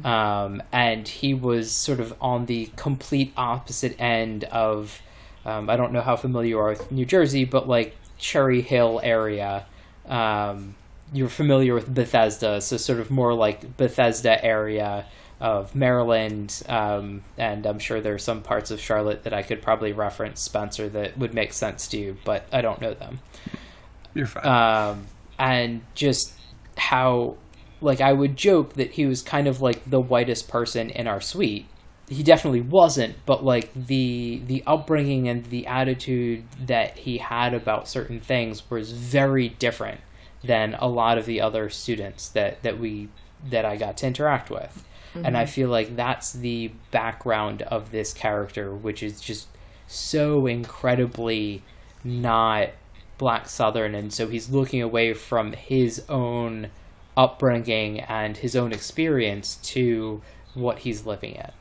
Um, 0.06 0.64
and 0.72 1.08
he 1.08 1.34
was 1.34 1.72
sort 1.72 2.00
of 2.00 2.16
on 2.22 2.48
the 2.48 2.72
complete 2.76 3.34
opposite 3.38 4.00
end 4.00 4.46
of 4.46 5.02
um, 5.46 5.70
I 5.70 5.78
don't 5.78 5.94
know 5.94 6.02
how 6.02 6.16
familiar 6.16 6.50
you 6.50 6.60
are 6.60 6.70
with 6.70 6.92
New 6.92 7.06
Jersey, 7.06 7.46
but 7.46 7.68
like 7.68 7.96
Cherry 8.18 8.62
Hill 8.62 9.00
area. 9.04 9.66
Um, 10.08 10.76
you're 11.14 11.30
familiar 11.30 11.74
with 11.74 11.94
Bethesda, 11.94 12.62
so 12.62 12.78
sort 12.78 13.00
of 13.00 13.10
more 13.10 13.34
like 13.34 13.78
Bethesda 13.78 14.44
area 14.44 15.06
of 15.40 15.74
Maryland, 15.74 16.62
um, 16.68 17.24
and 17.38 17.66
I'm 17.66 17.80
sure 17.80 18.02
there 18.02 18.14
are 18.14 18.20
some 18.20 18.42
parts 18.42 18.72
of 18.72 18.82
Charlotte 18.82 19.24
that 19.24 19.34
I 19.34 19.42
could 19.42 19.62
probably 19.62 19.94
reference 19.94 20.42
Spencer 20.42 20.90
that 20.90 21.18
would 21.18 21.34
make 21.34 21.54
sense 21.54 21.88
to 21.88 21.98
you, 21.98 22.18
but 22.26 22.46
I 22.52 22.62
don't 22.62 22.82
know 22.82 22.94
them 22.94 23.20
You're 24.14 24.28
fine. 24.28 24.46
um, 24.46 25.06
and 25.38 25.82
just 25.96 26.34
how 26.78 27.38
like 27.82 28.02
I 28.02 28.14
would 28.14 28.36
joke 28.36 28.74
that 28.74 28.92
he 28.92 29.06
was 29.06 29.22
kind 29.22 29.48
of 29.48 29.62
like 29.62 29.90
the 29.90 30.02
whitest 30.02 30.48
person 30.50 30.90
in 30.90 31.08
our 31.08 31.22
suite. 31.22 31.66
He 32.10 32.24
definitely 32.24 32.62
wasn't, 32.62 33.16
but 33.26 33.44
like 33.44 33.72
the 33.74 34.42
the 34.46 34.64
upbringing 34.66 35.30
and 35.30 35.46
the 35.46 35.68
attitude 35.68 36.44
that 36.66 36.98
he 36.98 37.20
had 37.20 37.54
about 37.54 37.88
certain 37.88 38.20
things 38.20 38.70
was 38.70 38.92
very 38.92 39.50
different 39.50 40.02
than 40.44 40.74
a 40.80 40.88
lot 40.88 41.18
of 41.18 41.26
the 41.26 41.40
other 41.42 41.70
students 41.70 42.30
that 42.30 42.64
that 42.64 42.80
we 42.80 43.10
that 43.50 43.64
I 43.64 43.78
got 43.78 43.98
to 43.98 44.08
interact 44.08 44.50
with. 44.50 44.84
And 45.16 45.36
I 45.36 45.46
feel 45.46 45.70
like 45.70 45.96
that's 45.96 46.34
the 46.34 46.72
background 46.92 47.64
of 47.64 47.90
this 47.90 48.14
character, 48.14 48.76
which 48.76 49.02
is 49.02 49.20
just 49.20 49.48
so 49.88 50.46
incredibly 50.46 51.64
not 52.04 52.70
black 53.20 53.48
southern 53.48 53.94
and 53.94 54.12
so 54.12 54.28
he's 54.28 54.50
looking 54.50 54.82
away 54.82 55.14
from 55.14 55.54
his 55.54 56.04
own 56.10 56.70
upbringing 57.16 58.00
and 58.00 58.38
his 58.38 58.56
own 58.56 58.74
experience 58.74 59.58
to 59.58 60.22
what 60.56 60.80
he's 60.80 61.06
living 61.06 61.36
in 61.36 61.52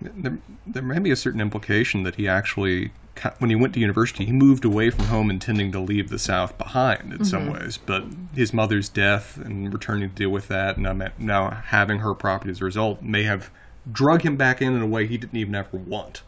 there, 0.00 0.38
there 0.66 0.82
may 0.82 0.98
be 0.98 1.10
a 1.10 1.16
certain 1.16 1.40
implication 1.40 2.02
that 2.02 2.16
he 2.16 2.28
actually, 2.28 2.90
when 3.38 3.50
he 3.50 3.56
went 3.56 3.74
to 3.74 3.80
university, 3.80 4.24
he 4.24 4.32
moved 4.32 4.64
away 4.64 4.90
from 4.90 5.06
home 5.06 5.30
intending 5.30 5.72
to 5.72 5.80
leave 5.80 6.10
the 6.10 6.18
South 6.18 6.56
behind 6.58 7.12
in 7.12 7.24
some 7.24 7.44
mm-hmm. 7.44 7.64
ways. 7.64 7.78
But 7.78 8.04
his 8.34 8.52
mother's 8.52 8.88
death 8.88 9.36
and 9.38 9.72
returning 9.72 10.10
to 10.10 10.14
deal 10.14 10.30
with 10.30 10.48
that, 10.48 10.76
and 10.76 10.98
now- 10.98 11.12
now 11.18 11.50
having 11.50 12.00
her 12.00 12.14
property 12.14 12.50
as 12.50 12.60
a 12.60 12.64
result, 12.64 13.02
may 13.02 13.24
have 13.24 13.50
drug 13.90 14.22
him 14.22 14.36
back 14.36 14.60
in 14.60 14.74
in 14.74 14.82
a 14.82 14.86
way 14.86 15.06
he 15.06 15.16
didn't 15.16 15.38
even 15.38 15.54
ever 15.54 15.76
want. 15.76 16.22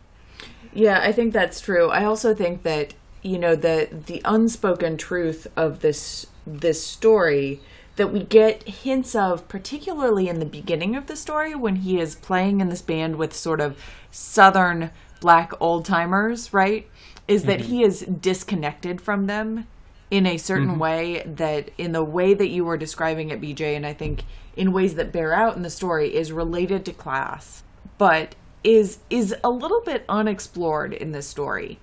Yeah, 0.73 1.01
I 1.03 1.13
think 1.13 1.33
that's 1.33 1.61
true. 1.61 1.89
I 1.91 2.05
also 2.05 2.35
think 2.35 2.63
that 2.63 2.95
you 3.23 3.39
know 3.39 3.55
the 3.55 3.89
the 4.07 4.21
unspoken 4.25 4.97
truth 4.97 5.47
of 5.57 5.81
this 5.81 6.27
this 6.47 6.85
story 6.85 7.61
that 7.97 8.13
we 8.13 8.23
get 8.23 8.63
hints 8.63 9.15
of 9.15 9.49
particularly 9.49 10.29
in 10.29 10.39
the 10.39 10.47
beginning 10.47 10.95
of 10.95 11.07
the 11.07 11.17
story 11.17 11.55
when 11.55 11.77
he 11.77 11.99
is 11.99 12.15
playing 12.15 12.61
in 12.61 12.69
this 12.69 12.83
band 12.83 13.17
with 13.17 13.35
sort 13.35 13.61
of 13.61 13.77
southern 14.11 14.91
black 15.21 15.53
old 15.61 15.85
timers, 15.85 16.53
right? 16.55 16.89
Is 17.27 17.45
that 17.45 17.61
mm-hmm. 17.61 17.69
he 17.69 17.83
is 17.83 18.01
disconnected 18.01 19.01
from 19.01 19.27
them 19.27 19.67
in 20.11 20.27
a 20.27 20.39
certain 20.39 20.69
mm-hmm. 20.69 20.79
way 20.79 21.23
that 21.27 21.71
in 21.77 21.93
the 21.93 22.05
way 22.05 22.35
that 22.35 22.49
you 22.49 22.65
were 22.65 22.79
describing 22.79 23.31
it 23.31 23.41
BJ 23.41 23.77
and 23.77 23.85
I 23.85 23.93
think 23.93 24.23
in 24.57 24.73
ways 24.73 24.95
that 24.95 25.13
bear 25.13 25.35
out 25.35 25.57
in 25.57 25.63
the 25.63 25.71
story 25.71 26.15
is 26.15 26.33
related 26.33 26.85
to 26.87 26.93
class 26.93 27.63
but 27.99 28.35
is 28.65 28.99
is 29.11 29.35
a 29.45 29.51
little 29.51 29.83
bit 29.83 30.05
unexplored 30.09 30.95
in 30.95 31.13
this 31.13 31.27
story. 31.27 31.79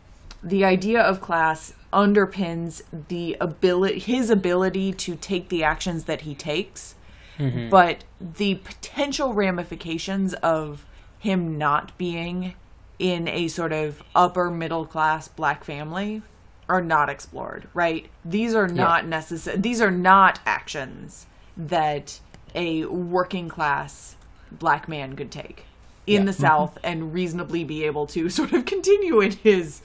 The 0.45 0.63
idea 0.63 1.01
of 1.01 1.21
class 1.21 1.73
underpins 1.91 2.84
the 3.08 3.36
ability 3.41 3.99
his 3.99 4.29
ability 4.29 4.93
to 4.93 5.15
take 5.15 5.49
the 5.49 5.63
actions 5.63 6.03
that 6.03 6.21
he 6.21 6.36
takes, 6.36 6.95
mm-hmm. 7.39 7.69
but 7.69 8.03
the 8.21 8.55
potential 8.55 9.34
ramifications 9.34 10.36
of 10.36 10.86
him 11.17 11.58
not 11.58 11.97
being 11.97 12.53
in 12.99 13.27
a 13.27 13.47
sort 13.47 13.73
of 13.73 14.03
upper 14.13 14.51
middle 14.51 14.86
class 14.86 15.27
black 15.27 15.63
family 15.63 16.21
are 16.69 16.81
not 16.81 17.10
explored, 17.10 17.67
right? 17.73 18.08
These 18.23 18.53
are 18.53 18.67
not 18.67 19.08
necessary 19.08 19.58
these 19.58 19.81
are 19.81 19.91
not 19.91 20.39
actions 20.45 21.25
that 21.58 22.19
a 22.53 22.86
working 22.86 23.49
class 23.49 24.15
black 24.51 24.88
man 24.88 25.15
could 25.15 25.31
take 25.31 25.65
in 26.05 26.21
Yeah. 26.21 26.25
the 26.25 26.31
mm-hmm. 26.31 26.41
South 26.41 26.77
and 26.84 27.13
reasonably 27.13 27.63
be 27.63 27.84
able 27.84 28.05
to 28.08 28.29
sort 28.29 28.53
of 28.53 28.65
continue 28.75 29.19
in 29.21 29.31
his 29.31 29.81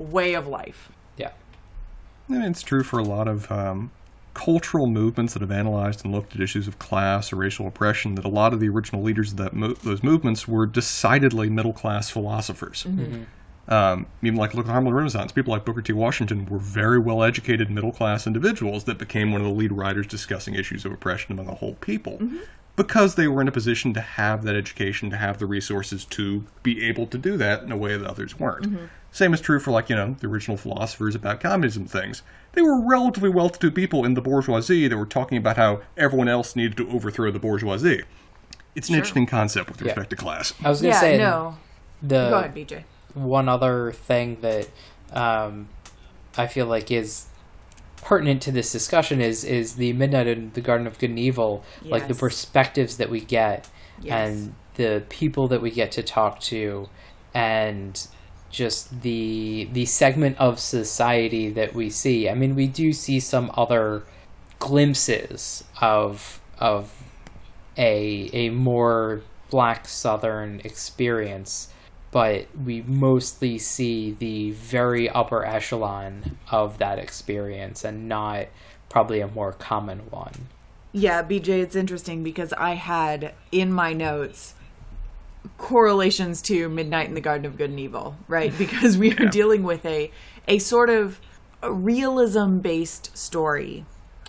way 0.00 0.34
of 0.34 0.46
life. 0.46 0.90
yeah 1.16 1.32
And 2.28 2.44
it's 2.44 2.62
true 2.62 2.82
for 2.82 2.98
a 2.98 3.04
lot 3.04 3.28
of 3.28 3.50
um, 3.50 3.90
cultural 4.34 4.86
movements 4.86 5.32
that 5.34 5.42
have 5.42 5.50
analyzed 5.50 6.04
and 6.04 6.14
looked 6.14 6.34
at 6.34 6.40
issues 6.40 6.66
of 6.68 6.78
class 6.78 7.32
or 7.32 7.36
racial 7.36 7.66
oppression. 7.66 8.14
That 8.14 8.24
a 8.24 8.28
lot 8.28 8.52
of 8.52 8.60
the 8.60 8.68
original 8.68 9.02
leaders 9.02 9.32
of 9.32 9.36
that 9.38 9.52
mo- 9.52 9.74
those 9.74 10.02
movements 10.02 10.46
were 10.48 10.66
decidedly 10.66 11.50
middle 11.50 11.72
class 11.72 12.10
philosophers. 12.10 12.86
Um, 13.68 14.06
even 14.22 14.36
like 14.36 14.54
look 14.54 14.64
at 14.64 14.66
the 14.66 14.72
Harlem 14.72 14.92
Renaissance, 14.92 15.30
people 15.30 15.52
like 15.52 15.64
Booker 15.64 15.82
T. 15.82 15.92
Washington 15.92 16.46
were 16.46 16.58
very 16.58 16.98
well 16.98 17.22
educated 17.22 17.70
middle 17.70 17.92
class 17.92 18.26
individuals 18.26 18.84
that 18.84 18.98
became 18.98 19.30
one 19.30 19.40
of 19.40 19.46
the 19.46 19.52
lead 19.52 19.70
writers 19.70 20.06
discussing 20.08 20.54
issues 20.54 20.84
of 20.84 20.92
oppression 20.92 21.32
among 21.32 21.46
a 21.48 21.54
whole 21.54 21.74
people. 21.74 22.18
Because 22.80 23.14
they 23.14 23.28
were 23.28 23.42
in 23.42 23.48
a 23.48 23.52
position 23.52 23.92
to 23.92 24.00
have 24.00 24.42
that 24.44 24.56
education, 24.56 25.10
to 25.10 25.16
have 25.18 25.38
the 25.38 25.44
resources 25.44 26.06
to 26.06 26.46
be 26.62 26.82
able 26.86 27.06
to 27.08 27.18
do 27.18 27.36
that 27.36 27.62
in 27.62 27.70
a 27.70 27.76
way 27.76 27.94
that 27.96 28.06
others 28.08 28.38
weren't. 28.38 28.66
Same 29.12 29.34
is 29.34 29.40
true 29.42 29.60
for 29.60 29.70
like, 29.70 29.90
you 29.90 29.96
know, 29.96 30.16
the 30.20 30.26
original 30.28 30.56
philosophers 30.56 31.14
about 31.14 31.40
communism 31.40 31.84
things. 31.84 32.22
They 32.52 32.62
were 32.62 32.80
relatively 32.80 33.28
well 33.28 33.50
to 33.50 33.58
do 33.58 33.70
people 33.70 34.04
in 34.06 34.14
the 34.14 34.22
bourgeoisie 34.22 34.88
that 34.88 34.96
were 34.96 35.04
talking 35.04 35.36
about 35.36 35.56
how 35.58 35.82
everyone 35.98 36.28
else 36.28 36.56
needed 36.56 36.78
to 36.78 36.88
overthrow 36.90 37.30
the 37.30 37.38
bourgeoisie. 37.38 38.02
It's 38.74 38.88
an 38.88 38.94
interesting 38.94 39.26
concept 39.26 39.68
with 39.68 39.82
respect 39.82 40.08
to 40.10 40.16
class. 40.16 40.54
I 40.64 40.70
was 40.70 40.80
gonna 40.80 40.94
Yeah, 40.94 41.00
say 41.00 41.18
no. 41.18 41.58
the 42.00 42.30
Go 42.30 42.38
ahead, 42.38 42.54
BJ. 42.54 42.84
one 43.12 43.46
other 43.48 43.92
thing 43.92 44.38
that 44.40 44.68
um, 45.12 45.68
I 46.38 46.46
feel 46.46 46.64
like 46.66 46.90
is 46.90 47.26
pertinent 48.02 48.42
to 48.42 48.50
this 48.52 48.72
discussion 48.72 49.20
is 49.20 49.44
is 49.44 49.74
the 49.74 49.92
Midnight 49.92 50.26
in 50.26 50.50
the 50.54 50.60
Garden 50.60 50.86
of 50.86 50.98
Good 50.98 51.10
and 51.10 51.18
Evil, 51.18 51.64
like 51.84 52.08
the 52.08 52.14
perspectives 52.14 52.96
that 52.96 53.10
we 53.10 53.20
get 53.20 53.68
Yes. 54.02 54.30
and 54.30 54.54
the 54.74 55.02
people 55.10 55.46
that 55.48 55.60
we 55.60 55.70
get 55.70 55.92
to 55.92 56.02
talk 56.02 56.40
to, 56.40 56.88
and 57.34 58.06
just 58.50 59.02
the 59.02 59.68
the 59.72 59.84
segment 59.86 60.38
of 60.38 60.58
society 60.58 61.50
that 61.50 61.74
we 61.74 61.90
see. 61.90 62.28
I 62.28 62.34
mean, 62.34 62.54
we 62.54 62.66
do 62.66 62.92
see 62.92 63.20
some 63.20 63.50
other 63.56 64.04
glimpses 64.58 65.64
of 65.80 66.40
of 66.58 66.92
a 67.76 68.30
a 68.32 68.50
more 68.50 69.22
black 69.50 69.86
southern 69.88 70.60
experience 70.64 71.68
but 72.10 72.46
we 72.64 72.82
mostly 72.82 73.58
see 73.58 74.12
the 74.12 74.50
very 74.52 75.08
upper 75.08 75.44
echelon 75.44 76.36
of 76.50 76.78
that 76.78 76.98
experience 76.98 77.84
and 77.84 78.08
not 78.08 78.46
probably 78.88 79.20
a 79.20 79.28
more 79.28 79.52
common 79.52 80.00
one. 80.10 80.48
Yeah, 80.92 81.22
BJ, 81.22 81.62
it's 81.62 81.76
interesting 81.76 82.24
because 82.24 82.52
I 82.54 82.74
had 82.74 83.34
in 83.52 83.72
my 83.72 83.92
notes 83.92 84.54
correlations 85.56 86.42
to 86.42 86.68
Midnight 86.68 87.08
in 87.08 87.14
the 87.14 87.20
Garden 87.20 87.46
of 87.46 87.56
Good 87.56 87.70
and 87.70 87.80
Evil, 87.80 88.16
right? 88.28 88.52
Because 88.58 88.98
we 88.98 89.12
are 89.16 89.26
dealing 89.26 89.62
with 89.62 89.84
a 89.86 90.10
a 90.48 90.58
sort 90.58 90.90
of 90.90 91.20
realism 91.62 92.58
based 92.58 93.16
story 93.16 93.84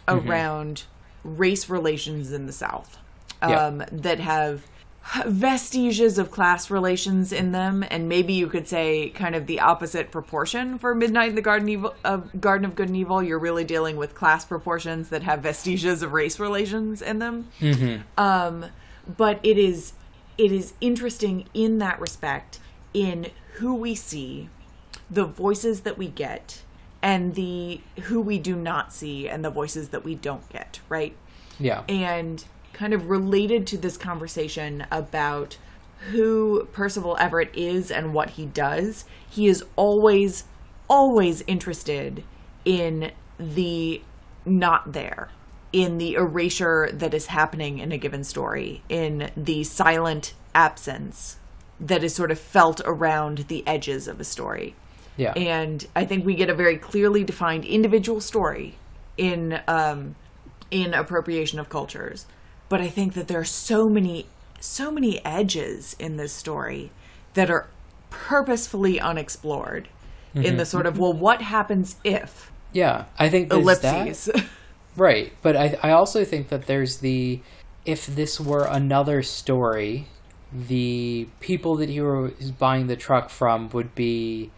around 0.07 0.83
race 1.23 1.69
relations 1.69 2.31
in 2.31 2.45
the 2.45 2.51
South 2.53 2.97
Yeah. 3.41 3.65
um, 3.65 3.83
that 3.91 4.19
have 4.19 4.67
vestiges 5.25 6.17
of 6.17 6.31
class 6.31 6.69
relations 6.69 7.31
in 7.31 7.51
them, 7.51 7.83
and 7.89 8.07
maybe 8.07 8.33
you 8.33 8.47
could 8.47 8.67
say 8.67 9.09
kind 9.09 9.35
of 9.35 9.47
the 9.47 9.59
opposite 9.59 10.11
proportion 10.11 10.77
for 10.77 10.93
Midnight 10.95 11.29
in 11.29 11.35
the 11.35 11.41
Garden 11.41 11.67
Evil, 11.69 11.93
of 12.03 12.39
Garden 12.39 12.65
of 12.65 12.75
Good 12.75 12.87
and 12.87 12.97
Evil. 12.97 13.21
You're 13.21 13.39
really 13.39 13.63
dealing 13.63 13.97
with 13.97 14.15
class 14.15 14.45
proportions 14.45 15.09
that 15.09 15.23
have 15.23 15.39
vestiges 15.41 16.01
of 16.03 16.13
race 16.13 16.39
relations 16.39 17.01
in 17.01 17.19
them. 17.19 17.49
Um, 18.17 18.65
but 19.17 19.39
it 19.43 19.57
is 19.57 19.93
it 20.37 20.51
is 20.51 20.73
interesting 20.81 21.45
in 21.53 21.79
that 21.79 21.99
respect 21.99 22.59
in 22.93 23.27
who 23.55 23.75
we 23.75 23.95
see, 23.95 24.49
the 25.09 25.25
voices 25.25 25.81
that 25.81 25.97
we 25.97 26.07
get, 26.07 26.61
and 27.01 27.35
the 27.35 27.81
who 28.03 28.21
we 28.21 28.39
do 28.39 28.55
not 28.55 28.93
see 28.93 29.27
and 29.27 29.43
the 29.43 29.49
voices 29.49 29.89
that 29.89 30.03
we 30.03 30.15
don't 30.15 30.47
get. 30.49 30.79
Right 30.89 31.15
Yeah. 31.59 31.83
and 31.89 32.43
kind 32.81 32.95
of 32.95 33.11
related 33.11 33.67
to 33.67 33.77
this 33.77 33.95
conversation 33.95 34.83
about 34.89 35.55
who 36.09 36.67
Percival 36.71 37.15
Everett 37.19 37.55
is 37.55 37.91
and 37.91 38.11
what 38.11 38.31
he 38.31 38.47
does, 38.47 39.05
he 39.29 39.45
is 39.45 39.63
always, 39.75 40.45
always 40.89 41.43
interested 41.45 42.23
in 42.65 43.11
the 43.37 44.01
not 44.45 44.93
there, 44.93 45.29
in 45.71 45.99
the 45.99 46.15
erasure 46.15 46.89
that 46.91 47.13
is 47.13 47.27
happening 47.27 47.77
in 47.77 47.91
a 47.91 47.99
given 47.99 48.23
story, 48.23 48.81
in 48.89 49.29
the 49.37 49.63
silent 49.63 50.33
absence 50.55 51.37
that 51.79 52.03
is 52.03 52.15
sort 52.15 52.31
of 52.31 52.39
felt 52.39 52.81
around 52.83 53.45
the 53.47 53.63
edges 53.67 54.07
of 54.07 54.19
a 54.19 54.23
story. 54.23 54.73
yeah. 55.17 55.33
And 55.33 55.85
I 55.95 56.05
think 56.05 56.25
we 56.25 56.33
get 56.33 56.49
a 56.49 56.55
very 56.55 56.77
clearly 56.77 57.23
defined 57.23 57.63
individual 57.63 58.21
story 58.21 58.79
in 59.17 59.61
um, 59.67 60.15
in 60.71 60.95
appropriation 60.95 61.59
of 61.59 61.69
cultures. 61.69 62.25
But 62.71 62.79
I 62.79 62.87
think 62.87 63.15
that 63.15 63.27
there 63.27 63.41
are 63.41 63.43
so 63.43 63.89
many 63.89 64.27
so 64.61 64.91
many 64.91 65.19
edges 65.25 65.93
in 65.99 66.15
this 66.15 66.31
story 66.31 66.89
that 67.33 67.51
are 67.51 67.67
purposefully 68.09 68.97
unexplored 68.97 69.89
in 70.33 70.43
mm-hmm. 70.43 70.57
the 70.57 70.65
sort 70.65 70.85
of 70.85 70.97
well 70.97 71.11
what 71.11 71.41
happens 71.41 71.97
if 72.05 72.49
yeah. 72.71 73.07
I 73.19 73.27
think 73.27 73.49
there's 73.49 73.81
that. 73.81 74.01
ellipses 74.01 74.29
Right, 74.95 75.33
but 75.41 75.57
I 75.57 75.77
I 75.83 75.91
also 75.91 76.23
think 76.23 76.47
that 76.47 76.67
there's 76.67 76.99
the 76.99 77.41
if 77.83 78.05
this 78.05 78.39
were 78.39 78.63
another 78.63 79.21
story, 79.21 80.07
the 80.53 81.27
people 81.41 81.75
that 81.75 81.89
he 81.89 81.99
was 81.99 82.51
buying 82.51 82.87
the 82.87 82.95
truck 82.95 83.29
from 83.29 83.67
would 83.73 83.93
be 83.95 84.49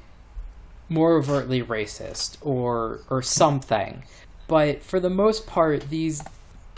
more 0.88 1.18
overtly 1.18 1.64
racist 1.64 2.38
or 2.42 3.00
or 3.10 3.24
something. 3.24 4.04
But 4.48 4.84
for 4.84 5.00
the 5.00 5.10
most 5.10 5.48
part, 5.48 5.90
these 5.90 6.22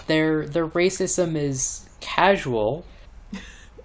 their 0.08 0.45
their 0.45 0.68
racism 0.68 1.36
is 1.36 1.88
casual, 1.99 2.86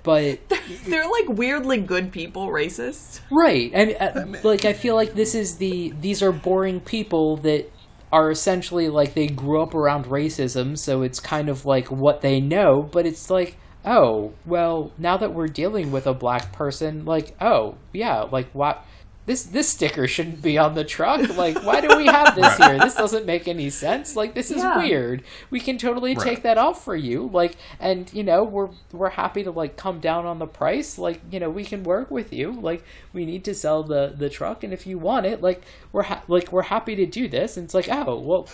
but 0.03 0.41
they're 0.87 1.09
like 1.09 1.29
weirdly 1.29 1.79
good 1.79 2.13
people 2.13 2.49
racist. 2.49 3.21
Right, 3.31 3.71
and 3.75 3.97
uh, 3.99 4.39
like 4.43 4.65
I 4.65 4.73
feel 4.73 4.95
like 4.95 5.15
this 5.15 5.35
is 5.35 5.57
the 5.57 5.93
these 6.01 6.23
are 6.23 6.33
boring 6.33 6.81
people 6.81 7.39
that 7.39 7.71
are 8.13 8.31
essentially 8.31 8.89
like 8.89 9.15
they 9.15 9.29
grew 9.29 9.63
up 9.63 9.75
around 9.75 10.07
racism, 10.07 10.77
so 10.77 11.03
it's 11.03 11.21
kind 11.21 11.49
of 11.49 11.65
like 11.65 11.91
what 11.91 12.21
they 12.21 12.41
know, 12.41 12.83
but 12.83 13.07
it's 13.07 13.31
like, 13.31 13.57
oh, 13.85 14.33
well, 14.45 14.93
now 14.99 15.17
that 15.17 15.33
we're 15.33 15.49
dealing 15.49 15.93
with 15.93 16.07
a 16.07 16.15
black 16.15 16.53
person, 16.53 17.05
like, 17.05 17.35
oh, 17.41 17.77
yeah, 17.93 18.23
like 18.23 18.51
what 18.53 18.85
this 19.31 19.45
this 19.45 19.69
sticker 19.69 20.09
shouldn't 20.09 20.43
be 20.43 20.59
on 20.59 20.75
the 20.75 20.83
truck. 20.85 21.21
Like, 21.37 21.63
why 21.63 21.81
do 21.81 21.97
we 21.97 22.07
have 22.07 22.35
this 22.35 22.57
here? 22.65 22.79
This 22.81 22.97
doesn't 22.97 23.27
make 23.27 23.47
any 23.47 23.71
sense. 23.71 24.17
Like, 24.17 24.35
this 24.35 24.51
is 24.51 24.59
Yeah. 24.59 24.77
weird. 24.79 25.23
We 25.51 25.61
can 25.61 25.79
totally 25.79 26.15
Right. 26.17 26.25
take 26.27 26.43
that 26.43 26.59
off 26.59 26.83
for 26.85 26.97
you. 26.97 27.31
Like, 27.33 27.55
and 27.79 28.13
you 28.13 28.25
know, 28.25 28.43
we're 28.43 28.71
we're 28.93 29.11
happy 29.11 29.45
to 29.45 29.53
like 29.53 29.77
come 29.77 30.01
down 30.01 30.27
on 30.27 30.41
the 30.41 30.47
price. 30.49 30.99
Like, 30.99 31.21
you 31.31 31.39
know, 31.39 31.49
we 31.49 31.65
can 31.65 31.85
work 31.85 32.11
with 32.11 32.33
you. 32.33 32.51
Like, 32.51 32.83
we 33.13 33.25
need 33.25 33.45
to 33.45 33.55
sell 33.55 33.85
the 33.85 34.13
the 34.17 34.29
truck, 34.29 34.65
and 34.65 34.73
if 34.73 34.87
you 34.87 34.99
want 34.99 35.27
it, 35.27 35.41
like, 35.41 35.63
we're 35.93 36.03
ha- 36.05 36.23
like 36.27 36.51
we're 36.51 36.63
happy 36.63 36.97
to 36.97 37.07
do 37.07 37.29
this. 37.29 37.57
And 37.57 37.65
it's 37.67 37.75
like, 37.75 37.89
oh, 37.89 38.19
well, 38.19 38.49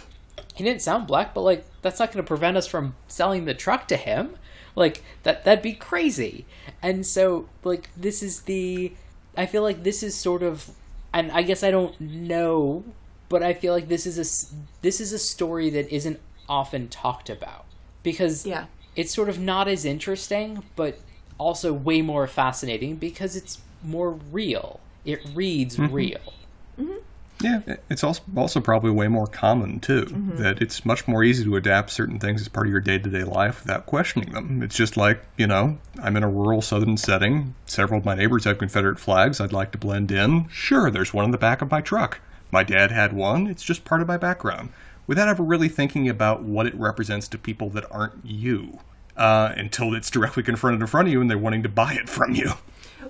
he 0.55 0.63
didn't 0.63 0.83
sound 0.83 1.07
black, 1.07 1.33
but 1.35 1.41
like 1.41 1.65
that's 1.83 1.99
not 2.01 2.13
going 2.13 2.23
to 2.23 2.29
prevent 2.29 2.57
us 2.59 2.67
from 2.67 2.95
selling 3.09 3.47
the 3.47 3.55
truck 3.55 3.89
to 3.89 3.97
him. 3.97 4.37
Like 4.75 5.03
that 5.23 5.45
that'd 5.45 5.63
be 5.63 5.73
crazy. 5.73 6.45
And 6.83 7.07
so 7.07 7.49
like 7.65 7.89
this 7.97 8.23
is 8.23 8.43
the 8.43 8.93
I 9.37 9.47
feel 9.47 9.63
like 9.63 9.83
this 9.83 10.03
is 10.03 10.15
sort 10.15 10.43
of 10.43 10.71
and 11.13 11.31
I 11.33 11.43
guess 11.43 11.63
I 11.63 11.71
don't 11.71 11.99
know, 12.01 12.85
but 13.29 13.43
I 13.43 13.55
feel 13.55 13.73
like 13.73 13.89
this 13.89 14.07
is 14.07 14.19
a 14.19 14.23
s- 14.23 14.53
this 14.83 15.01
is 15.01 15.13
a 15.13 15.19
story 15.19 15.71
that 15.71 15.89
isn't 15.95 16.21
often 16.49 16.89
talked 16.89 17.31
about 17.31 17.65
because 18.03 18.47
Yeah. 18.47 18.67
it's 18.95 19.13
sort 19.15 19.29
of 19.29 19.39
not 19.39 19.67
as 19.69 19.85
interesting, 19.85 20.63
but 20.77 20.99
also 21.39 21.73
way 21.73 22.03
more 22.03 22.27
fascinating 22.27 22.97
because 22.97 23.37
it's 23.37 23.59
more 23.83 24.11
real. 24.33 24.81
It 25.05 25.21
reads 25.35 25.77
mm-hmm. 25.77 25.95
real. 25.95 26.33
Mm-hmm. 26.79 26.99
Yeah, 27.41 27.61
it's 27.91 28.03
also 28.03 28.23
also 28.35 28.61
probably 28.61 28.91
way 28.91 29.09
more 29.09 29.27
common 29.27 29.81
too. 29.81 30.07
That 30.37 30.63
it's 30.63 30.87
much 30.87 31.07
more 31.07 31.23
easy 31.23 31.45
to 31.45 31.57
adapt 31.57 31.91
certain 31.91 32.19
things 32.19 32.41
as 32.41 32.49
part 32.49 32.67
of 32.67 32.71
your 32.71 32.81
day 32.81 32.99
to 32.99 33.11
day 33.11 33.25
life 33.25 33.63
without 33.63 33.87
questioning 33.87 34.33
them. 34.33 34.63
It's 34.63 34.77
just 34.77 34.97
like 34.97 35.23
you 35.37 35.47
know, 35.47 35.79
I'm 36.03 36.17
in 36.17 36.23
a 36.23 36.31
rural 36.31 36.63
southern 36.63 36.97
setting. 36.97 37.55
Several 37.67 37.99
of 37.99 38.07
my 38.07 38.15
neighbors 38.15 38.45
have 38.45 38.59
Confederate 38.59 38.99
flags. 38.99 39.41
I'd 39.41 39.53
like 39.53 39.73
to 39.73 39.79
blend 39.79 40.11
in. 40.11 40.49
Sure, 40.49 40.91
there's 40.91 41.13
one 41.13 41.27
in 41.27 41.31
the 41.31 41.39
back 41.39 41.61
of 41.61 41.71
my 41.71 41.81
truck. 41.83 42.21
My 42.51 42.63
dad 42.63 42.91
had 42.91 43.13
one. 43.13 43.47
It's 43.47 43.65
just 43.65 43.85
part 43.85 44.01
of 44.01 44.09
my 44.09 44.17
background. 44.17 44.71
Without 45.07 45.29
ever 45.29 45.43
really 45.43 45.69
thinking 45.69 46.09
about 46.09 46.43
what 46.43 46.67
it 46.67 46.75
represents 46.75 47.29
to 47.29 47.39
people 47.39 47.69
that 47.71 47.85
aren't 47.93 48.25
you, 48.25 48.81
uh, 49.17 49.53
until 49.57 49.95
it's 49.95 50.11
directly 50.11 50.43
confronted 50.43 50.81
in 50.81 50.87
front 50.87 51.09
of 51.09 51.13
you 51.13 51.21
and 51.21 51.31
they're 51.31 51.39
wanting 51.39 51.63
to 51.63 51.69
buy 51.69 51.95
it 51.95 52.09
from 52.09 52.35
you. 52.35 52.53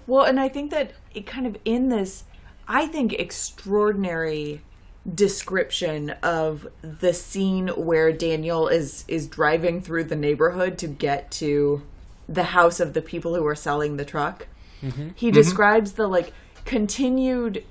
Well, 0.07 0.25
and 0.25 0.39
I 0.39 0.49
think 0.49 0.71
that 0.71 0.93
it 1.15 1.27
kind 1.27 1.47
of 1.47 1.57
in 1.65 1.89
this, 1.89 2.25
I 2.69 2.87
think, 2.87 3.13
extraordinary 3.13 4.63
description 5.15 6.11
of 6.23 6.67
the 6.83 7.13
scene 7.13 7.69
where 7.69 8.13
Daniel 8.13 8.67
is 8.69 9.05
is 9.07 9.29
driving 9.29 9.81
through 9.81 10.05
the 10.05 10.17
neighborhood 10.17 10.79
to 10.79 10.89
get 10.89 11.31
to 11.31 11.83
the 12.29 12.43
house 12.43 12.81
of 12.81 12.93
the 12.93 13.03
people 13.03 13.35
who 13.35 13.47
are 13.47 13.55
selling 13.55 13.97
the 13.97 14.05
truck. 14.05 14.49
Mm-hmm. 14.83 15.11
He 15.15 15.29
mm-hmm. 15.29 15.35
describes 15.35 15.93
the 15.93 16.09
like 16.09 16.33
continued 16.65 17.65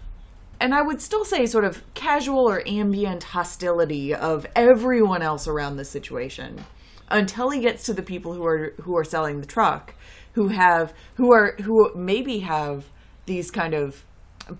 and 0.60 0.74
I 0.74 0.82
would 0.82 1.02
still 1.02 1.26
say 1.26 1.46
sort 1.46 1.66
of 1.66 1.84
casual 1.93 2.50
or 2.50 2.66
ambient 2.66 3.24
hostility 3.24 4.14
of 4.14 4.48
everyone 4.56 5.22
else 5.22 5.48
around 5.48 5.76
the 5.76 5.84
situation 5.86 6.64
until 7.10 7.50
he 7.50 7.60
gets 7.60 7.84
to 7.84 7.93
the 7.93 8.02
people 8.02 8.34
who 8.34 8.46
are 8.46 8.74
who 8.82 8.98
are 8.98 9.04
selling 9.04 9.41
the 9.41 9.48
truck 9.48 9.93
who 10.34 10.48
have 10.50 10.93
who 11.16 11.34
are 11.34 11.56
who 11.62 11.93
maybe 11.96 12.39
have 12.39 12.86
these 13.26 13.52
kind 13.52 13.74
of 13.74 14.06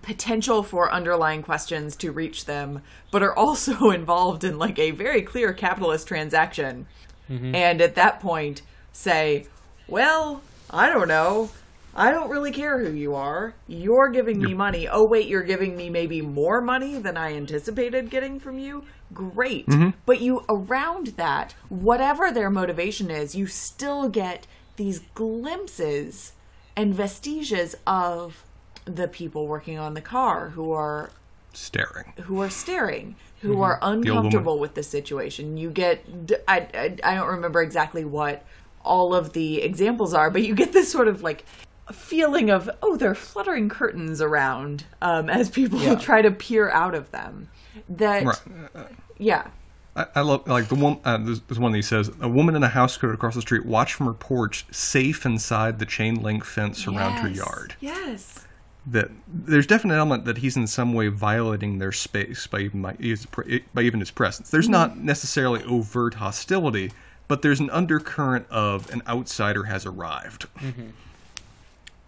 potential 0.02 0.62
for 0.62 0.92
underlying 0.92 1.42
questions 1.42 1.96
to 1.96 2.12
reach 2.12 2.44
them 2.44 2.82
but 3.10 3.22
are 3.22 3.36
also 3.36 3.90
involved 3.90 4.44
in 4.44 4.58
like 4.58 4.78
a 4.78 4.90
very 4.90 5.22
clear 5.22 5.52
capitalist 5.52 6.08
transaction 6.08 6.86
mm-hmm. 7.30 7.54
and 7.54 7.80
at 7.80 7.94
that 7.94 8.20
point 8.20 8.62
say 8.92 9.46
well 9.88 10.42
i 10.70 10.88
don't 10.88 11.08
know 11.08 11.50
I 11.98 12.10
don't 12.10 12.28
really 12.28 12.52
care 12.52 12.78
who 12.78 12.92
you 12.92 13.14
are. 13.14 13.54
You're 13.66 14.10
giving 14.10 14.38
me 14.38 14.52
money. 14.52 14.86
Oh, 14.86 15.06
wait, 15.08 15.28
you're 15.28 15.42
giving 15.42 15.74
me 15.74 15.88
maybe 15.88 16.20
more 16.20 16.60
money 16.60 16.98
than 16.98 17.16
I 17.16 17.34
anticipated 17.34 18.10
getting 18.10 18.38
from 18.38 18.58
you? 18.58 18.84
Great. 19.14 19.66
Mm-hmm. 19.66 19.98
But 20.04 20.20
you, 20.20 20.44
around 20.50 21.08
that, 21.16 21.54
whatever 21.70 22.30
their 22.30 22.50
motivation 22.50 23.10
is, 23.10 23.34
you 23.34 23.46
still 23.46 24.10
get 24.10 24.46
these 24.76 24.98
glimpses 25.14 26.32
and 26.76 26.94
vestiges 26.94 27.74
of 27.86 28.44
the 28.86 29.06
people 29.08 29.46
working 29.46 29.78
on 29.78 29.92
the 29.94 30.00
car 30.00 30.48
who 30.50 30.72
are 30.72 31.10
Staring. 31.52 32.12
who 32.22 32.40
are 32.40 32.50
staring, 32.50 33.16
who 33.40 33.60
are 33.62 33.78
uncomfortable 33.82 34.58
with 34.58 34.74
the 34.74 34.82
situation. 34.82 35.56
You 35.56 35.70
get—I 35.70 36.96
don't 37.00 37.28
remember 37.28 37.62
exactly 37.62 38.04
what 38.04 38.44
all 38.84 39.14
of 39.14 39.32
the 39.32 39.62
examples 39.62 40.12
are, 40.14 40.30
but 40.30 40.42
you 40.42 40.54
get 40.54 40.72
this 40.72 40.90
sort 40.92 41.08
of 41.08 41.22
like 41.22 41.44
feeling 41.92 42.50
of, 42.50 42.68
oh, 42.82 42.96
they're 42.96 43.14
fluttering 43.14 43.68
curtains 43.68 44.20
around 44.20 44.84
um, 45.02 45.30
as 45.30 45.48
people 45.48 45.80
Yeah. 45.80 45.94
try 46.00 46.20
to 46.22 46.30
peer 46.30 46.68
out 46.70 46.94
of 46.94 47.10
them. 47.10 47.48
That, 47.88 48.24
Right. 48.24 48.86
yeah. 49.18 49.46
I, 49.94 50.06
I 50.16 50.20
love 50.20 50.46
like 50.46 50.68
the 50.68 50.74
one. 50.74 50.98
Uh, 51.04 51.16
there's, 51.18 51.40
there's 51.42 51.58
one 51.58 51.72
that 51.72 51.78
he 51.78 51.82
says 51.82 52.10
a 52.20 52.28
woman 52.28 52.54
in 52.54 52.62
a 52.62 52.68
house 52.68 52.96
coat 52.98 53.14
across 53.14 53.34
the 53.34 53.40
street 53.40 53.64
watched 53.64 53.94
from 53.94 54.06
her 54.06 54.12
porch, 54.14 54.66
safe 54.70 55.24
inside 55.24 55.78
the 55.78 55.86
chain 55.86 56.22
link 56.22 56.44
fence 56.44 56.86
around 56.86 57.12
her 57.18 57.28
yard. 57.28 57.74
Yes. 57.80 58.46
That 58.86 59.10
there's 59.26 59.66
definite 59.66 59.94
element 59.96 60.24
that 60.26 60.38
he's 60.38 60.56
in 60.56 60.66
some 60.66 60.92
way 60.94 61.08
violating 61.08 61.78
their 61.78 61.92
space 61.92 62.46
by 62.46 62.60
even 62.60 62.82
by 62.82 62.94
his, 62.94 63.26
by 63.26 63.82
even 63.82 64.00
his 64.00 64.10
presence. 64.12 64.50
There's 64.50 64.68
not 64.68 64.96
necessarily 64.98 65.62
overt 65.64 66.14
hostility, 66.14 66.92
but 67.28 67.42
there's 67.42 67.58
an 67.60 67.68
undercurrent 67.70 68.46
of 68.48 68.90
an 68.92 69.02
outsider 69.08 69.64
has 69.64 69.84
arrived. 69.86 70.46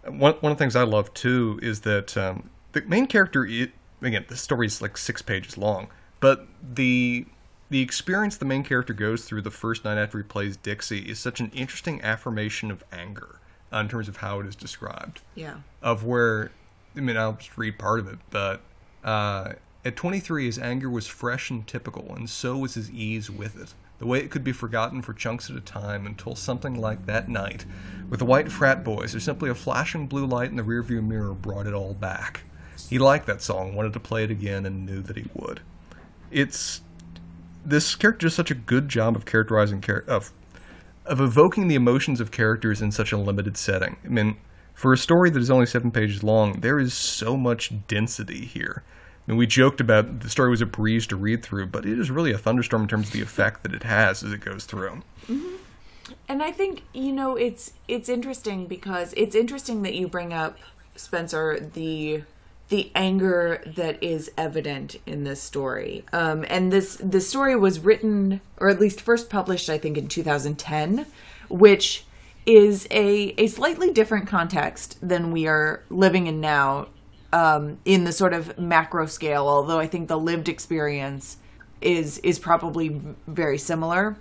One 0.05 0.33
one 0.35 0.51
of 0.51 0.57
the 0.57 0.63
things 0.63 0.75
I 0.75 0.83
love 0.83 1.13
too 1.13 1.59
is 1.61 1.81
that 1.81 2.15
um, 2.17 2.49
the 2.71 2.81
main 2.81 3.05
character. 3.07 3.43
again, 3.43 4.25
the 4.27 4.37
story 4.37 4.67
is 4.67 4.81
like 4.81 4.97
six 4.97 5.21
pages 5.21 5.57
long, 5.57 5.89
but 6.19 6.47
the 6.75 7.25
the 7.69 7.81
experience 7.81 8.37
the 8.37 8.45
main 8.45 8.63
character 8.63 8.93
goes 8.93 9.25
through 9.25 9.41
the 9.41 9.51
first 9.51 9.83
night 9.85 9.97
after 9.97 10.17
he 10.17 10.23
plays 10.23 10.55
Dixie 10.57 11.01
is 11.09 11.19
such 11.19 11.39
an 11.39 11.51
interesting 11.53 12.01
affirmation 12.01 12.71
of 12.71 12.83
anger 12.91 13.39
uh, 13.73 13.77
in 13.77 13.89
terms 13.89 14.07
of 14.07 14.17
how 14.17 14.39
it 14.39 14.47
is 14.47 14.55
described 14.55 15.21
Yeah. 15.35 15.57
of 15.83 16.03
where 16.03 16.49
I 16.99 17.01
mean 17.01 17.17
I'll 17.17 17.33
just 17.33 17.57
read 17.57 17.79
part 17.79 17.99
of 17.99 18.07
it, 18.07 18.19
but 18.29 18.61
uh, 19.03 19.53
at 19.85 19.95
23 19.95 20.45
his 20.45 20.59
anger 20.59 20.89
was 20.89 21.07
fresh 21.07 21.49
and 21.49 21.65
typical, 21.65 22.13
and 22.13 22.29
so 22.29 22.57
was 22.57 22.73
his 22.73 22.91
ease 22.91 23.29
with 23.29 23.59
it. 23.59 23.73
The 23.99 24.05
way 24.05 24.19
it 24.19 24.29
could 24.31 24.43
be 24.43 24.51
forgotten 24.51 25.01
for 25.01 25.13
chunks 25.13 25.49
at 25.49 25.55
a 25.55 25.61
time 25.61 26.05
until 26.05 26.35
something 26.35 26.79
like 26.79 27.05
that 27.05 27.29
night, 27.29 27.65
with 28.09 28.19
the 28.19 28.25
white 28.25 28.51
frat 28.51 28.83
boys, 28.83 29.15
or 29.15 29.19
simply 29.19 29.49
a 29.49 29.55
flashing 29.55 30.07
blue 30.07 30.25
light 30.25 30.49
in 30.49 30.57
the 30.57 30.63
rearview 30.63 31.01
mirror 31.01 31.33
brought 31.33 31.67
it 31.67 31.73
all 31.73 31.93
back. 31.93 32.41
He 32.89 32.99
liked 32.99 33.27
that 33.27 33.41
song, 33.41 33.75
wanted 33.75 33.93
to 33.93 33.99
play 33.99 34.23
it 34.23 34.31
again, 34.31 34.65
and 34.65 34.85
knew 34.85 35.01
that 35.01 35.17
he 35.17 35.29
would. 35.33 35.61
It's 36.31 36.81
this 37.65 37.95
character 37.95 38.27
does 38.27 38.35
such 38.35 38.51
a 38.51 38.55
good 38.55 38.89
job 38.89 39.15
of 39.15 39.25
characterizing 39.25 39.81
char- 39.81 40.05
of 40.07 40.31
of 41.05 41.19
evoking 41.19 41.67
the 41.67 41.75
emotions 41.75 42.19
of 42.21 42.31
characters 42.31 42.81
in 42.81 42.91
such 42.91 43.11
a 43.11 43.17
limited 43.17 43.57
setting. 43.57 43.97
I 44.05 44.09
mean, 44.09 44.37
for 44.79 44.93
a 44.93 44.97
story 44.97 45.29
that 45.29 45.41
is 45.41 45.51
only 45.51 45.65
seven 45.65 45.91
pages 45.91 46.23
long, 46.23 46.61
there 46.61 46.79
is 46.79 46.93
so 46.93 47.35
much 47.35 47.73
density 47.89 48.45
here. 48.45 48.81
I 49.27 49.31
mean, 49.31 49.37
we 49.37 49.45
joked 49.45 49.81
about 49.81 50.21
the 50.21 50.29
story 50.29 50.49
was 50.49 50.61
a 50.61 50.65
breeze 50.65 51.05
to 51.07 51.17
read 51.17 51.43
through, 51.43 51.65
but 51.65 51.85
it 51.85 51.99
is 51.99 52.09
really 52.09 52.31
a 52.31 52.37
thunderstorm 52.37 52.83
in 52.83 52.87
terms 52.87 53.07
of 53.07 53.11
the 53.11 53.21
effect 53.21 53.63
that 53.63 53.73
it 53.73 53.83
has 53.83 54.23
as 54.23 54.31
it 54.31 54.39
goes 54.39 54.63
through. 54.63 55.01
And 56.29 56.41
I 56.41 56.53
think 56.53 56.83
you 56.93 57.11
know 57.11 57.35
it's 57.35 57.73
it's 57.89 58.07
interesting 58.07 58.67
because 58.67 59.13
it's 59.17 59.35
interesting 59.35 59.81
that 59.81 59.95
you 59.95 60.07
bring 60.07 60.31
up 60.31 60.57
Spencer 60.95 61.59
the 61.59 62.23
the 62.69 62.89
anger 62.95 63.61
that 63.75 64.01
is 64.01 64.31
evident 64.37 64.95
in 65.05 65.25
this 65.25 65.41
story. 65.41 66.05
Um, 66.13 66.45
and 66.49 66.71
this 66.71 66.97
this 67.03 67.27
story 67.27 67.57
was 67.57 67.81
written 67.81 68.39
or 68.57 68.69
at 68.69 68.79
least 68.79 69.01
first 69.01 69.29
published 69.29 69.69
I 69.69 69.77
think 69.77 69.97
in 69.97 70.07
2010, 70.07 71.05
which 71.49 72.05
is 72.45 72.87
a 72.91 73.33
a 73.37 73.47
slightly 73.47 73.91
different 73.91 74.27
context 74.27 74.97
than 75.01 75.31
we 75.31 75.47
are 75.47 75.83
living 75.89 76.27
in 76.27 76.41
now 76.41 76.87
um, 77.31 77.77
in 77.85 78.03
the 78.03 78.11
sort 78.11 78.33
of 78.33 78.57
macro 78.57 79.05
scale. 79.05 79.47
Although 79.47 79.79
I 79.79 79.87
think 79.87 80.07
the 80.07 80.17
lived 80.17 80.49
experience 80.49 81.37
is 81.81 82.17
is 82.19 82.39
probably 82.39 83.01
very 83.27 83.57
similar. 83.57 84.17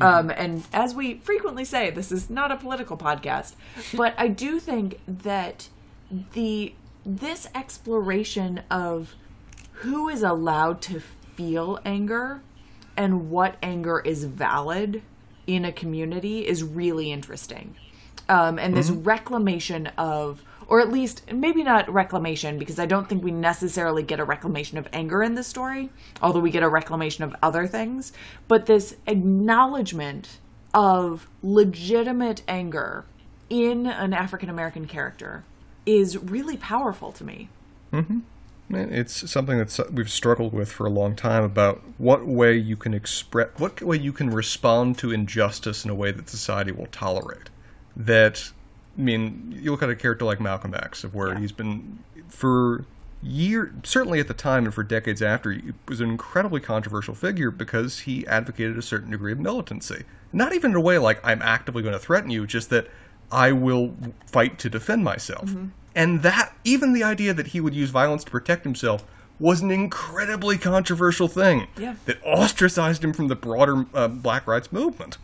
Um, 0.00 0.30
and 0.30 0.64
as 0.72 0.94
we 0.94 1.18
frequently 1.18 1.64
say, 1.64 1.90
this 1.90 2.10
is 2.10 2.30
not 2.30 2.50
a 2.50 2.56
political 2.56 2.96
podcast, 2.96 3.54
but 3.94 4.14
I 4.16 4.28
do 4.28 4.58
think 4.58 4.98
that 5.06 5.68
the 6.32 6.74
this 7.04 7.46
exploration 7.54 8.62
of 8.70 9.14
who 9.72 10.08
is 10.08 10.22
allowed 10.22 10.80
to 10.82 11.00
feel 11.00 11.78
anger 11.84 12.40
and 12.96 13.30
what 13.30 13.56
anger 13.62 14.00
is 14.00 14.24
valid 14.24 15.02
in 15.54 15.64
a 15.64 15.72
community 15.72 16.46
is 16.46 16.62
really 16.62 17.10
interesting. 17.12 17.74
Um, 18.28 18.58
and 18.58 18.76
this 18.76 18.90
reclamation 18.90 19.88
of, 19.98 20.44
or 20.68 20.80
at 20.80 20.90
least 20.90 21.32
maybe 21.32 21.64
not 21.64 21.92
reclamation, 21.92 22.58
because 22.58 22.78
I 22.78 22.86
don't 22.86 23.08
think 23.08 23.24
we 23.24 23.32
necessarily 23.32 24.04
get 24.04 24.20
a 24.20 24.24
reclamation 24.24 24.78
of 24.78 24.86
anger 24.92 25.22
in 25.22 25.34
this 25.34 25.48
story, 25.48 25.90
although 26.22 26.38
we 26.38 26.50
get 26.50 26.62
a 26.62 26.68
reclamation 26.68 27.24
of 27.24 27.34
other 27.42 27.66
things, 27.66 28.12
but 28.46 28.66
this 28.66 28.94
acknowledgement 29.06 30.38
of 30.72 31.28
legitimate 31.42 32.42
anger 32.46 33.04
in 33.48 33.86
an 33.86 34.12
African 34.14 34.48
American 34.48 34.86
character 34.86 35.42
is 35.84 36.16
really 36.16 36.56
powerful 36.56 37.10
to 37.12 37.24
me. 37.24 37.48
It's 38.72 39.30
something 39.30 39.58
that 39.58 39.80
uh, 39.80 39.84
we've 39.92 40.10
struggled 40.10 40.52
with 40.52 40.70
for 40.70 40.86
a 40.86 40.90
long 40.90 41.16
time 41.16 41.42
about 41.42 41.82
what 41.98 42.26
way 42.26 42.56
you 42.56 42.76
can 42.76 42.94
express, 42.94 43.48
what 43.58 43.80
way 43.82 43.96
you 43.96 44.12
can 44.12 44.30
respond 44.30 44.98
to 44.98 45.10
injustice 45.10 45.84
in 45.84 45.90
a 45.90 45.94
way 45.94 46.12
that 46.12 46.28
society 46.28 46.70
will 46.70 46.86
tolerate. 46.86 47.50
That, 47.96 48.52
I 48.96 49.00
mean, 49.00 49.58
you 49.60 49.72
look 49.72 49.82
at 49.82 49.90
a 49.90 49.96
character 49.96 50.24
like 50.24 50.40
Malcolm 50.40 50.74
X, 50.74 51.04
of 51.04 51.14
where 51.14 51.32
Yeah. 51.32 51.40
he's 51.40 51.52
been 51.52 51.98
for 52.28 52.84
years, 53.22 53.72
certainly 53.82 54.20
at 54.20 54.28
the 54.28 54.34
time 54.34 54.64
and 54.64 54.72
for 54.72 54.82
decades 54.84 55.20
after, 55.20 55.52
he 55.52 55.72
was 55.88 56.00
an 56.00 56.08
incredibly 56.08 56.60
controversial 56.60 57.14
figure 57.14 57.50
because 57.50 58.00
he 58.00 58.26
advocated 58.26 58.78
a 58.78 58.82
certain 58.82 59.10
degree 59.10 59.32
of 59.32 59.40
militancy. 59.40 60.04
Not 60.32 60.52
even 60.54 60.70
in 60.70 60.76
a 60.76 60.80
way 60.80 60.96
like 60.98 61.20
I'm 61.26 61.42
actively 61.42 61.82
going 61.82 61.92
to 61.92 61.98
threaten 61.98 62.30
you, 62.30 62.46
just 62.46 62.70
that 62.70 62.86
I 63.32 63.52
will 63.52 63.94
fight 64.26 64.58
to 64.60 64.70
defend 64.70 65.04
myself. 65.04 65.54
And 65.94 66.22
that, 66.22 66.52
even 66.64 66.92
the 66.92 67.02
idea 67.04 67.34
that 67.34 67.48
he 67.48 67.60
would 67.60 67.74
use 67.74 67.90
violence 67.90 68.24
to 68.24 68.30
protect 68.30 68.64
himself, 68.64 69.04
was 69.38 69.60
an 69.62 69.70
incredibly 69.70 70.58
controversial 70.58 71.26
thing 71.26 71.66
Yeah. 71.78 71.94
that 72.04 72.18
ostracized 72.24 73.02
him 73.02 73.12
from 73.12 73.28
the 73.28 73.36
broader 73.36 73.86
uh, 73.94 74.08
black 74.08 74.46
rights 74.46 74.70
movement. 74.72 75.16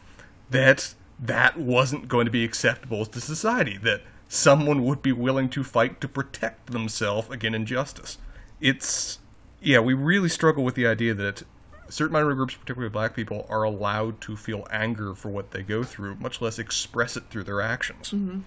That 0.50 0.94
that 1.20 1.56
wasn't 1.58 2.08
going 2.08 2.24
to 2.26 2.30
be 2.30 2.44
acceptable 2.44 3.04
to 3.06 3.20
society. 3.20 3.78
That 3.82 4.02
someone 4.28 4.84
would 4.84 5.02
be 5.02 5.12
willing 5.12 5.48
to 5.50 5.62
fight 5.64 6.00
to 6.00 6.08
protect 6.08 6.66
themselves 6.72 7.30
against 7.30 7.56
injustice. 7.56 8.18
It's 8.60 9.18
yeah, 9.60 9.80
we 9.80 9.94
really 9.94 10.28
struggle 10.28 10.64
with 10.64 10.74
the 10.76 10.86
idea 10.86 11.14
that 11.14 11.42
certain 11.88 12.12
minority 12.12 12.36
groups, 12.36 12.54
particularly 12.54 12.90
black 12.90 13.14
people, 13.14 13.46
are 13.48 13.62
allowed 13.62 14.20
to 14.22 14.36
feel 14.36 14.66
anger 14.70 15.14
for 15.14 15.28
what 15.28 15.50
they 15.50 15.62
go 15.62 15.82
through, 15.82 16.16
much 16.16 16.40
less 16.40 16.58
express 16.58 17.16
it 17.16 17.24
through 17.30 17.44
their 17.44 17.60
actions. 17.60 18.10
Mm-hmm. 18.10 18.40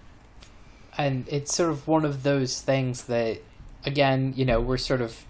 and 0.97 1.27
it's 1.29 1.53
sort 1.55 1.69
of 1.69 1.87
one 1.87 2.05
of 2.05 2.23
those 2.23 2.61
things 2.61 3.03
that 3.05 3.39
again 3.85 4.33
you 4.35 4.43
know 4.43 4.59
we're 4.59 4.77
sort 4.77 5.01
of 5.01 5.25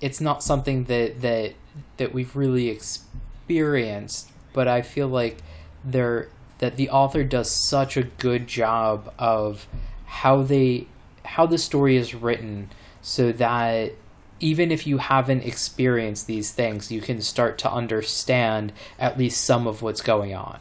it's 0.00 0.20
not 0.20 0.42
something 0.42 0.84
that 0.84 1.20
that 1.22 1.54
that 1.96 2.12
we've 2.12 2.34
really 2.36 2.68
experienced 2.68 4.30
but 4.52 4.68
i 4.68 4.82
feel 4.82 5.08
like 5.08 5.38
there 5.84 6.28
that 6.58 6.76
the 6.76 6.90
author 6.90 7.24
does 7.24 7.50
such 7.50 7.96
a 7.96 8.02
good 8.02 8.46
job 8.46 9.12
of 9.18 9.66
how 10.06 10.42
they 10.42 10.86
how 11.24 11.46
the 11.46 11.58
story 11.58 11.96
is 11.96 12.14
written 12.14 12.68
so 13.00 13.32
that 13.32 13.92
even 14.40 14.70
if 14.70 14.86
you 14.86 14.98
haven't 14.98 15.44
experienced 15.44 16.26
these 16.26 16.50
things 16.50 16.90
you 16.90 17.00
can 17.00 17.20
start 17.20 17.58
to 17.58 17.70
understand 17.70 18.72
at 18.98 19.18
least 19.18 19.42
some 19.42 19.66
of 19.66 19.82
what's 19.82 20.00
going 20.00 20.34
on. 20.34 20.58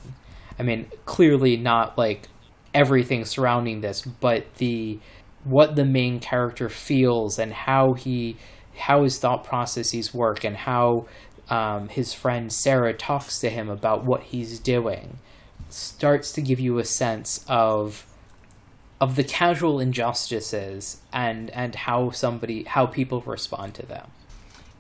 I 0.58 0.64
mean 0.64 0.88
clearly 1.06 1.58
not 1.58 1.98
like 1.98 2.28
everything 2.74 3.26
surrounding 3.26 3.82
this, 3.82 4.02
but 4.02 4.56
the 4.56 5.00
what 5.44 5.76
the 5.76 5.86
main 5.86 6.20
character 6.20 6.70
feels 6.70 7.38
and 7.38 7.54
how 7.54 7.94
he 7.94 8.38
how 8.76 9.04
his 9.04 9.20
thought 9.20 9.44
processes 9.44 10.14
work 10.14 10.44
and 10.44 10.56
how 10.56 11.06
um, 11.50 11.90
his 11.90 12.14
friend 12.14 12.52
Sarah 12.52 12.94
talks 12.94 13.40
to 13.42 13.50
him 13.50 13.70
about 13.70 14.06
what 14.06 14.24
he's 14.24 14.60
doing 14.60 15.20
starts 15.70 16.32
to 16.34 16.42
give 16.42 16.60
you 16.60 16.80
a 16.80 16.86
sense 16.86 17.44
of 17.48 18.06
of 19.04 19.18
the 19.18 19.24
casual 19.24 19.82
injustices 19.82 21.02
and 21.12 21.50
and 21.50 21.76
how 21.76 22.10
somebody 22.10 22.64
how 22.64 22.86
people 22.86 23.20
respond 23.26 23.74
to 23.74 23.86
them. 23.86 24.10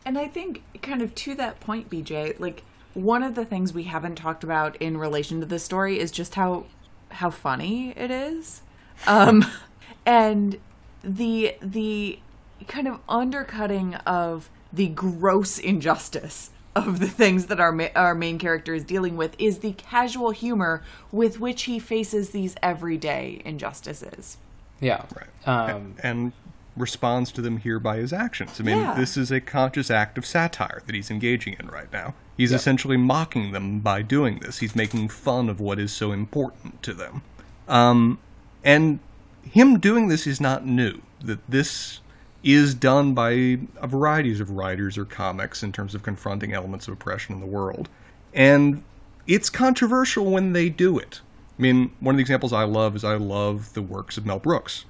And 0.06 0.18
I 0.18 0.30
think, 0.30 0.64
kind 0.82 1.02
of 1.02 1.14
to 1.16 1.36
that 1.36 1.60
point, 1.60 1.90
BJ, 1.90 2.40
like 2.40 2.64
one 2.94 3.22
of 3.22 3.36
the 3.36 3.44
things 3.44 3.74
we 3.74 3.84
haven't 3.84 4.16
talked 4.16 4.46
about 4.46 4.78
in 4.78 4.96
relation 4.96 5.42
to 5.42 5.46
this 5.46 5.66
story 5.66 6.00
is 6.00 6.10
just 6.10 6.36
how 6.36 6.68
how 7.10 7.32
funny 7.32 7.92
it 7.98 8.12
is, 8.12 8.62
um, 9.08 9.46
and 10.06 10.58
the 11.04 11.58
the 11.62 12.18
kind 12.66 12.88
of 12.88 13.02
undercutting 13.10 13.96
of 13.96 14.50
the 14.72 14.88
gross 14.88 15.58
injustice 15.58 16.52
of 16.76 17.00
the 17.00 17.08
things 17.08 17.48
that 17.48 17.60
our 17.60 17.72
ma- 17.72 17.88
our 17.96 18.16
main 18.16 18.38
character 18.40 18.74
is 18.74 18.84
dealing 18.84 19.16
with 19.18 19.36
is 19.40 19.60
the 19.60 19.74
casual 19.74 20.32
humor 20.32 20.84
with 21.12 21.40
which 21.40 21.64
he 21.64 21.80
faces 21.80 22.32
these 22.32 22.56
everyday 22.64 23.42
injustices. 23.46 24.38
Yeah. 24.80 25.06
Um, 25.46 25.96
and 26.02 26.34
responds 26.76 27.32
to 27.34 27.42
them 27.42 27.58
here 27.58 27.80
by 27.80 27.98
his 27.98 28.12
actions. 28.12 28.60
I 28.60 28.64
mean, 28.64 28.78
Yeah. 28.80 28.96
this 28.96 29.16
is 29.16 29.32
a 29.32 29.40
conscious 29.40 29.92
act 29.92 30.18
of 30.18 30.26
satire 30.26 30.82
that 30.86 30.96
he's 30.96 31.12
engaging 31.12 31.56
in 31.60 31.68
right 31.68 31.92
now. 31.94 32.16
He's 32.36 32.52
essentially 32.52 32.98
mocking 32.98 33.52
them 33.52 33.80
by 33.80 34.02
doing 34.02 34.40
this. 34.40 34.58
He's 34.58 34.76
making 34.76 35.10
fun 35.10 35.50
of 35.50 35.60
what 35.60 35.78
is 35.78 35.92
so 35.94 36.12
important 36.12 36.82
to 36.82 36.94
them. 36.94 37.22
Um, 37.68 38.18
and 38.64 39.00
him 39.44 39.78
doing 39.80 40.08
this 40.08 40.26
is 40.26 40.42
not 40.42 40.66
new. 40.66 41.02
That 41.24 41.40
this 41.48 42.00
is 42.44 42.74
done 42.76 43.14
by 43.14 43.32
a 43.32 43.88
varieties 43.88 44.39
of 44.39 44.52
writers 44.52 44.98
or 44.98 45.06
comics 45.06 45.64
in 45.64 45.72
terms 45.72 45.96
of 45.96 46.04
confronting 46.04 46.54
elements 46.54 46.88
of 46.88 46.94
oppression 46.94 47.34
in 47.34 47.41
the 47.41 47.48
world. 47.48 47.89
And 48.34 48.84
it's 49.28 49.50
controversial 49.50 50.26
when 50.26 50.54
they 50.54 50.70
do 50.70 51.00
it. 51.00 51.22
I 51.58 51.62
mean, 51.62 51.91
one 52.00 52.16
of 52.16 52.18
the 52.18 52.22
examples 52.22 52.52
I 52.52 52.64
love 52.64 52.96
is 52.96 53.04
I 53.04 53.16
love 53.16 53.74
the 53.74 53.82
works 53.82 54.18
of 54.18 54.26
Mel 54.26 54.39
Brooks 54.39 54.86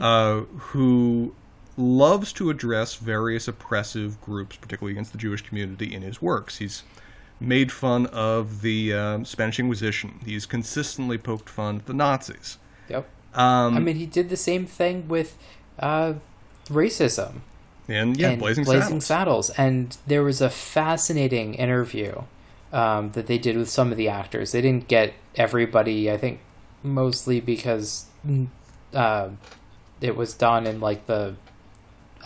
uh, 0.00 0.40
who 0.40 1.34
loves 1.76 2.32
to 2.34 2.50
address 2.50 2.94
various 2.94 3.48
oppressive 3.48 4.20
groups, 4.20 4.56
particularly 4.56 4.92
against 4.92 5.12
the 5.12 5.18
Jewish 5.18 5.42
community, 5.42 5.92
in 5.92 6.02
his 6.02 6.22
works. 6.22 6.58
He's 6.58 6.82
made 7.38 7.70
fun 7.70 8.06
of 8.06 8.62
the 8.62 8.92
uh, 8.92 9.24
Spanish 9.24 9.58
Inquisition. 9.58 10.20
He's 10.24 10.46
consistently 10.46 11.18
poked 11.18 11.48
fun 11.48 11.76
at 11.76 11.86
the 11.86 11.94
Nazis. 11.94 12.58
Yep. 12.88 13.08
Um, 13.34 13.76
I 13.76 13.80
mean, 13.80 13.96
he 13.96 14.06
did 14.06 14.30
the 14.30 14.36
same 14.36 14.64
thing 14.64 15.08
with 15.08 15.36
uh, 15.78 16.14
racism. 16.68 17.40
and 17.88 18.16
yeah, 18.16 18.30
and 18.30 18.40
Blazing, 18.40 18.64
Blazing 18.64 19.00
Saddles. 19.00 19.46
Saddles. 19.46 19.50
And 19.58 19.96
there 20.06 20.22
was 20.22 20.40
a 20.40 20.50
fascinating 20.50 21.54
interview 21.54 22.22
um, 22.72 23.12
that 23.12 23.26
they 23.26 23.38
did 23.38 23.56
with 23.56 23.70
some 23.70 23.90
of 23.90 23.96
the 23.96 24.08
actors. 24.08 24.52
They 24.52 24.60
didn't 24.60 24.88
get 24.88 25.14
everybody, 25.36 26.10
I 26.10 26.16
think, 26.16 26.40
mostly 26.82 27.40
because 27.40 28.06
mm, 28.26 28.48
uh, 28.92 29.30
it 30.00 30.16
was 30.16 30.34
done 30.34 30.66
in 30.66 30.80
like 30.80 31.06
the 31.06 31.36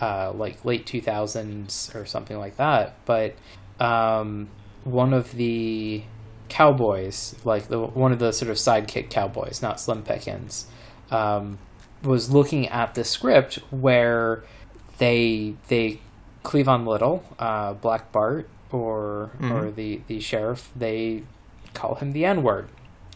uh, 0.01 0.33
like 0.33 0.65
late 0.65 0.87
2000s 0.87 1.95
or 1.95 2.07
something 2.07 2.39
like 2.39 2.57
that. 2.57 2.95
But 3.05 3.35
um, 3.79 4.49
one 4.85 5.13
of 5.13 5.33
the 5.33 6.03
cowboys, 6.49 7.35
like 7.45 7.69
the 7.69 7.79
one 7.79 8.13
of 8.13 8.19
the 8.19 8.33
sort 8.33 8.51
of 8.51 8.57
sidekick 8.57 9.11
cowboys, 9.11 9.63
not 9.63 9.81
Slim 9.81 10.03
Pickens, 10.03 10.67
um, 11.11 11.59
was 12.03 12.31
looking 12.31 12.69
at 12.69 12.95
the 12.95 13.05
script 13.05 13.57
where 13.71 14.43
they 14.99 15.55
they 15.69 16.01
Cleavon 16.45 16.87
Little, 16.87 17.25
uh, 17.39 17.75
Black 17.75 18.13
Bart, 18.13 18.49
or 18.73 19.31
or 19.43 19.71
the 19.71 20.01
the 20.07 20.21
sheriff, 20.21 20.71
they 20.75 21.23
call 21.75 21.97
him 21.97 22.13
the 22.13 22.25
N 22.25 22.43
word, 22.43 22.69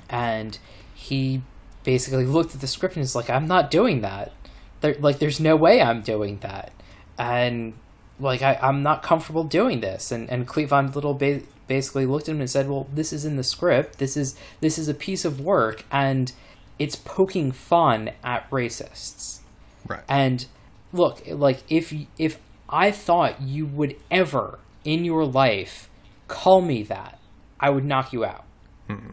and 0.09 0.59
he 0.95 1.43
basically 1.85 2.27
looked 2.27 2.55
at 2.55 2.61
the 2.61 2.67
script 2.67 2.97
and 2.97 3.03
is 3.03 3.15
like, 3.15 3.31
"I'm 3.31 3.47
not 3.47 3.71
doing 3.71 4.01
that. 4.03 4.33
There, 4.81 4.95
like, 5.01 5.19
there's 5.19 5.41
no 5.41 5.57
way 5.57 5.81
I'm 5.81 6.03
doing 6.03 6.39
that," 6.41 6.73
and 7.19 7.75
like 8.21 8.43
I, 8.43 8.59
I'm 8.63 8.83
not 8.83 9.03
comfortable 9.03 9.45
doing 9.45 9.81
this. 9.81 10.13
And 10.13 10.29
and 10.31 10.47
Cleavon 10.47 10.95
Little 10.95 11.15
ba- 11.15 11.43
basically 11.67 12.07
looked 12.07 12.29
at 12.29 12.35
him 12.35 12.41
and 12.41 12.51
said, 12.51 12.69
"Well, 12.69 12.87
this 12.93 13.13
is 13.13 13.25
in 13.25 13.37
the 13.37 13.45
script. 13.45 13.99
This 13.99 14.17
is 14.17 14.37
this 14.61 14.79
is 14.79 14.89
a 14.89 14.95
piece 14.95 15.25
of 15.25 15.41
work, 15.41 15.85
and 15.91 16.33
it's 16.79 16.97
poking 16.97 17.53
fun 17.53 18.11
at 18.23 18.49
racists." 18.51 19.41
Right. 19.87 20.03
And 20.09 20.47
look, 20.93 21.23
like 21.27 21.63
if 21.69 21.95
if 22.19 22.39
I 22.69 22.91
thought 22.91 23.41
you 23.41 23.67
would 23.67 23.97
ever 24.11 24.59
in 24.85 25.05
your 25.05 25.25
life 25.25 25.89
call 26.29 26.61
me 26.61 26.83
that, 26.85 27.19
I 27.61 27.71
would 27.71 27.85
knock 27.85 28.13
you 28.13 28.25
out. 28.25 28.45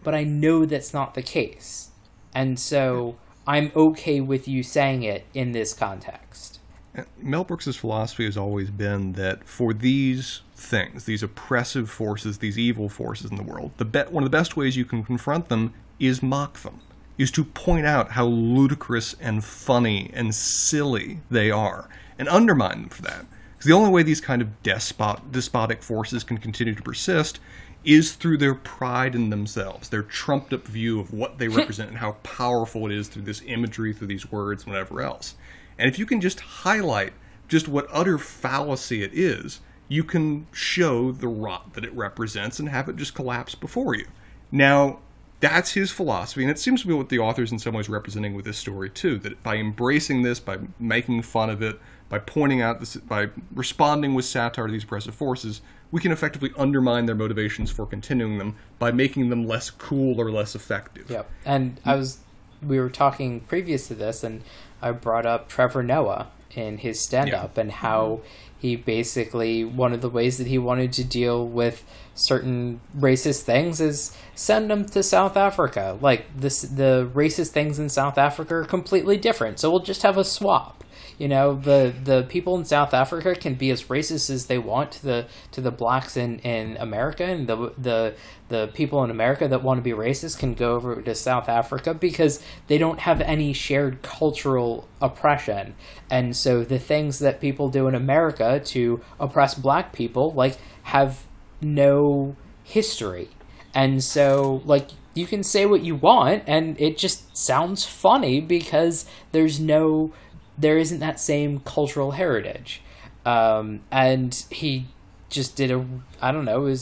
But 0.04 0.14
I 0.14 0.24
know 0.24 0.66
that's 0.66 0.94
not 0.94 1.14
the 1.14 1.22
case. 1.22 1.92
And 2.34 2.60
so 2.60 3.16
I'm 3.48 3.72
okay 3.76 4.20
with 4.20 4.48
you 4.48 4.64
saying 4.64 5.04
it 5.04 5.26
in 5.34 5.54
this 5.54 5.74
context. 5.74 6.60
Uh, 6.96 7.04
Mel 7.18 7.46
Brooks's 7.46 7.78
philosophy 7.78 8.26
has 8.26 8.36
always 8.36 8.70
been 8.70 9.14
that 9.14 9.46
for 9.46 9.74
these 9.74 10.42
things, 10.56 11.06
these 11.06 11.24
oppressive 11.24 11.90
forces, 11.90 12.40
these 12.40 12.60
evil 12.60 12.90
forces 12.90 13.32
in 13.32 13.38
the 13.38 13.44
world, 13.44 13.72
the 13.78 13.86
be- 13.86 14.00
one 14.02 14.24
of 14.24 14.30
the 14.30 14.38
best 14.38 14.58
ways 14.58 14.76
you 14.76 14.84
can 14.84 15.04
confront 15.04 15.48
them 15.48 15.74
is 16.00 16.22
mock 16.22 16.60
them, 16.60 16.82
is 17.22 17.32
to 17.32 17.44
point 17.44 17.86
out 17.86 18.12
how 18.12 18.26
ludicrous 18.26 19.16
and 19.20 19.44
funny 19.44 20.10
and 20.14 20.34
silly 20.34 21.20
they 21.30 21.52
are, 21.52 21.88
and 22.18 22.28
undermine 22.28 22.82
them 22.82 22.90
for 22.90 23.02
that. 23.04 23.26
Because 23.54 23.68
the 23.68 23.74
only 23.74 23.92
way 23.92 24.04
these 24.04 24.22
kind 24.22 24.42
of 24.42 24.64
despot, 24.64 25.32
despotic 25.32 25.84
forces 25.84 26.24
can 26.24 26.38
continue 26.38 26.74
to 26.74 26.82
persist 26.82 27.40
is 27.84 28.14
through 28.14 28.38
their 28.38 28.56
pride 28.56 29.16
in 29.16 29.30
themselves, 29.30 29.90
their 29.90 30.04
trumped 30.04 30.54
up 30.54 30.68
view 30.68 31.00
of 31.00 31.14
what 31.14 31.38
they 31.38 31.48
represent 31.60 31.90
and 31.90 32.00
how 32.00 32.14
powerful 32.24 32.86
it 32.86 32.92
is 32.92 33.08
through 33.08 33.24
this 33.24 33.42
imagery, 33.46 33.94
through 33.94 34.08
these 34.08 34.32
words, 34.32 34.64
and 34.64 34.72
whatever 34.72 35.02
else. 35.02 35.36
And 35.78 35.88
if 35.88 35.98
you 35.98 36.06
can 36.06 36.22
just 36.22 36.40
highlight 36.40 37.14
just 37.48 37.68
what 37.68 37.88
utter 37.92 38.18
fallacy 38.18 39.04
it 39.04 39.12
is, 39.14 39.60
you 39.88 40.04
can 40.04 40.48
show 40.52 41.12
the 41.12 41.28
rot 41.28 41.74
that 41.74 41.84
it 41.84 41.94
represents 41.94 42.60
and 42.60 42.70
have 42.70 42.88
it 42.88 42.96
just 42.96 43.14
collapse 43.14 43.56
before 43.56 43.96
you. 43.96 44.08
Now, 44.52 45.00
that's 45.42 45.74
his 45.74 45.92
philosophy, 45.92 46.44
and 46.44 46.52
it 46.52 46.60
seems 46.60 46.82
to 46.84 46.88
be 46.88 46.94
what 46.94 47.10
the 47.10 47.20
author's 47.20 47.52
in 47.52 47.60
some 47.60 47.74
ways 47.74 47.90
representing 47.90 48.36
with 48.36 48.46
this 48.46 48.58
story 48.58 48.90
too. 48.90 49.18
That 49.18 49.44
by 49.44 49.58
embracing 49.58 50.22
this, 50.22 50.40
by 50.40 50.60
making 50.80 51.24
fun 51.24 51.50
of 51.50 51.62
it, 51.62 51.80
by 52.08 52.20
pointing 52.20 52.62
out 52.62 52.80
this, 52.80 52.96
by 52.96 53.30
responding 53.54 54.14
with 54.14 54.26
satire 54.26 54.68
to 54.68 54.72
these 54.72 54.84
oppressive 54.84 55.16
forces, 55.16 55.62
we 55.92 56.00
can 56.00 56.12
effectively 56.12 56.52
undermine 56.58 57.08
their 57.08 57.16
motivations 57.16 57.72
for 57.72 57.86
continuing 57.86 58.38
them 58.38 58.56
by 58.80 58.92
making 58.92 59.30
them 59.30 59.46
less 59.46 59.70
cool 59.70 60.22
or 60.22 60.32
less 60.32 60.56
effective. 60.56 61.10
Yep. 61.10 61.30
And 61.44 61.82
I 61.84 61.96
was 61.96 62.20
we 62.62 62.80
were 62.80 62.90
talking 62.90 63.42
previous 63.42 63.88
to 63.88 63.96
this 63.96 64.24
and 64.24 64.44
I 64.82 64.92
brought 64.92 65.26
up 65.26 65.50
Trevor 65.50 65.84
Noah 65.84 66.30
in 66.52 66.78
his 66.78 67.02
stand 67.02 67.34
up 67.34 67.58
and 67.58 67.72
how 67.72 68.22
he 68.62 68.76
basically 68.76 69.64
one 69.64 69.92
of 69.92 70.02
the 70.02 70.10
ways 70.10 70.38
that 70.38 70.46
he 70.46 70.60
wanted 70.60 70.94
to 70.94 71.04
deal 71.04 71.48
with 71.48 71.84
certain 72.14 72.80
racist 72.96 73.42
things 73.42 73.82
is 73.82 74.16
send 74.36 74.70
them 74.70 74.86
to 74.86 75.02
South 75.02 75.36
Africa. 75.36 75.98
Like 76.00 76.26
this 76.38 76.62
the 76.62 77.10
racist 77.12 77.50
things 77.50 77.80
in 77.80 77.90
South 77.90 78.20
Africa 78.20 78.58
are 78.58 78.66
completely 78.66 79.18
different. 79.18 79.60
So 79.60 79.72
we'll 79.72 79.80
just 79.80 80.04
have 80.04 80.16
a 80.16 80.24
swap. 80.24 80.84
You 81.18 81.28
know, 81.28 81.56
the 81.56 81.92
the 82.04 82.24
people 82.30 82.56
in 82.56 82.66
South 82.66 82.94
Africa 82.94 83.34
can 83.34 83.56
be 83.56 83.72
as 83.72 83.86
racist 83.86 84.30
as 84.30 84.46
they 84.46 84.60
want 84.60 84.92
to 84.92 85.04
the 85.04 85.26
to 85.54 85.62
the 85.62 85.72
blacks 85.72 86.16
in, 86.16 86.38
in 86.40 86.78
America, 86.78 87.24
and 87.24 87.48
the 87.48 87.74
the 87.80 88.16
the 88.52 88.68
people 88.68 89.04
in 89.04 89.10
America 89.10 89.48
that 89.48 89.64
want 89.64 89.80
to 89.80 89.82
be 89.82 89.92
racist 89.92 90.38
can 90.38 90.54
go 90.54 90.76
over 90.76 91.02
to 91.02 91.16
South 91.16 91.50
Africa 91.50 91.94
because 91.94 92.44
they 92.68 92.78
don't 92.78 93.00
have 93.00 93.22
any 93.22 93.54
shared 93.54 94.02
cultural 94.02 94.88
oppression. 95.02 95.74
And 96.10 96.36
so 96.36 96.64
the 96.64 96.78
things 96.78 97.20
that 97.20 97.42
people 97.42 97.70
do 97.70 97.88
in 97.88 97.96
America 97.96 98.62
to 98.66 99.02
oppress 99.20 99.56
black 99.56 99.94
people 99.94 100.32
like 100.34 100.58
have 100.84 101.24
no 101.62 102.36
history. 102.64 103.30
And 103.74 104.04
so 104.04 104.62
like 104.66 104.90
you 105.14 105.26
can 105.26 105.44
say 105.44 105.66
what 105.66 105.82
you 105.82 105.96
want 105.96 106.44
and 106.46 106.80
it 106.80 106.98
just 106.98 107.36
sounds 107.36 107.86
funny 107.86 108.40
because 108.40 109.06
there's 109.32 109.60
no 109.60 110.14
there 110.58 110.78
isn't 110.78 111.00
that 111.00 111.20
same 111.20 111.62
cultural 111.62 112.12
heritage. 112.12 112.82
Um, 113.26 113.82
and 113.92 114.34
he 114.50 114.88
just 115.30 115.56
did 115.56 115.72
a, 115.72 115.86
I 116.22 116.32
don't 116.32 116.46
know, 116.46 116.68
a 116.68 116.76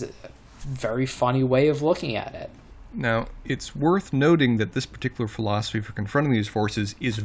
very 0.62 1.06
funny 1.06 1.44
way 1.44 1.68
of 1.68 1.82
looking 1.82 2.16
at 2.16 2.34
it. 2.36 2.50
Now, 2.94 3.28
it's 3.46 3.76
worth 3.76 4.14
noting 4.14 4.58
that 4.58 4.74
this 4.74 4.86
particular 4.86 5.28
philosophy 5.28 5.80
for 5.82 5.92
confronting 5.94 6.34
these 6.34 6.48
forces 6.48 6.96
is 7.00 7.22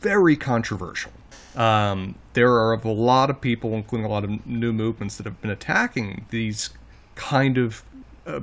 very 0.00 0.36
controversial. 0.36 1.12
Um, 1.56 2.14
there 2.34 2.52
are 2.52 2.74
a 2.74 2.88
lot 2.88 3.28
of 3.28 3.40
people, 3.40 3.74
including 3.74 4.06
a 4.06 4.08
lot 4.08 4.24
of 4.24 4.46
new 4.46 4.72
movements, 4.72 5.16
that 5.16 5.26
have 5.26 5.40
been 5.40 5.50
attacking 5.50 6.26
these 6.30 6.70
kind 7.16 7.58
of 7.58 7.82
uh, 8.26 8.40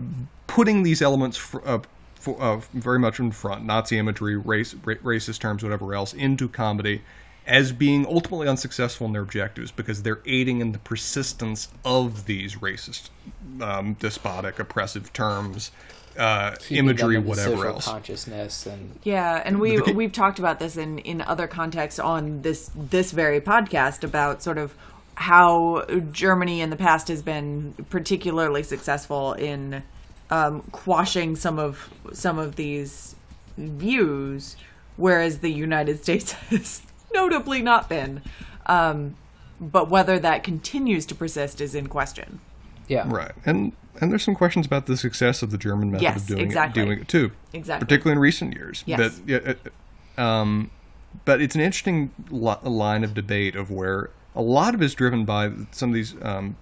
putting 0.47 0.83
these 0.83 1.01
elements 1.01 1.37
fr- 1.37 1.65
uh, 1.65 1.79
for, 2.15 2.41
uh, 2.41 2.57
very 2.73 2.99
much 2.99 3.19
in 3.19 3.31
front 3.31 3.65
Nazi 3.65 3.97
imagery, 3.97 4.35
race, 4.35 4.73
ra- 4.83 4.95
racist 4.95 5.39
terms, 5.39 5.63
whatever 5.63 5.93
else 5.93 6.13
into 6.13 6.49
comedy 6.49 7.01
as 7.47 7.71
being 7.71 8.05
ultimately 8.05 8.47
unsuccessful 8.47 9.07
in 9.07 9.13
their 9.13 9.21
objectives 9.21 9.71
because 9.71 10.03
they're 10.03 10.19
aiding 10.25 10.59
in 10.61 10.73
the 10.73 10.79
persistence 10.79 11.69
of 11.85 12.25
these 12.25 12.55
racist, 12.55 13.09
um, 13.61 13.93
despotic, 13.93 14.59
oppressive 14.59 15.11
terms, 15.13 15.71
uh, 16.17 16.55
imagery, 16.69 17.15
them 17.15 17.25
whatever 17.25 17.55
social 17.55 17.65
else. 17.67 17.85
consciousness 17.85 18.65
and 18.65 18.99
Yeah, 19.03 19.41
and 19.45 19.59
we 19.59 19.77
the- 19.77 19.93
we've 19.93 20.11
talked 20.11 20.39
about 20.39 20.59
this 20.59 20.75
in 20.75 20.99
in 20.99 21.21
other 21.21 21.47
contexts 21.47 21.99
on 21.99 22.41
this 22.41 22.69
this 22.75 23.11
very 23.11 23.39
podcast 23.39 24.03
about 24.03 24.43
sort 24.43 24.57
of 24.57 24.73
how 25.15 25.83
Germany 26.11 26.61
in 26.61 26.69
the 26.69 26.75
past 26.75 27.07
has 27.07 27.21
been 27.21 27.73
particularly 27.89 28.61
successful 28.63 29.33
in 29.33 29.83
um, 30.29 30.61
quashing 30.71 31.35
some 31.35 31.57
of 31.59 31.89
some 32.13 32.37
of 32.39 32.55
these 32.55 33.15
views, 33.57 34.55
whereas 34.95 35.39
the 35.39 35.51
United 35.51 36.01
States 36.03 36.31
has 36.33 36.81
notably 37.13 37.61
not 37.61 37.89
been. 37.89 38.21
Um, 38.65 39.15
but 39.59 39.89
whether 39.89 40.19
that 40.19 40.43
continues 40.43 41.05
to 41.07 41.15
persist 41.15 41.61
is 41.61 41.73
in 41.73 41.87
question. 41.87 42.39
yeah. 42.87 43.05
Right, 43.07 43.31
and 43.45 43.71
and 43.99 44.11
there's 44.11 44.23
some 44.23 44.35
questions 44.35 44.67
about 44.67 44.85
the 44.85 44.95
success 44.95 45.41
of 45.41 45.49
the 45.49 45.57
German 45.57 45.89
method 45.91 46.03
Yes, 46.03 46.21
of 46.21 46.27
doing 46.27 46.41
exactly. 46.41 46.81
it, 46.83 46.85
doing 46.85 46.99
it 46.99 47.07
too, 47.07 47.31
Exactly. 47.53 47.83
particularly 47.85 48.11
in 48.13 48.19
recent 48.19 48.53
years. 48.53 48.83
Yes. 48.85 49.19
But, 49.19 49.27
yeah, 49.27 49.53
uh, 50.17 50.21
um, 50.21 50.69
but 51.25 51.41
it's 51.41 51.55
an 51.55 51.61
interesting 51.61 52.11
li- 52.29 52.55
line 52.61 53.03
of 53.03 53.15
debate 53.15 53.55
of 53.55 53.71
where 53.71 54.11
a 54.35 54.41
lot 54.43 54.75
of 54.75 54.83
it 54.83 54.85
is 54.85 54.93
driven 54.93 55.25
by 55.25 55.51
some 55.71 55.89
of 55.89 55.95
these 55.95 56.13
um, 56.21 56.57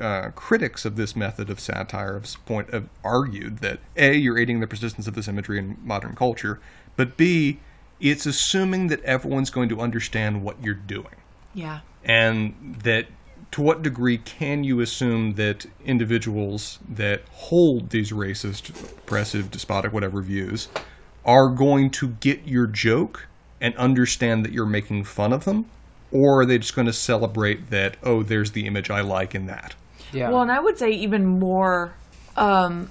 uh, 0.00 0.30
critics 0.30 0.86
of 0.86 0.96
this 0.96 1.14
method 1.14 1.50
of 1.50 1.60
satire 1.60 2.14
have 2.14 2.34
point 2.46 2.72
have 2.72 2.88
argued 3.04 3.58
that 3.58 3.80
a 3.98 4.14
you're 4.16 4.38
aiding 4.38 4.60
the 4.60 4.66
persistence 4.66 5.06
of 5.06 5.14
this 5.14 5.28
imagery 5.28 5.58
in 5.58 5.76
modern 5.84 6.14
culture, 6.14 6.58
but 6.96 7.18
b 7.18 7.60
it's 8.00 8.26
assuming 8.26 8.88
that 8.88 9.02
everyone's 9.04 9.50
going 9.50 9.68
to 9.68 9.80
understand 9.80 10.42
what 10.42 10.62
you're 10.62 10.74
doing 10.74 11.16
Yeah. 11.54 11.80
and 12.04 12.76
that 12.84 13.06
to 13.52 13.62
what 13.62 13.82
degree 13.82 14.18
can 14.18 14.62
you 14.62 14.80
assume 14.80 15.34
that 15.34 15.64
individuals 15.84 16.78
that 16.88 17.22
hold 17.32 17.90
these 17.90 18.12
racist, 18.12 18.68
oppressive, 18.70 19.50
despotic, 19.50 19.92
whatever 19.92 20.20
views 20.20 20.68
are 21.24 21.48
going 21.48 21.90
to 21.90 22.08
get 22.08 22.46
your 22.46 22.66
joke 22.66 23.26
and 23.60 23.74
understand 23.76 24.44
that 24.44 24.52
you're 24.52 24.66
making 24.66 25.04
fun 25.04 25.32
of 25.32 25.44
them, 25.44 25.64
or 26.12 26.40
are 26.40 26.46
they 26.46 26.58
just 26.58 26.74
going 26.76 26.86
to 26.86 26.92
celebrate 26.92 27.70
that? 27.70 27.96
Oh, 28.02 28.22
there's 28.22 28.52
the 28.52 28.66
image 28.66 28.90
I 28.90 29.00
like 29.00 29.34
in 29.34 29.46
that. 29.46 29.74
Yeah. 30.12 30.30
Well, 30.30 30.42
and 30.42 30.52
I 30.52 30.60
would 30.60 30.78
say 30.78 30.90
even 30.92 31.26
more, 31.26 31.92
um, 32.36 32.90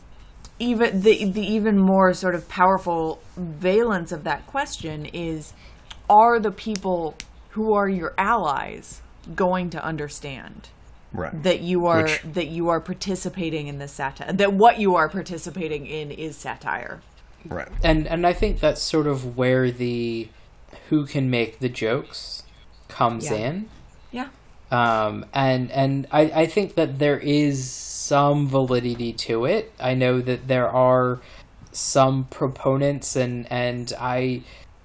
even 0.59 1.01
the 1.01 1.25
the 1.25 1.41
even 1.41 1.77
more 1.77 2.13
sort 2.13 2.35
of 2.35 2.47
powerful 2.49 3.19
valence 3.35 4.11
of 4.11 4.23
that 4.23 4.45
question 4.47 5.05
is: 5.05 5.53
Are 6.09 6.39
the 6.39 6.51
people 6.51 7.15
who 7.49 7.73
are 7.73 7.89
your 7.89 8.13
allies 8.17 9.01
going 9.35 9.69
to 9.71 9.83
understand 9.83 10.69
Right. 11.13 11.41
that 11.43 11.61
you 11.61 11.85
are 11.87 12.03
Which- 12.03 12.21
that 12.33 12.47
you 12.47 12.69
are 12.69 12.79
participating 12.79 13.67
in 13.67 13.77
this 13.79 13.91
satire? 13.93 14.31
That 14.33 14.53
what 14.53 14.79
you 14.79 14.95
are 14.95 15.09
participating 15.09 15.85
in 15.87 16.11
is 16.11 16.35
satire. 16.35 17.01
right. 17.47 17.67
and 17.83 18.07
and 18.07 18.25
I 18.27 18.33
think 18.33 18.59
that's 18.59 18.81
sort 18.81 19.07
of 19.07 19.37
where 19.37 19.71
the 19.71 20.27
who 20.89 21.05
can 21.05 21.29
make 21.29 21.59
the 21.59 21.69
jokes 21.69 22.43
comes 22.89 23.29
Yeah. 23.29 23.37
in. 23.37 23.69
Yeah. 24.11 24.27
um, 24.71 25.25
and 25.33 25.71
and 25.71 26.07
I, 26.11 26.21
I 26.43 26.45
think 26.45 26.75
that 26.75 26.99
there 26.99 27.17
is 27.19 27.71
some 28.07 28.47
validity 28.47 29.11
to 29.13 29.45
it. 29.45 29.71
I 29.79 29.93
know 29.93 30.21
that 30.21 30.47
there 30.47 30.69
are 30.69 31.19
some 31.71 32.25
proponents, 32.25 33.15
and 33.15 33.51
and 33.51 33.93
I 33.99 34.43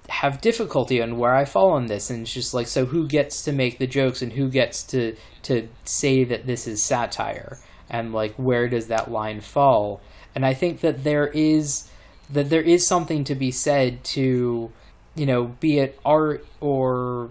have 0.09 0.41
difficulty 0.41 1.01
on 1.01 1.17
where 1.17 1.33
I 1.33 1.45
fall 1.45 1.71
on 1.71 1.87
this, 1.87 2.09
and 2.09 2.21
it's 2.23 2.33
just 2.33 2.53
like, 2.53 2.67
so 2.67 2.85
who 2.85 3.07
gets 3.07 3.43
to 3.45 3.51
make 3.51 3.77
the 3.77 3.87
jokes, 3.87 4.21
and 4.21 4.33
who 4.33 4.49
gets 4.49 4.83
to 4.83 5.15
to 5.43 5.67
say 5.85 6.23
that 6.25 6.45
this 6.45 6.67
is 6.67 6.83
satire, 6.83 7.59
and 7.89 8.13
like 8.13 8.33
where 8.35 8.67
does 8.67 8.87
that 8.87 9.09
line 9.09 9.41
fall? 9.41 10.01
And 10.35 10.45
I 10.45 10.53
think 10.53 10.81
that 10.81 11.03
there 11.03 11.27
is 11.27 11.89
that 12.29 12.49
there 12.49 12.61
is 12.61 12.87
something 12.87 13.23
to 13.25 13.35
be 13.35 13.51
said 13.51 14.03
to, 14.03 14.71
you 15.15 15.25
know, 15.25 15.55
be 15.59 15.79
it 15.79 15.99
art 16.03 16.45
or 16.59 17.29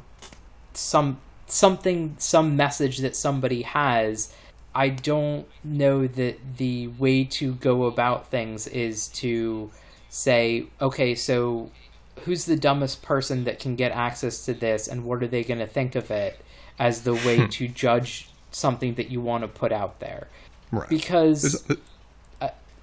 some 0.75 1.21
something 1.47 2.15
some 2.19 2.57
message 2.57 2.99
that 2.99 3.15
somebody 3.15 3.63
has 3.63 4.35
i 4.75 4.89
don't 4.89 5.47
know 5.63 6.07
that 6.07 6.39
the 6.57 6.89
way 6.89 7.25
to 7.25 7.55
go 7.55 7.85
about 7.85 8.29
things 8.29 8.67
is 8.69 9.09
to 9.09 9.71
say 10.09 10.67
okay 10.81 11.15
so 11.15 11.71
who's 12.25 12.45
the 12.45 12.57
dumbest 12.57 13.03
person 13.03 13.45
that 13.45 13.59
can 13.59 13.75
get 13.77 13.93
access 13.93 14.45
to 14.45 14.55
this 14.55 14.87
and 14.87 15.05
what 15.05 15.23
are 15.23 15.27
they 15.29 15.43
going 15.43 15.59
to 15.59 15.67
think 15.67 15.95
of 15.95 16.11
it 16.11 16.41
as 16.79 17.03
the 17.03 17.15
way 17.15 17.39
hmm. 17.39 17.47
to 17.47 17.69
judge 17.69 18.29
something 18.51 18.95
that 18.95 19.11
you 19.11 19.21
want 19.21 19.43
to 19.43 19.49
put 19.49 19.73
out 19.73 20.01
there 20.01 20.29
Right. 20.71 20.89
because 20.89 21.63
There's- 21.65 21.81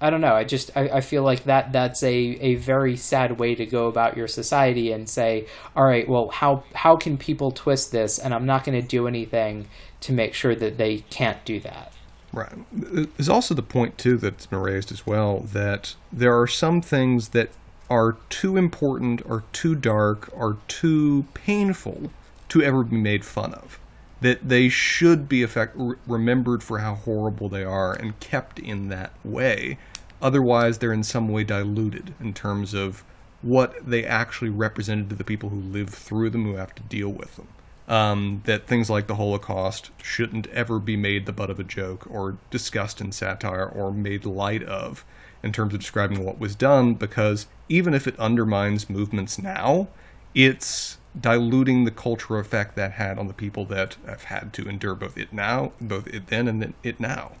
I 0.00 0.08
don't 0.08 0.22
know. 0.22 0.34
I 0.34 0.44
just 0.44 0.70
I, 0.74 0.88
I 0.88 1.00
feel 1.02 1.22
like 1.22 1.44
that 1.44 1.72
that's 1.72 2.02
a, 2.02 2.14
a 2.14 2.54
very 2.54 2.96
sad 2.96 3.38
way 3.38 3.54
to 3.54 3.66
go 3.66 3.86
about 3.86 4.16
your 4.16 4.28
society 4.28 4.92
and 4.92 5.08
say, 5.08 5.46
all 5.76 5.84
right, 5.84 6.08
well, 6.08 6.28
how 6.30 6.64
how 6.74 6.96
can 6.96 7.18
people 7.18 7.50
twist 7.50 7.92
this? 7.92 8.18
And 8.18 8.32
I'm 8.32 8.46
not 8.46 8.64
going 8.64 8.80
to 8.80 8.86
do 8.86 9.06
anything 9.06 9.66
to 10.00 10.12
make 10.12 10.34
sure 10.34 10.54
that 10.54 10.78
they 10.78 10.98
can't 11.10 11.44
do 11.44 11.60
that. 11.60 11.92
Right. 12.32 12.52
There's 12.72 13.28
also 13.28 13.54
the 13.54 13.62
point 13.62 13.98
too 13.98 14.16
that's 14.16 14.46
been 14.46 14.60
raised 14.60 14.92
as 14.92 15.06
well 15.06 15.40
that 15.52 15.96
there 16.12 16.38
are 16.38 16.46
some 16.46 16.80
things 16.80 17.30
that 17.30 17.50
are 17.88 18.16
too 18.28 18.56
important, 18.56 19.24
are 19.26 19.42
too 19.52 19.74
dark, 19.74 20.30
are 20.36 20.56
too 20.68 21.26
painful 21.34 22.10
to 22.50 22.62
ever 22.62 22.84
be 22.84 22.96
made 22.96 23.24
fun 23.24 23.52
of. 23.54 23.80
That 24.20 24.48
they 24.48 24.68
should 24.68 25.28
be 25.28 25.42
effect- 25.42 25.76
remembered 26.06 26.62
for 26.62 26.78
how 26.78 26.94
horrible 26.94 27.48
they 27.48 27.64
are 27.64 27.92
and 27.94 28.20
kept 28.20 28.58
in 28.58 28.88
that 28.90 29.12
way. 29.24 29.78
Otherwise, 30.22 30.78
they're 30.78 30.92
in 30.92 31.02
some 31.02 31.28
way 31.28 31.42
diluted 31.42 32.14
in 32.20 32.34
terms 32.34 32.74
of 32.74 33.02
what 33.42 33.74
they 33.84 34.04
actually 34.04 34.50
represented 34.50 35.08
to 35.08 35.16
the 35.16 35.24
people 35.24 35.48
who 35.48 35.60
live 35.60 35.88
through 35.88 36.30
them, 36.30 36.44
who 36.44 36.56
have 36.56 36.74
to 36.74 36.82
deal 36.82 37.08
with 37.08 37.36
them 37.36 37.48
um, 37.90 38.40
that 38.46 38.68
things 38.68 38.88
like 38.88 39.08
the 39.08 39.16
Holocaust 39.16 39.90
shouldn't 40.00 40.46
ever 40.46 40.78
be 40.78 40.96
made 40.96 41.26
the 41.26 41.32
butt 41.32 41.50
of 41.50 41.58
a 41.58 41.64
joke 41.64 42.06
or 42.08 42.38
discussed 42.48 43.00
in 43.00 43.10
satire 43.10 43.66
or 43.66 43.92
made 43.92 44.24
light 44.24 44.62
of 44.62 45.04
in 45.42 45.52
terms 45.52 45.74
of 45.74 45.80
describing 45.80 46.24
what 46.24 46.38
was 46.38 46.54
done, 46.54 46.94
because 46.94 47.48
even 47.68 47.92
if 47.92 48.06
it 48.06 48.16
undermines 48.18 48.88
movements 48.88 49.40
now, 49.40 49.88
it's 50.36 50.98
diluting 51.20 51.84
the 51.84 51.90
cultural 51.90 52.38
effect 52.38 52.76
that 52.76 52.92
had 52.92 53.18
on 53.18 53.26
the 53.26 53.34
people 53.34 53.64
that 53.64 53.96
have 54.06 54.24
had 54.24 54.52
to 54.52 54.68
endure 54.68 54.94
both 54.94 55.18
it 55.18 55.32
now, 55.32 55.72
both 55.80 56.06
it 56.06 56.28
then 56.28 56.46
and 56.46 56.72
it 56.84 57.00
now. 57.00 57.32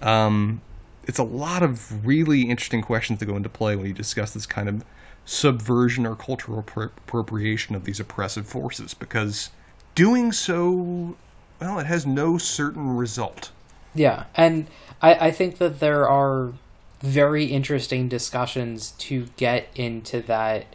Um, 0.00 0.62
it's 1.04 1.18
a 1.18 1.24
lot 1.24 1.62
of 1.62 2.06
really 2.06 2.42
interesting 2.48 2.80
questions 2.80 3.18
that 3.18 3.26
go 3.26 3.36
into 3.36 3.50
play 3.50 3.76
when 3.76 3.86
you 3.86 3.92
discuss 3.92 4.32
this 4.32 4.46
kind 4.46 4.70
of 4.70 4.84
subversion 5.26 6.06
or 6.06 6.16
cultural 6.16 6.62
appro- 6.62 6.92
appropriation 6.96 7.74
of 7.74 7.84
these 7.84 8.00
oppressive 8.00 8.46
forces 8.46 8.94
because 8.94 9.50
doing 9.96 10.30
so 10.30 11.16
well 11.60 11.78
it 11.80 11.86
has 11.86 12.06
no 12.06 12.38
certain 12.38 12.96
result 12.96 13.50
Yeah, 13.94 14.24
and 14.36 14.66
I, 15.02 15.14
I 15.14 15.30
think 15.32 15.58
that 15.58 15.80
there 15.80 16.08
are 16.08 16.52
very 17.00 17.46
interesting 17.46 18.08
discussions 18.08 18.92
to 18.98 19.26
get 19.36 19.68
into 19.74 20.20
that 20.22 20.66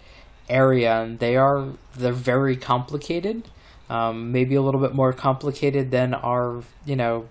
area, 0.50 1.02
and 1.02 1.20
they 1.20 1.36
are 1.38 1.68
they're 1.96 2.12
very 2.14 2.58
complicated. 2.58 3.48
Um, 3.90 4.32
maybe 4.32 4.56
a 4.56 4.62
little 4.62 4.80
bit 4.82 4.94
more 4.96 5.14
complicated 5.14 5.92
than 5.92 6.14
our 6.14 6.64
you 6.86 6.96
know 6.96 7.28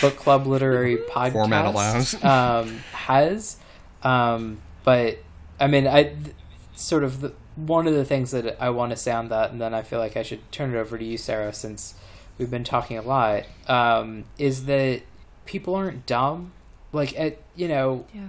book 0.00 0.16
club 0.16 0.46
literary 0.46 0.96
podcast 1.10 1.32
Format 1.32 1.64
allows. 1.66 2.24
um, 2.24 2.78
has. 2.92 3.56
Um, 4.02 4.60
but 4.84 5.18
I 5.58 5.66
mean, 5.68 5.86
I 5.86 6.02
th- 6.04 6.34
sort 6.74 7.04
of 7.04 7.20
the, 7.20 7.32
one 7.66 7.86
of 7.86 7.94
the 7.94 8.04
things 8.04 8.30
that 8.32 8.60
I 8.60 8.70
want 8.70 8.90
to 8.90 8.96
say 8.96 9.12
on 9.12 9.28
that, 9.28 9.50
and 9.50 9.60
then 9.60 9.74
I 9.74 9.82
feel 9.82 9.98
like 9.98 10.16
I 10.16 10.22
should 10.22 10.50
turn 10.52 10.74
it 10.74 10.78
over 10.78 10.96
to 10.98 11.04
you, 11.04 11.16
Sarah, 11.16 11.52
since 11.52 11.94
we've 12.38 12.50
been 12.50 12.64
talking 12.64 12.96
a 12.98 13.02
lot. 13.02 13.44
Um, 13.68 14.24
is 14.38 14.64
that 14.66 15.02
people 15.46 15.74
aren't 15.74 16.06
dumb? 16.06 16.52
Like 16.92 17.18
at 17.18 17.38
you 17.54 17.68
know, 17.68 18.06
Yeah. 18.14 18.28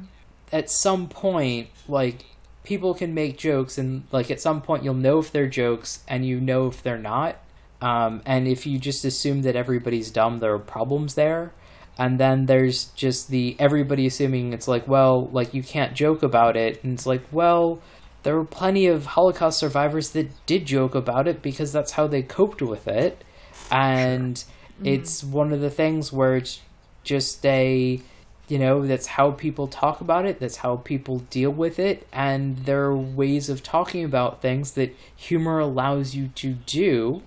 at 0.52 0.70
some 0.70 1.08
point, 1.08 1.70
like 1.88 2.26
people 2.64 2.94
can 2.94 3.14
make 3.14 3.38
jokes, 3.38 3.78
and 3.78 4.04
like 4.12 4.30
at 4.30 4.40
some 4.42 4.62
point, 4.62 4.84
you'll 4.84 4.94
know 4.94 5.20
if 5.20 5.32
they're 5.32 5.48
jokes, 5.48 6.04
and 6.08 6.26
you 6.26 6.40
know 6.40 6.68
if 6.68 6.84
they're 6.84 6.98
not. 7.00 7.38
Um, 7.82 8.22
and 8.28 8.48
if 8.48 8.68
you 8.68 8.78
just 8.78 9.04
assume 9.06 9.42
that 9.42 9.56
everybody's 9.56 10.12
dumb, 10.12 10.38
there 10.38 10.54
are 10.54 10.60
problems 10.60 11.16
there. 11.16 11.52
And 11.98 12.20
then 12.20 12.46
there's 12.46 12.86
just 12.96 13.30
the 13.30 13.56
everybody 13.60 14.06
assuming 14.08 14.54
it's 14.54 14.68
like, 14.68 14.88
well, 14.88 15.28
like 15.32 15.54
you 15.54 15.64
can't 15.64 15.94
joke 15.96 16.22
about 16.24 16.56
it, 16.56 16.84
and 16.84 16.94
it's 16.94 17.06
like, 17.08 17.24
well, 17.32 17.80
there 18.24 18.36
were 18.36 18.46
plenty 18.46 18.88
of 18.88 19.06
Holocaust 19.08 19.60
survivors 19.60 20.12
that 20.12 20.30
did 20.46 20.66
joke 20.66 20.96
about 20.96 21.28
it 21.28 21.42
because 21.42 21.72
that's 21.72 21.94
how 21.94 22.08
they 22.08 22.22
coped 22.22 22.62
with 22.62 22.88
it. 22.88 23.24
And 23.72 24.36
mm-hmm. 24.36 24.86
it's 24.86 25.24
one 25.24 25.52
of 25.52 25.62
the 25.62 25.70
things 25.70 26.12
where 26.12 26.36
it's 26.36 26.62
just 27.04 27.46
a, 27.46 28.00
you 28.48 28.60
know, 28.60 28.86
that's 28.86 29.08
how 29.08 29.32
people 29.32 29.68
talk 29.68 30.02
about 30.02 30.26
it, 30.26 30.40
that's 30.40 30.58
how 30.58 30.78
people 30.78 31.20
deal 31.20 31.52
with 31.52 31.80
it, 31.80 32.06
and 32.12 32.58
there 32.66 32.84
are 32.84 32.98
ways 32.98 33.50
of 33.50 33.64
talking 33.64 34.04
about 34.04 34.42
things 34.42 34.72
that 34.74 34.96
humor 35.16 35.60
allows 35.60 36.16
you 36.16 36.28
to 36.36 36.54
do 36.54 37.24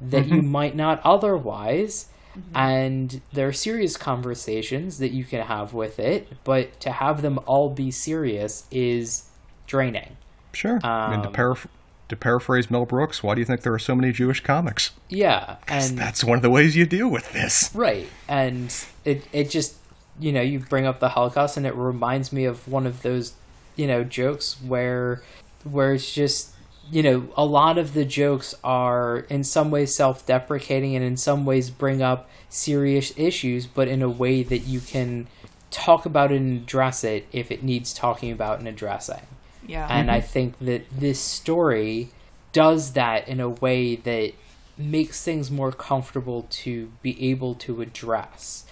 that 0.00 0.26
you 0.26 0.36
mm-hmm. 0.36 0.52
might 0.52 0.76
not 0.76 1.00
otherwise. 1.04 2.08
Mm-hmm. 2.36 2.56
And 2.56 3.20
there 3.32 3.48
are 3.48 3.52
serious 3.52 3.96
conversations 3.96 4.98
that 4.98 5.10
you 5.10 5.24
can 5.24 5.42
have 5.42 5.74
with 5.74 5.98
it, 5.98 6.28
but 6.44 6.80
to 6.80 6.90
have 6.90 7.20
them 7.20 7.38
all 7.44 7.68
be 7.68 7.90
serious 7.90 8.64
is 8.70 9.28
draining. 9.66 10.16
Sure. 10.52 10.80
I 10.84 11.10
mean 11.10 11.22
to, 11.22 11.28
Um, 11.28 11.34
paraph- 11.34 11.66
to 12.08 12.16
paraphrase 12.16 12.70
mel 12.70 12.84
brooks 12.84 13.22
why 13.22 13.34
do 13.34 13.40
you 13.40 13.44
think 13.46 13.62
there 13.62 13.72
are 13.72 13.78
so 13.78 13.94
many 13.94 14.12
jewish 14.12 14.40
comics? 14.42 14.90
Yeah, 15.08 15.56
and 15.66 15.96
that's 15.98 16.22
one 16.22 16.36
of 16.36 16.42
the 16.42 16.50
ways 16.50 16.76
you 16.76 16.84
deal 16.86 17.08
with 17.08 17.32
this. 17.32 17.70
Right, 17.74 18.08
and 18.28 18.74
it 19.04 19.26
it 19.32 19.50
just 19.50 19.76
you 20.20 20.30
know 20.32 20.42
you 20.42 20.58
bring 20.60 20.84
up 20.86 21.00
the 21.00 21.10
Holocaust, 21.10 21.56
and 21.56 21.66
it 21.66 21.74
reminds 21.74 22.32
me 22.32 22.44
of 22.44 22.68
one 22.68 22.86
of 22.86 23.02
those 23.02 23.32
you 23.76 23.86
know 23.86 24.04
jokes 24.04 24.56
where 24.66 25.22
where 25.64 25.94
it's 25.94 26.12
just 26.12 26.50
you 26.90 27.02
know 27.02 27.28
a 27.36 27.44
lot 27.46 27.78
of 27.78 27.94
the 27.94 28.04
jokes 28.04 28.54
are 28.62 29.20
in 29.30 29.42
some 29.44 29.70
ways 29.70 29.94
self-deprecating 29.94 30.94
and 30.94 31.04
in 31.04 31.16
some 31.16 31.44
ways 31.46 31.70
bring 31.70 32.02
up 32.02 32.28
serious 32.50 33.12
issues, 33.16 33.66
but 33.66 33.88
in 33.88 34.02
a 34.02 34.10
way 34.10 34.42
that 34.42 34.58
you 34.58 34.80
can 34.80 35.26
talk 35.70 36.04
about 36.04 36.30
and 36.30 36.62
address 36.62 37.02
it 37.02 37.26
if 37.32 37.50
it 37.50 37.62
needs 37.62 37.94
talking 37.94 38.30
about 38.30 38.58
and 38.58 38.68
addressing. 38.68 39.22
Yeah. 39.66 39.86
And 39.88 40.10
I 40.10 40.18
mm-hmm. 40.18 40.26
think 40.28 40.58
that 40.60 40.84
this 40.90 41.20
story 41.20 42.10
does 42.52 42.92
that 42.92 43.28
in 43.28 43.40
a 43.40 43.48
way 43.48 43.96
that 43.96 44.32
makes 44.76 45.22
things 45.22 45.50
more 45.50 45.72
comfortable 45.72 46.46
to 46.50 46.90
be 47.02 47.30
able 47.30 47.54
to 47.54 47.82
address 47.82 48.64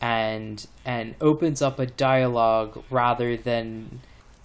and 0.00 0.66
and 0.84 1.14
opens 1.20 1.62
up 1.62 1.78
a 1.78 1.86
dialogue 1.86 2.82
rather 2.90 3.36
than 3.36 4.00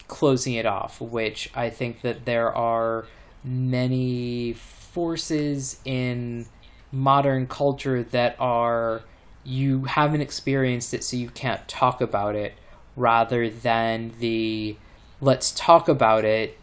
closing 0.07 0.55
it 0.55 0.65
off, 0.65 0.99
which 0.99 1.49
I 1.55 1.69
think 1.69 2.01
that 2.01 2.25
there 2.25 2.53
are 2.53 3.05
many 3.43 4.53
forces 4.53 5.79
in 5.85 6.45
modern 6.91 7.47
culture 7.47 8.03
that 8.03 8.35
are 8.39 9.03
you 9.43 9.85
haven't 9.85 10.21
experienced 10.21 10.93
it 10.93 11.03
so 11.03 11.17
you 11.17 11.29
can't 11.29 11.65
talk 11.67 12.01
about 12.01 12.35
it 12.35 12.53
rather 12.95 13.49
than 13.49 14.13
the 14.19 14.75
let's 15.21 15.51
talk 15.51 15.87
about 15.87 16.25
it 16.25 16.57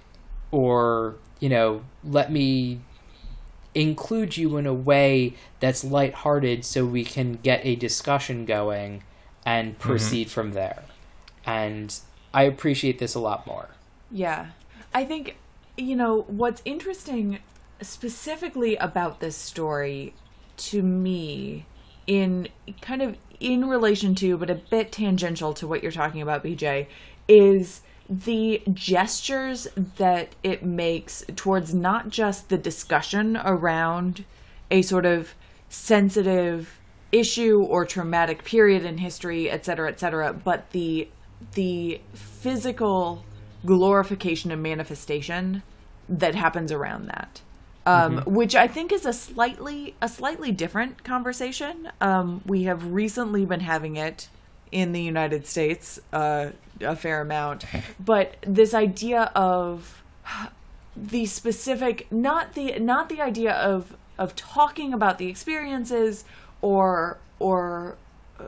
or 0.51 1.17
you 1.41 1.49
know, 1.49 1.83
let 2.05 2.33
me 2.33 2.81
include 3.75 4.37
you 4.37 4.57
in 4.57 4.67
a 4.67 4.75
way 4.75 5.35
that's 5.61 5.85
lighthearted 5.85 6.65
so 6.65 6.85
we 6.85 7.05
can 7.05 7.35
get 7.35 7.65
a 7.65 7.77
discussion 7.77 8.45
going 8.45 9.03
and 9.47 9.73
mm-hmm. 9.73 9.89
proceed 9.89 10.31
from 10.31 10.53
there. 10.53 10.83
And 11.47 11.97
I 12.35 12.43
appreciate 12.43 12.99
this 12.99 13.15
a 13.15 13.21
lot 13.21 13.47
more. 13.47 13.69
Yeah. 14.11 14.49
I 14.93 15.05
think, 15.05 15.37
you 15.77 15.97
know, 15.97 16.23
what's 16.23 16.63
interesting 16.65 17.39
specifically 17.81 18.77
about 18.77 19.21
this 19.21 19.37
story 19.37 20.15
to 20.57 20.83
me, 20.83 21.67
in 22.09 22.49
kind 22.81 23.01
of 23.01 23.17
in 23.39 23.69
relation 23.69 24.17
to, 24.17 24.37
but 24.37 24.51
a 24.51 24.57
bit 24.57 24.91
tangential 24.91 25.55
to 25.55 25.69
what 25.69 25.83
you're 25.83 25.93
talking 25.93 26.21
about, 26.21 26.43
BJ, 26.43 26.89
is 27.29 27.83
the 28.09 28.63
gestures 28.73 29.69
that 29.97 30.35
it 30.43 30.65
makes 30.65 31.25
towards 31.37 31.75
not 31.75 32.09
just 32.09 32.49
the 32.49 32.57
discussion 32.57 33.37
around 33.37 34.25
a 34.71 34.83
sort 34.83 35.05
of 35.05 35.35
sensitive 35.69 36.79
issue 37.13 37.63
or 37.63 37.85
traumatic 37.85 38.45
period 38.45 38.85
in 38.85 38.99
history, 38.99 39.51
et 39.51 39.65
cetera, 39.65 39.89
et 39.89 40.01
cetera, 40.01 40.33
but 40.33 40.71
the 40.71 41.09
the 41.55 42.01
physical 42.15 43.25
glorification 43.65 44.51
and 44.51 44.63
manifestation 44.63 45.63
that 46.09 46.35
happens 46.35 46.73
around 46.73 47.07
that. 47.07 47.43
Um, 47.87 48.19
Which 48.27 48.55
I 48.55 48.67
think 48.67 48.93
is 48.93 49.07
a 49.07 49.13
slightly 49.13 49.95
a 50.03 50.09
slightly 50.09 50.53
different 50.53 51.05
conversation. 51.05 51.91
Um, 52.01 52.43
we 52.45 52.65
have 52.65 52.93
recently 52.93 53.45
been 53.47 53.61
having 53.61 53.97
it 53.97 54.29
in 54.71 54.93
the 54.93 55.03
United 55.03 55.47
States 55.47 55.99
uh, 56.13 56.51
a 56.81 56.97
fair 56.97 57.21
amount, 57.21 57.65
but 57.99 58.37
this 58.43 58.75
idea 58.75 59.31
of 59.35 60.03
the 60.97 61.27
specific 61.27 62.11
not 62.11 62.55
the 62.55 62.79
not 62.79 63.09
the 63.09 63.21
idea 63.21 63.53
of 63.53 63.97
of 64.19 64.35
talking 64.35 64.93
about 64.93 65.19
the 65.19 65.29
experiences 65.29 66.25
or 66.61 67.19
or 67.39 67.97
uh, 68.41 68.45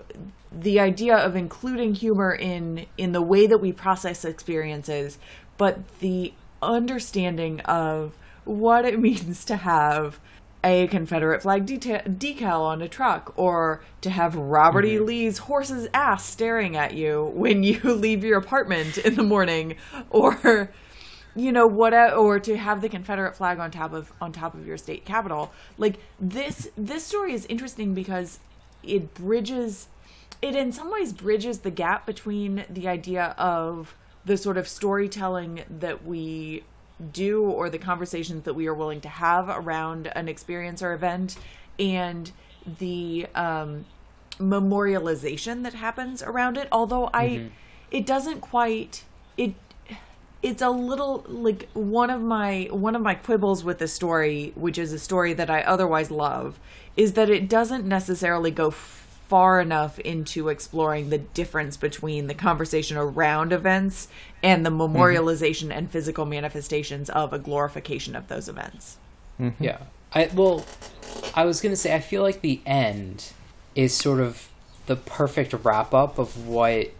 the 0.51 0.81
idea 0.81 1.16
of 1.16 1.37
including 1.37 1.95
humor 1.95 2.35
in 2.35 2.87
in 2.99 3.12
the 3.12 3.22
way 3.22 3.47
that 3.47 3.59
we 3.59 3.72
process 3.72 4.24
experiences 4.24 5.18
but 5.57 5.78
the 6.01 6.33
understanding 6.61 7.61
of 7.61 8.16
what 8.45 8.85
it 8.85 8.99
means 9.09 9.45
to 9.45 9.57
have 9.57 10.18
a 10.63 10.87
Confederate 10.89 11.43
flag 11.43 11.67
deta- 11.67 12.19
decal 12.19 12.61
on 12.61 12.83
a 12.83 12.89
truck, 12.89 13.33
or 13.37 13.83
to 14.03 14.11
have 14.11 14.35
Robert 14.37 14.85
E. 14.85 14.97
Mm-hmm. 14.97 15.07
Lee's 15.07 15.39
horse's 15.39 15.89
ass 15.95 16.25
staring 16.25 16.77
at 16.77 16.95
you 16.95 17.33
when 17.35 17.63
you 17.65 17.81
leave 17.83 18.25
your 18.25 18.39
apartment 18.39 18.99
in 18.99 19.15
the 19.15 19.23
morning, 19.23 19.77
or 20.11 20.71
you 21.35 21.53
know 21.53 21.67
what 21.67 21.95
or 21.95 22.41
to 22.41 22.57
have 22.57 22.81
the 22.81 22.89
confederate 22.89 23.37
flag 23.37 23.59
on 23.59 23.71
top 23.71 23.93
of 23.93 24.13
on 24.21 24.33
top 24.33 24.55
of 24.55 24.67
your 24.67 24.77
state 24.77 25.05
capitol 25.05 25.53
like 25.79 25.97
this 26.19 26.69
this 26.77 27.07
story 27.07 27.33
is 27.33 27.47
interesting 27.47 27.95
because 27.95 28.41
it 28.83 29.15
bridges 29.15 29.87
it 30.43 30.57
in 30.57 30.73
some 30.73 30.91
ways 30.91 31.13
bridges 31.13 31.61
the 31.61 31.71
gap 31.71 32.05
between 32.05 32.65
the 32.69 32.89
idea 32.89 33.35
of 33.39 33.95
the 34.25 34.37
sort 34.37 34.57
of 34.57 34.67
storytelling 34.67 35.63
that 35.71 36.05
we 36.05 36.63
do 37.13 37.43
or 37.43 37.71
the 37.71 37.79
conversations 37.79 38.45
that 38.45 38.55
we 38.55 38.67
are 38.67 38.75
willing 38.75 39.01
to 39.01 39.09
have 39.09 39.49
around 39.49 40.07
an 40.15 40.29
experience 40.29 40.83
or 40.83 40.93
event 40.93 41.37
and 41.79 42.33
the 42.79 43.27
um 43.35 43.85
memorialization 44.39 45.63
that 45.65 45.75
happens 45.75 46.23
around 46.23 46.57
it. 46.57 46.69
Although 46.73 47.11
i 47.13 47.51
it 47.91 48.07
doesn't 48.07 48.41
quite 48.41 49.05
it 49.37 49.55
it's 50.43 50.63
a 50.63 50.71
little 50.71 51.25
like 51.29 51.69
one 51.75 52.11
of 52.11 52.23
my 52.23 52.69
one 52.71 52.97
of 52.97 53.03
my 53.03 53.15
quibbles 53.15 53.63
with 53.65 53.79
the 53.79 53.89
story 53.89 54.53
which 54.55 54.79
is 54.79 54.93
a 54.93 54.99
story 54.99 55.33
that 55.35 55.51
i 55.51 55.63
otherwise 55.63 56.11
love 56.11 56.59
is 56.97 57.13
that 57.15 57.29
it 57.29 57.49
doesn't 57.49 57.85
necessarily 57.85 58.51
go 58.51 58.71
far 59.31 59.61
enough 59.61 60.01
into 60.01 60.49
exploring 60.49 61.09
the 61.09 61.18
difference 61.18 61.76
between 61.76 62.26
the 62.26 62.35
conversation 62.35 62.97
around 62.97 63.53
events 63.53 64.09
and 64.43 64.66
the 64.66 64.70
memorialization 64.70 65.72
and 65.72 65.89
physical 65.89 66.26
manifestations 66.26 67.09
of 67.11 67.33
a 67.33 67.39
glorification 67.39 68.16
of 68.16 68.26
those 68.26 68.49
events. 68.49 68.97
Mm-hmm. 69.39 69.62
Yeah. 69.62 69.78
I 70.12 70.28
well, 70.35 70.66
I 71.33 71.45
was 71.45 71.61
gonna 71.61 71.76
say 71.76 71.95
I 71.95 72.01
feel 72.01 72.22
like 72.22 72.41
the 72.41 72.61
end 72.66 73.33
is 73.76 73.95
sort 73.95 74.18
of 74.18 74.49
the 74.87 74.97
perfect 74.97 75.55
wrap 75.62 75.95
up 75.95 76.18
of 76.18 76.49
what 76.49 76.91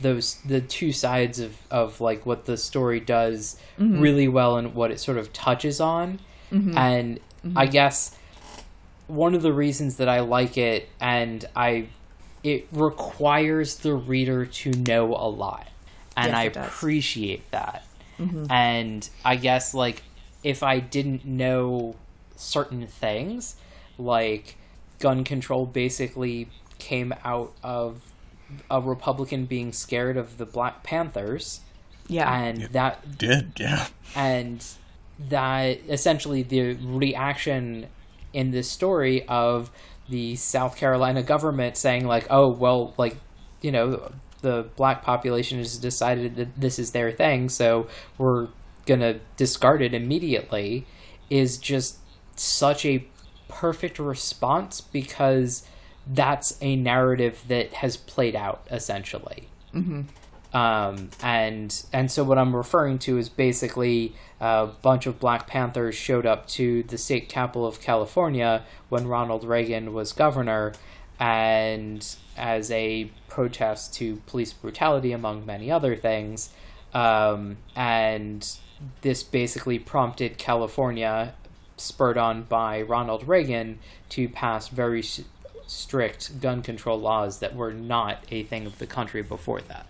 those 0.00 0.36
the 0.46 0.60
two 0.60 0.92
sides 0.92 1.40
of 1.40 1.56
of 1.68 2.00
like 2.00 2.24
what 2.24 2.46
the 2.46 2.56
story 2.56 3.00
does 3.00 3.56
mm-hmm. 3.76 4.00
really 4.00 4.28
well 4.28 4.56
and 4.56 4.72
what 4.72 4.92
it 4.92 5.00
sort 5.00 5.18
of 5.18 5.32
touches 5.32 5.80
on, 5.80 6.20
mm-hmm. 6.52 6.78
and 6.78 7.18
I 7.56 7.66
guess 7.66 8.16
one 9.06 9.34
of 9.34 9.42
the 9.42 9.52
reasons 9.52 9.96
that 9.96 10.08
I 10.08 10.20
like 10.20 10.56
it 10.56 10.88
and 11.00 11.44
I 11.56 11.88
it 12.42 12.66
requires 12.72 13.76
the 13.76 13.94
reader 13.94 14.44
to 14.46 14.70
know 14.72 15.14
a 15.14 15.28
lot, 15.28 15.68
and 16.16 16.28
Yes, 16.28 16.36
I 16.36 16.48
does. 16.48 16.66
appreciate 16.66 17.48
that. 17.52 17.84
Mm-hmm. 18.18 18.46
And 18.50 19.08
I 19.24 19.36
guess 19.36 19.74
like 19.74 20.02
if 20.42 20.62
I 20.62 20.80
didn't 20.80 21.24
know 21.24 21.94
certain 22.36 22.86
things, 22.86 23.56
like 23.98 24.56
gun 24.98 25.22
control 25.24 25.66
basically 25.66 26.48
came 26.78 27.14
out 27.24 27.52
of 27.62 28.12
a 28.70 28.80
Republican 28.80 29.46
being 29.46 29.72
scared 29.72 30.16
of 30.16 30.36
the 30.38 30.44
Black 30.46 30.82
Panthers, 30.82 31.60
yeah 32.08 32.30
and 32.32 32.62
that 32.72 33.18
Did 33.18 33.52
yeah. 33.58 33.86
and 34.16 34.64
that 35.28 35.78
essentially 35.88 36.42
the 36.42 36.74
reaction 36.74 37.86
in 38.32 38.50
this 38.50 38.70
story 38.70 39.26
of 39.28 39.70
the 40.08 40.36
South 40.36 40.76
Carolina 40.76 41.22
government 41.22 41.76
saying 41.76 42.06
like, 42.06 42.26
oh 42.30 42.48
well, 42.48 42.94
like 42.96 43.16
you 43.60 43.72
know 43.72 44.12
the 44.40 44.66
black 44.76 45.02
population 45.02 45.58
has 45.58 45.78
decided 45.78 46.36
that 46.36 46.60
this 46.60 46.78
is 46.78 46.92
their 46.92 47.12
thing, 47.12 47.48
so 47.48 47.86
we're 48.18 48.48
gonna 48.86 49.20
discard 49.36 49.82
it 49.82 49.94
immediately, 49.94 50.86
is 51.30 51.58
just 51.58 51.98
such 52.36 52.84
a 52.84 53.04
perfect 53.48 53.98
response 53.98 54.80
because 54.80 55.66
that's 56.06 56.58
a 56.60 56.74
narrative 56.74 57.44
that 57.48 57.72
has 57.74 57.96
played 57.96 58.34
out 58.34 58.66
essentially 58.70 59.46
mm-hmm. 59.74 60.02
Um, 60.52 61.08
and 61.22 61.84
and 61.92 62.10
so 62.10 62.24
what 62.24 62.38
I'm 62.38 62.54
referring 62.54 62.98
to 63.00 63.16
is 63.16 63.28
basically 63.28 64.14
a 64.40 64.66
bunch 64.82 65.06
of 65.06 65.18
Black 65.18 65.46
Panthers 65.46 65.94
showed 65.94 66.26
up 66.26 66.46
to 66.48 66.82
the 66.82 66.98
state 66.98 67.28
capital 67.28 67.66
of 67.66 67.80
California 67.80 68.62
when 68.90 69.06
Ronald 69.08 69.44
Reagan 69.44 69.94
was 69.94 70.12
governor, 70.12 70.74
and 71.18 72.06
as 72.36 72.70
a 72.70 73.10
protest 73.28 73.94
to 73.94 74.16
police 74.26 74.52
brutality, 74.52 75.12
among 75.12 75.46
many 75.46 75.70
other 75.70 75.96
things, 75.96 76.50
um, 76.92 77.56
and 77.74 78.56
this 79.00 79.22
basically 79.22 79.78
prompted 79.78 80.36
California, 80.36 81.32
spurred 81.78 82.18
on 82.18 82.42
by 82.42 82.82
Ronald 82.82 83.26
Reagan, 83.26 83.78
to 84.10 84.28
pass 84.28 84.68
very 84.68 85.02
strict 85.66 86.42
gun 86.42 86.60
control 86.60 87.00
laws 87.00 87.38
that 87.38 87.56
were 87.56 87.72
not 87.72 88.22
a 88.30 88.42
thing 88.42 88.66
of 88.66 88.78
the 88.78 88.86
country 88.86 89.22
before 89.22 89.62
that 89.62 89.86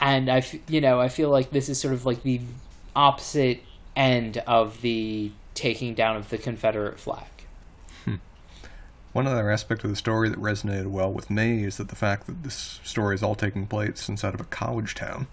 and 0.00 0.30
I, 0.30 0.38
f- 0.38 0.54
you 0.70 0.80
know, 0.80 1.00
I 1.00 1.08
feel 1.08 1.30
like 1.30 1.50
this 1.50 1.68
is 1.68 1.80
sort 1.80 1.94
of 1.94 2.04
like 2.06 2.22
the 2.22 2.40
opposite 2.96 3.62
end 3.96 4.38
of 4.46 4.80
the 4.82 5.30
taking 5.54 5.94
down 5.94 6.16
of 6.16 6.30
the 6.30 6.38
Confederate 6.38 6.98
flag. 6.98 7.24
One 9.12 9.28
other 9.28 9.48
aspect 9.48 9.84
of 9.84 9.90
the 9.90 9.96
story 9.96 10.28
that 10.28 10.40
resonated 10.40 10.86
well 10.88 11.12
with 11.12 11.30
me 11.30 11.62
is 11.62 11.76
that 11.76 11.86
the 11.88 11.94
fact 11.94 12.26
that 12.26 12.42
this 12.42 12.80
story 12.82 13.14
is 13.14 13.22
all 13.22 13.36
taking 13.36 13.64
place 13.68 14.08
inside 14.08 14.34
of 14.34 14.40
a 14.40 14.44
college 14.44 14.96
town, 14.96 15.28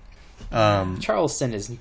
um, 0.51 0.99
Charleston 0.99 1.51
is 1.55 1.75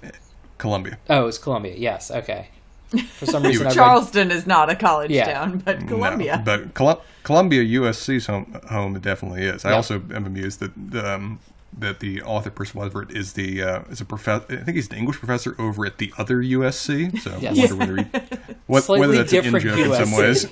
Columbia. 0.57 0.97
oh, 1.11 1.26
it's 1.26 1.37
Columbia. 1.37 1.74
Yes, 1.76 2.11
okay. 2.11 2.49
For 2.89 3.26
some 3.26 3.43
reason, 3.47 3.66
I 3.66 3.68
read, 3.70 3.74
charleston 3.76 4.31
is 4.31 4.47
not 4.47 4.70
a 4.70 4.76
college 4.76 5.11
Yeah. 5.11 5.31
town 5.31 5.59
but 5.59 5.87
columbia 5.87 6.39
No, 6.39 6.43
but 6.45 6.72
Col- 6.74 7.03
Columbia, 7.22 7.62
USC's 7.81 8.26
home, 8.26 8.59
home 8.70 8.97
it 8.97 9.03
definitely 9.03 9.45
is. 9.45 9.66
I 9.66 9.70
Yeah. 9.70 9.76
also 9.76 9.97
am 10.14 10.24
amused 10.24 10.61
that 10.61 11.05
um, 11.05 11.39
that 11.78 12.00
the 12.00 12.22
author 12.22 12.50
Percival 12.50 12.84
Everett 12.84 13.10
is 13.10 13.34
the 13.34 13.62
uh, 13.62 13.82
is 13.90 14.00
a 14.00 14.04
professor. 14.04 14.44
I 14.48 14.64
think 14.64 14.76
he's 14.76 14.88
an 14.88 14.96
English 14.96 15.18
professor 15.18 15.54
over 15.58 15.86
at 15.86 15.98
the 15.98 16.12
other 16.18 16.38
USC. 16.38 17.18
So 17.20 17.36
Yes. 17.40 17.70
I 17.70 17.74
wonder 17.74 17.94
whether 17.96 18.02
he, 18.02 18.54
what, 18.66 18.88
whether 18.88 19.14
that's 19.14 19.32
an 19.32 19.54
in 19.54 19.60
joke 19.60 19.78
in 19.78 19.92
some 19.92 20.12
ways. 20.12 20.46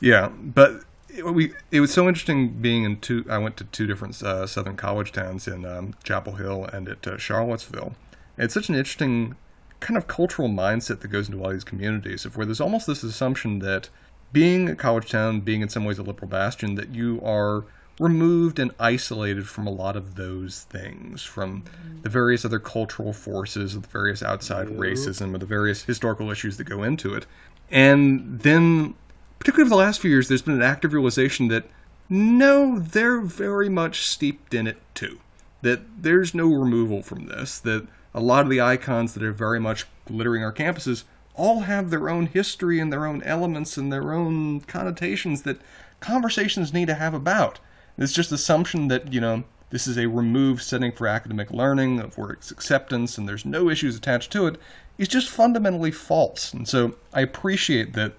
yeah, 0.00 0.28
but 0.28 0.82
it, 1.08 1.24
we 1.24 1.52
it 1.70 1.80
was 1.80 1.92
so 1.92 2.08
interesting 2.08 2.48
being 2.48 2.84
in 2.84 3.00
two. 3.00 3.24
I 3.30 3.38
went 3.38 3.56
to 3.58 3.64
two 3.64 3.86
different 3.86 4.20
uh, 4.22 4.46
southern 4.46 4.76
college 4.76 5.12
towns 5.12 5.46
in 5.46 5.64
um, 5.64 5.94
Chapel 6.02 6.34
Hill 6.34 6.64
and 6.64 6.88
at 6.88 7.06
uh, 7.06 7.16
Charlottesville. 7.18 7.94
It's 8.36 8.54
such 8.54 8.68
an 8.68 8.74
interesting 8.74 9.36
kind 9.80 9.96
of 9.96 10.06
cultural 10.06 10.48
mindset 10.48 11.00
that 11.00 11.08
goes 11.08 11.28
into 11.28 11.42
all 11.42 11.50
these 11.50 11.64
communities, 11.64 12.24
of 12.24 12.36
where 12.36 12.46
there's 12.46 12.60
almost 12.60 12.86
this 12.86 13.02
assumption 13.02 13.60
that 13.60 13.88
being 14.32 14.68
a 14.68 14.76
college 14.76 15.10
town, 15.10 15.40
being 15.40 15.60
in 15.60 15.68
some 15.68 15.84
ways 15.84 15.98
a 15.98 16.02
liberal 16.02 16.28
bastion, 16.28 16.74
that 16.76 16.94
you 16.94 17.20
are 17.24 17.64
removed 18.00 18.58
and 18.58 18.72
isolated 18.80 19.46
from 19.46 19.66
a 19.66 19.70
lot 19.70 19.94
of 19.94 20.14
those 20.14 20.62
things, 20.70 21.22
from 21.22 21.62
the 22.02 22.08
various 22.08 22.46
other 22.46 22.58
cultural 22.58 23.12
forces, 23.12 23.74
the 23.74 23.86
various 23.86 24.22
outside 24.22 24.66
racism, 24.68 25.34
or 25.34 25.38
the 25.38 25.44
various 25.44 25.84
historical 25.84 26.30
issues 26.30 26.56
that 26.56 26.64
go 26.64 26.82
into 26.82 27.14
it. 27.14 27.26
And 27.70 28.40
then, 28.40 28.94
particularly 29.38 29.68
over 29.68 29.76
the 29.76 29.84
last 29.84 30.00
few 30.00 30.10
years, 30.10 30.28
there's 30.28 30.40
been 30.40 30.54
an 30.54 30.62
active 30.62 30.94
realization 30.94 31.48
that 31.48 31.66
no, 32.08 32.78
they're 32.78 33.20
very 33.20 33.68
much 33.68 34.08
steeped 34.08 34.54
in 34.54 34.66
it 34.66 34.78
too. 34.94 35.20
That 35.60 36.02
there's 36.02 36.34
no 36.34 36.46
removal 36.46 37.02
from 37.02 37.26
this. 37.26 37.58
That 37.58 37.86
a 38.14 38.20
lot 38.20 38.44
of 38.44 38.50
the 38.50 38.62
icons 38.62 39.12
that 39.12 39.22
are 39.22 39.30
very 39.30 39.60
much 39.60 39.86
glittering 40.06 40.42
our 40.42 40.54
campuses 40.54 41.04
all 41.34 41.60
have 41.60 41.90
their 41.90 42.08
own 42.08 42.26
history 42.26 42.80
and 42.80 42.90
their 42.90 43.06
own 43.06 43.22
elements 43.24 43.76
and 43.76 43.92
their 43.92 44.14
own 44.14 44.60
connotations 44.62 45.42
that 45.42 45.60
conversations 46.00 46.72
need 46.72 46.88
to 46.88 46.94
have 46.94 47.12
about. 47.12 47.60
It's 48.00 48.12
just 48.12 48.32
assumption 48.32 48.88
that, 48.88 49.12
you 49.12 49.20
know, 49.20 49.44
this 49.70 49.86
is 49.86 49.96
a 49.96 50.06
removed 50.06 50.62
setting 50.62 50.90
for 50.90 51.06
academic 51.06 51.52
learning, 51.52 52.00
of 52.00 52.18
where 52.18 52.30
it's 52.30 52.50
acceptance 52.50 53.16
and 53.16 53.28
there's 53.28 53.44
no 53.44 53.70
issues 53.70 53.96
attached 53.96 54.32
to 54.32 54.46
it, 54.46 54.58
is 54.98 55.06
just 55.06 55.28
fundamentally 55.28 55.92
false. 55.92 56.52
And 56.52 56.66
so 56.66 56.96
I 57.12 57.20
appreciate 57.20 57.92
that 57.92 58.14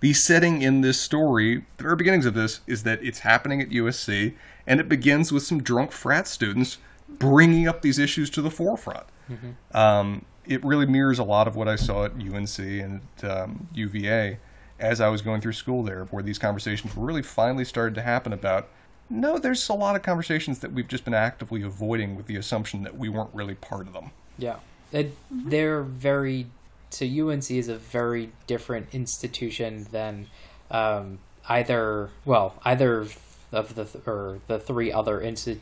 the 0.00 0.12
setting 0.12 0.60
in 0.60 0.82
this 0.82 1.00
story, 1.00 1.64
the 1.78 1.84
very 1.84 1.96
beginnings 1.96 2.26
of 2.26 2.34
this, 2.34 2.60
is 2.66 2.82
that 2.82 3.02
it's 3.02 3.20
happening 3.20 3.62
at 3.62 3.70
USC, 3.70 4.34
and 4.66 4.78
it 4.78 4.88
begins 4.88 5.32
with 5.32 5.42
some 5.42 5.62
drunk 5.62 5.92
frat 5.92 6.28
students 6.28 6.76
bringing 7.08 7.66
up 7.66 7.80
these 7.80 7.98
issues 7.98 8.28
to 8.30 8.42
the 8.42 8.50
forefront. 8.50 9.06
Mm-hmm. 9.30 9.76
Um, 9.76 10.26
it 10.44 10.62
really 10.62 10.86
mirrors 10.86 11.18
a 11.18 11.24
lot 11.24 11.48
of 11.48 11.56
what 11.56 11.68
I 11.68 11.76
saw 11.76 12.04
at 12.04 12.12
UNC 12.12 12.58
and 12.58 13.00
at, 13.22 13.30
um, 13.30 13.68
UVA 13.72 14.38
as 14.78 15.00
I 15.00 15.08
was 15.08 15.22
going 15.22 15.40
through 15.40 15.52
school 15.52 15.82
there, 15.82 16.04
where 16.06 16.22
these 16.22 16.38
conversations 16.38 16.94
really 16.96 17.22
finally 17.22 17.64
started 17.64 17.94
to 17.94 18.02
happen 18.02 18.32
about. 18.32 18.68
No, 19.10 19.38
there's 19.38 19.68
a 19.68 19.74
lot 19.74 19.96
of 19.96 20.02
conversations 20.02 20.60
that 20.60 20.72
we've 20.72 20.88
just 20.88 21.04
been 21.04 21.14
actively 21.14 21.62
avoiding 21.62 22.16
with 22.16 22.26
the 22.26 22.36
assumption 22.36 22.82
that 22.82 22.96
we 22.96 23.08
weren't 23.08 23.34
really 23.34 23.54
part 23.54 23.86
of 23.86 23.92
them. 23.92 24.10
Yeah, 24.38 24.56
it, 24.92 25.16
they're 25.30 25.82
very. 25.82 26.46
So 26.90 27.04
UNC 27.04 27.50
is 27.50 27.68
a 27.68 27.76
very 27.76 28.30
different 28.46 28.94
institution 28.94 29.86
than 29.90 30.28
um, 30.70 31.18
either. 31.48 32.10
Well, 32.24 32.54
either 32.64 33.06
of 33.52 33.74
the 33.74 33.86
or 34.06 34.38
the 34.46 34.58
three 34.58 34.92
other 34.92 35.20
insti- 35.20 35.60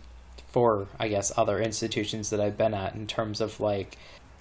four, 0.48 0.86
I 0.98 1.08
guess, 1.08 1.32
other 1.36 1.60
institutions 1.60 2.30
that 2.30 2.40
I've 2.40 2.56
been 2.56 2.74
at 2.74 2.94
in 2.94 3.06
terms 3.06 3.40
of 3.40 3.58
like 3.60 3.96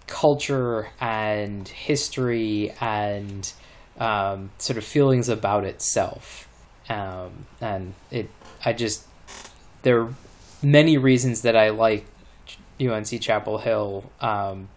culture 0.07 0.89
and 0.99 1.67
history 1.67 2.73
and 2.81 3.51
um, 3.97 4.51
sort 4.57 4.77
of 4.77 4.83
feelings 4.83 5.29
about 5.29 5.63
itself. 5.63 6.47
Um, 6.89 7.45
and 7.61 7.93
it, 8.09 8.29
I 8.63 8.73
just, 8.73 9.05
there 9.81 10.01
are 10.01 10.13
many 10.61 10.97
reasons 10.97 11.41
that 11.41 11.55
I 11.55 11.69
like 11.69 12.05
UNC 12.79 13.21
Chapel 13.21 13.59
Hill, 13.59 14.11
um, 14.19 14.69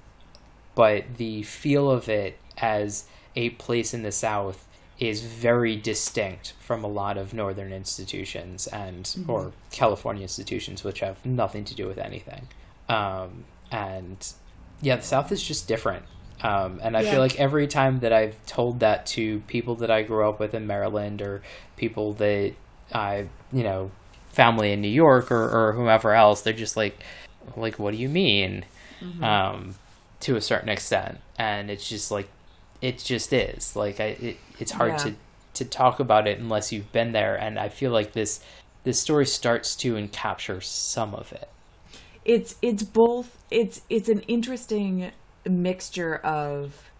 but 0.74 1.16
the 1.16 1.42
feel 1.42 1.90
of 1.90 2.08
it 2.08 2.38
as 2.58 3.04
a 3.36 3.50
place 3.50 3.94
in 3.94 4.02
the 4.02 4.12
South 4.12 4.66
is 4.98 5.22
very 5.22 5.76
distinct 5.76 6.52
from 6.60 6.84
a 6.84 6.86
lot 6.86 7.16
of 7.16 7.34
northern 7.34 7.72
institutions 7.72 8.66
and 8.68 9.04
mm-hmm. 9.04 9.30
or 9.30 9.52
California 9.72 10.22
institutions, 10.22 10.84
which 10.84 11.00
have 11.00 11.24
nothing 11.26 11.64
to 11.64 11.74
do 11.74 11.86
with 11.86 11.98
anything. 11.98 12.48
Um, 12.88 13.44
and 13.72 14.32
yeah, 14.80 14.96
the 14.96 15.02
South 15.02 15.32
is 15.32 15.42
just 15.42 15.66
different. 15.66 16.04
Um, 16.42 16.80
and 16.82 16.96
I 16.96 17.00
yeah. 17.00 17.12
feel 17.12 17.20
like 17.20 17.40
every 17.40 17.66
time 17.66 18.00
that 18.00 18.12
I've 18.12 18.44
told 18.46 18.80
that 18.80 19.06
to 19.06 19.40
people 19.46 19.76
that 19.76 19.90
I 19.90 20.02
grew 20.02 20.28
up 20.28 20.38
with 20.38 20.54
in 20.54 20.66
Maryland 20.66 21.22
or 21.22 21.42
people 21.76 22.12
that 22.14 22.54
I, 22.92 23.28
you 23.52 23.62
know, 23.62 23.90
family 24.30 24.72
in 24.72 24.80
New 24.80 24.88
York 24.88 25.30
or, 25.30 25.48
or 25.48 25.72
whomever 25.72 26.12
else, 26.12 26.42
they're 26.42 26.52
just 26.52 26.76
like, 26.76 26.98
like, 27.56 27.78
what 27.78 27.92
do 27.92 27.98
you 27.98 28.08
mean? 28.08 28.64
Mm-hmm. 29.00 29.24
Um, 29.24 29.74
to 30.20 30.36
a 30.36 30.40
certain 30.40 30.68
extent. 30.68 31.18
And 31.38 31.70
it's 31.70 31.88
just 31.88 32.10
like, 32.10 32.28
it 32.80 32.98
just 32.98 33.32
is 33.32 33.76
like, 33.76 34.00
I, 34.00 34.04
it, 34.04 34.36
it's 34.58 34.72
hard 34.72 34.92
yeah. 34.92 34.96
to, 34.98 35.14
to 35.54 35.64
talk 35.64 36.00
about 36.00 36.26
it 36.26 36.38
unless 36.38 36.72
you've 36.72 36.92
been 36.92 37.12
there. 37.12 37.36
And 37.36 37.58
I 37.58 37.68
feel 37.68 37.90
like 37.90 38.12
this, 38.12 38.42
this 38.84 39.00
story 39.00 39.26
starts 39.26 39.76
to 39.76 39.96
and 39.96 40.10
capture 40.10 40.60
some 40.60 41.14
of 41.14 41.32
it 41.32 41.48
it's 42.24 42.56
it's 42.62 42.82
both 42.82 43.38
it's 43.50 43.82
it's 43.90 44.08
an 44.08 44.20
interesting 44.20 45.12
mixture 45.48 46.16
of 46.16 46.90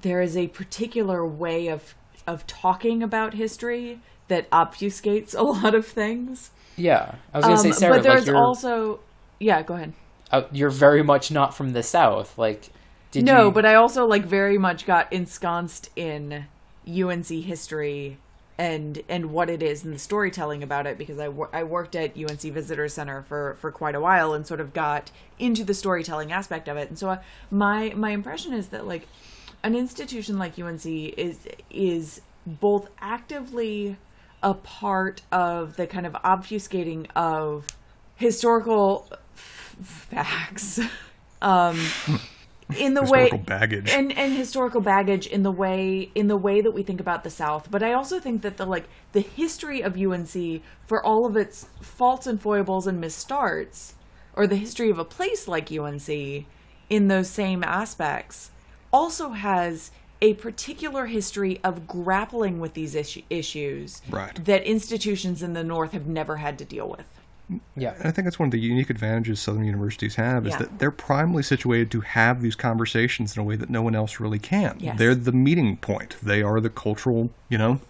there 0.00 0.20
is 0.20 0.36
a 0.36 0.48
particular 0.48 1.26
way 1.26 1.68
of 1.68 1.94
of 2.26 2.46
talking 2.46 3.02
about 3.02 3.34
history 3.34 4.00
that 4.28 4.48
obfuscates 4.50 5.36
a 5.36 5.42
lot 5.42 5.74
of 5.74 5.86
things. 5.86 6.50
Yeah, 6.76 7.16
I 7.34 7.38
was 7.38 7.44
gonna 7.44 7.56
um, 7.56 7.62
say 7.62 7.72
Sarah, 7.72 7.94
but 7.96 8.02
there's 8.04 8.26
like 8.26 8.36
also 8.36 9.00
yeah. 9.38 9.62
Go 9.62 9.74
ahead. 9.74 9.92
Uh, 10.30 10.42
you're 10.52 10.70
very 10.70 11.02
much 11.02 11.30
not 11.30 11.54
from 11.54 11.72
the 11.72 11.82
south, 11.82 12.36
like. 12.38 12.70
Did 13.10 13.24
no, 13.24 13.46
you... 13.46 13.52
but 13.52 13.64
I 13.64 13.74
also 13.74 14.06
like 14.06 14.26
very 14.26 14.58
much 14.58 14.84
got 14.84 15.10
ensconced 15.10 15.88
in 15.96 16.44
UNC 16.86 17.26
history 17.26 18.18
and 18.58 19.02
and 19.08 19.30
what 19.30 19.48
it 19.48 19.62
is 19.62 19.84
and 19.84 19.94
the 19.94 19.98
storytelling 19.98 20.62
about 20.62 20.86
it 20.86 20.98
because 20.98 21.18
I, 21.18 21.26
I 21.52 21.62
worked 21.62 21.94
at 21.94 22.16
UNC 22.18 22.40
Visitor 22.40 22.88
Center 22.88 23.22
for 23.22 23.56
for 23.60 23.70
quite 23.70 23.94
a 23.94 24.00
while 24.00 24.34
and 24.34 24.46
sort 24.46 24.60
of 24.60 24.74
got 24.74 25.12
into 25.38 25.64
the 25.64 25.74
storytelling 25.74 26.32
aspect 26.32 26.68
of 26.68 26.76
it 26.76 26.88
and 26.88 26.98
so 26.98 27.10
I, 27.10 27.14
uh, 27.14 27.18
my 27.52 27.92
my 27.94 28.10
impression 28.10 28.52
is 28.52 28.68
that 28.68 28.86
like 28.86 29.06
an 29.62 29.76
institution 29.76 30.38
like 30.38 30.58
UNC 30.58 30.84
is 30.84 31.46
is 31.70 32.20
both 32.46 32.88
actively 33.00 33.96
a 34.42 34.54
part 34.54 35.22
of 35.32 35.76
the 35.76 35.86
kind 35.86 36.06
of 36.06 36.12
obfuscating 36.14 37.06
of 37.16 37.76
historical 38.16 39.08
f- 39.34 39.76
facts 39.80 40.80
um 41.42 41.78
in 42.76 42.94
the 42.94 43.02
way 43.02 43.30
baggage 43.30 43.90
and 43.90 44.16
and 44.16 44.32
historical 44.32 44.80
baggage 44.80 45.26
in 45.26 45.42
the 45.42 45.50
way 45.50 46.10
in 46.14 46.28
the 46.28 46.36
way 46.36 46.60
that 46.60 46.72
we 46.72 46.82
think 46.82 47.00
about 47.00 47.24
the 47.24 47.30
South. 47.30 47.70
But 47.70 47.82
I 47.82 47.92
also 47.92 48.20
think 48.20 48.42
that 48.42 48.56
the 48.56 48.66
like 48.66 48.88
the 49.12 49.20
history 49.20 49.82
of 49.82 49.96
UNC 49.96 50.62
for 50.86 51.04
all 51.04 51.26
of 51.26 51.36
its 51.36 51.66
faults 51.80 52.26
and 52.26 52.40
foibles 52.40 52.86
and 52.86 53.02
misstarts, 53.02 53.94
or 54.34 54.46
the 54.46 54.56
history 54.56 54.90
of 54.90 54.98
a 54.98 55.04
place 55.04 55.48
like 55.48 55.72
UNC 55.72 56.08
in 56.90 57.08
those 57.08 57.30
same 57.30 57.64
aspects, 57.64 58.50
also 58.92 59.30
has 59.30 59.90
a 60.20 60.34
particular 60.34 61.06
history 61.06 61.60
of 61.62 61.86
grappling 61.86 62.60
with 62.60 62.74
these 62.74 62.94
issues 63.30 64.02
right. 64.10 64.44
that 64.44 64.64
institutions 64.64 65.42
in 65.42 65.52
the 65.52 65.64
North 65.64 65.92
have 65.92 66.06
never 66.06 66.36
had 66.36 66.58
to 66.58 66.64
deal 66.64 66.88
with. 66.88 67.06
Yeah. 67.76 67.94
And 67.94 68.06
I 68.06 68.10
think 68.10 68.26
that's 68.26 68.38
one 68.38 68.48
of 68.48 68.52
the 68.52 68.60
unique 68.60 68.90
advantages 68.90 69.40
Southern 69.40 69.64
universities 69.64 70.16
have 70.16 70.46
is 70.46 70.52
yeah. 70.52 70.58
that 70.58 70.78
they're 70.78 70.90
primarily 70.90 71.42
situated 71.42 71.90
to 71.92 72.00
have 72.02 72.42
these 72.42 72.54
conversations 72.54 73.36
in 73.36 73.40
a 73.40 73.44
way 73.44 73.56
that 73.56 73.70
no 73.70 73.80
one 73.80 73.94
else 73.94 74.20
really 74.20 74.38
can. 74.38 74.76
Yes. 74.80 74.98
They're 74.98 75.14
the 75.14 75.32
meeting 75.32 75.76
point. 75.78 76.16
They 76.22 76.42
are 76.42 76.60
the 76.60 76.68
cultural, 76.68 77.30
you 77.48 77.56
know, 77.56 77.80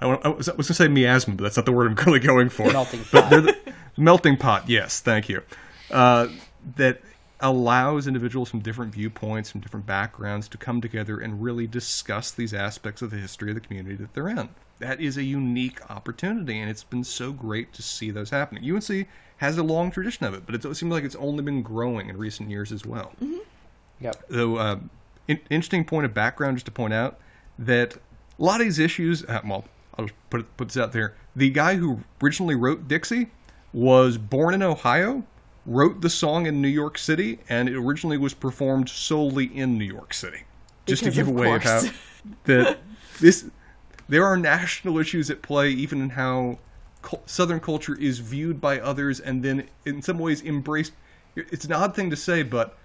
I, 0.00 0.06
was, 0.06 0.48
I 0.48 0.54
was 0.54 0.66
going 0.66 0.66
to 0.66 0.74
say 0.74 0.88
miasma, 0.88 1.34
but 1.34 1.44
that's 1.44 1.56
not 1.56 1.66
the 1.66 1.72
word 1.72 1.88
I'm 1.88 1.94
really 2.06 2.20
going 2.20 2.48
for. 2.48 2.70
melting 2.72 3.00
pot. 3.00 3.10
But 3.12 3.30
they're 3.30 3.40
the 3.40 3.56
melting 3.96 4.36
pot, 4.36 4.68
yes, 4.68 5.00
thank 5.00 5.28
you. 5.28 5.42
Uh, 5.90 6.28
that 6.76 7.00
allows 7.40 8.06
individuals 8.06 8.48
from 8.48 8.60
different 8.60 8.92
viewpoints, 8.92 9.50
from 9.50 9.60
different 9.60 9.86
backgrounds 9.86 10.48
to 10.48 10.58
come 10.58 10.80
together 10.80 11.20
and 11.20 11.42
really 11.42 11.66
discuss 11.66 12.30
these 12.30 12.54
aspects 12.54 13.02
of 13.02 13.10
the 13.10 13.16
history 13.16 13.50
of 13.50 13.54
the 13.54 13.60
community 13.60 13.96
that 13.96 14.14
they're 14.14 14.28
in 14.28 14.48
that 14.80 15.00
is 15.00 15.16
a 15.16 15.22
unique 15.22 15.78
opportunity, 15.90 16.58
and 16.58 16.68
it's 16.68 16.82
been 16.82 17.04
so 17.04 17.32
great 17.32 17.72
to 17.74 17.82
see 17.82 18.10
those 18.10 18.30
happening. 18.30 18.68
UNC 18.68 19.06
has 19.36 19.56
a 19.56 19.62
long 19.62 19.90
tradition 19.90 20.26
of 20.26 20.34
it, 20.34 20.44
but 20.44 20.54
it 20.54 20.62
seems 20.62 20.90
like 20.90 21.04
it's 21.04 21.14
only 21.16 21.42
been 21.42 21.62
growing 21.62 22.08
in 22.08 22.16
recent 22.16 22.50
years 22.50 22.72
as 22.72 22.84
well. 22.84 23.12
Mm-hmm. 23.22 23.38
Yep. 24.00 24.24
Though, 24.28 24.56
uh, 24.56 24.78
in, 25.28 25.38
interesting 25.50 25.84
point 25.84 26.06
of 26.06 26.14
background 26.14 26.56
just 26.56 26.66
to 26.66 26.72
point 26.72 26.94
out 26.94 27.18
that 27.58 27.94
a 27.94 28.42
lot 28.42 28.60
of 28.60 28.66
these 28.66 28.78
issues, 28.78 29.22
uh, 29.24 29.40
well, 29.46 29.64
I'll 29.98 30.06
just 30.06 30.16
put, 30.30 30.40
it, 30.40 30.56
put 30.56 30.68
this 30.68 30.78
out 30.78 30.92
there. 30.92 31.14
The 31.36 31.50
guy 31.50 31.76
who 31.76 32.00
originally 32.22 32.54
wrote 32.54 32.88
Dixie 32.88 33.30
was 33.72 34.16
born 34.16 34.54
in 34.54 34.62
Ohio, 34.62 35.24
wrote 35.66 36.00
the 36.00 36.10
song 36.10 36.46
in 36.46 36.60
New 36.60 36.68
York 36.68 36.98
City, 36.98 37.38
and 37.48 37.68
it 37.68 37.76
originally 37.76 38.18
was 38.18 38.34
performed 38.34 38.88
solely 38.88 39.44
in 39.44 39.78
New 39.78 39.84
York 39.84 40.14
City. 40.14 40.44
Just 40.86 41.02
because 41.02 41.16
to 41.16 41.24
give 41.24 41.28
away 41.28 41.58
how 41.58 41.82
that 42.44 42.78
this 43.20 43.46
there 44.08 44.24
are 44.24 44.36
national 44.36 44.98
issues 44.98 45.30
at 45.30 45.42
play, 45.42 45.70
even 45.70 46.02
in 46.02 46.10
how 46.10 46.58
Southern 47.26 47.60
culture 47.60 47.96
is 47.98 48.18
viewed 48.18 48.60
by 48.60 48.80
others, 48.80 49.20
and 49.20 49.42
then 49.42 49.68
in 49.84 50.02
some 50.02 50.18
ways 50.18 50.42
embraced. 50.42 50.92
It's 51.36 51.64
an 51.64 51.72
odd 51.72 51.94
thing 51.94 52.10
to 52.10 52.16
say, 52.16 52.42
but 52.42 52.76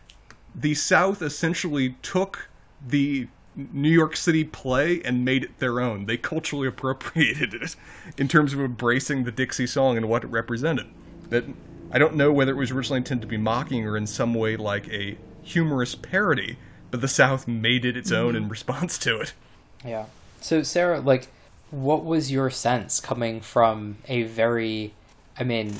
the 0.53 0.75
South 0.75 1.21
essentially 1.21 1.95
took 2.01 2.49
the 2.85 3.27
New 3.55 3.89
York 3.89 4.15
City 4.15 4.43
play 4.43 5.01
and 5.03 5.25
made 5.25 5.43
it 5.43 5.59
their 5.59 5.79
own. 5.79 6.05
They 6.05 6.17
culturally 6.17 6.67
appropriated 6.73 7.53
it 7.53 7.75
in 8.17 8.27
terms 8.27 8.53
of 8.53 8.59
embracing 8.59 9.23
the 9.23 9.31
Dixie 9.31 9.67
song 9.67 9.97
and 9.97 10.07
what 10.07 10.23
it 10.23 10.27
represented. 10.27 10.87
That 11.29 11.45
I 11.91 11.97
don't 11.99 12.15
know 12.15 12.31
whether 12.31 12.51
it 12.51 12.57
was 12.57 12.71
originally 12.71 12.97
intended 12.97 13.21
to 13.21 13.27
be 13.27 13.37
mocking 13.37 13.85
or 13.85 13.95
in 13.97 14.07
some 14.07 14.33
way 14.33 14.57
like 14.57 14.87
a 14.89 15.17
humorous 15.41 15.95
parody, 15.95 16.57
but 16.91 17.01
the 17.01 17.07
South 17.07 17.47
made 17.47 17.85
it 17.85 17.95
its 17.95 18.11
own 18.11 18.33
mm-hmm. 18.33 18.43
in 18.43 18.49
response 18.49 18.97
to 18.99 19.19
it. 19.19 19.33
Yeah. 19.83 20.05
So 20.41 20.63
Sarah, 20.63 20.99
like, 20.99 21.27
what 21.71 22.05
was 22.05 22.31
your 22.31 22.49
sense 22.49 22.99
coming 22.99 23.41
from 23.41 23.97
a 24.07 24.23
very 24.23 24.93
I 25.37 25.43
mean, 25.43 25.75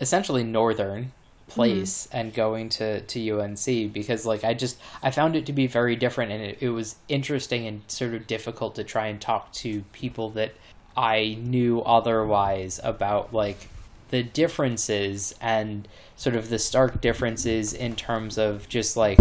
essentially 0.00 0.42
northern 0.42 1.12
place 1.48 2.06
mm-hmm. 2.06 2.16
and 2.16 2.34
going 2.34 2.68
to 2.70 3.00
to 3.02 3.30
UNC 3.30 3.92
because 3.92 4.24
like 4.24 4.42
I 4.42 4.54
just 4.54 4.78
I 5.02 5.10
found 5.10 5.36
it 5.36 5.46
to 5.46 5.52
be 5.52 5.66
very 5.66 5.96
different 5.96 6.32
and 6.32 6.42
it, 6.42 6.58
it 6.60 6.70
was 6.70 6.96
interesting 7.08 7.66
and 7.66 7.82
sort 7.88 8.14
of 8.14 8.26
difficult 8.26 8.74
to 8.76 8.84
try 8.84 9.06
and 9.06 9.20
talk 9.20 9.52
to 9.54 9.82
people 9.92 10.30
that 10.30 10.54
I 10.96 11.38
knew 11.40 11.82
otherwise 11.82 12.80
about 12.82 13.32
like 13.32 13.68
the 14.12 14.22
differences 14.22 15.34
and 15.40 15.88
sort 16.16 16.36
of 16.36 16.50
the 16.50 16.58
stark 16.58 17.00
differences 17.00 17.72
in 17.72 17.96
terms 17.96 18.36
of 18.36 18.68
just 18.68 18.94
like 18.94 19.18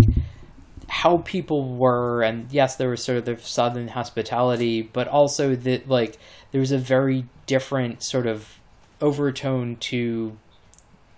how 0.90 1.20
people 1.20 1.76
were 1.76 2.22
and 2.22 2.52
yes 2.52 2.76
there 2.76 2.90
was 2.90 3.02
sort 3.02 3.18
of 3.18 3.24
the 3.24 3.38
southern 3.38 3.88
hospitality 3.88 4.82
but 4.82 5.08
also 5.08 5.56
that 5.56 5.88
like 5.88 6.20
there 6.52 6.60
was 6.60 6.74
a 6.74 6.78
very 6.78 7.26
different 7.46 8.04
sort 8.04 8.28
of 8.28 8.60
overtone 9.00 9.78
to 9.78 10.38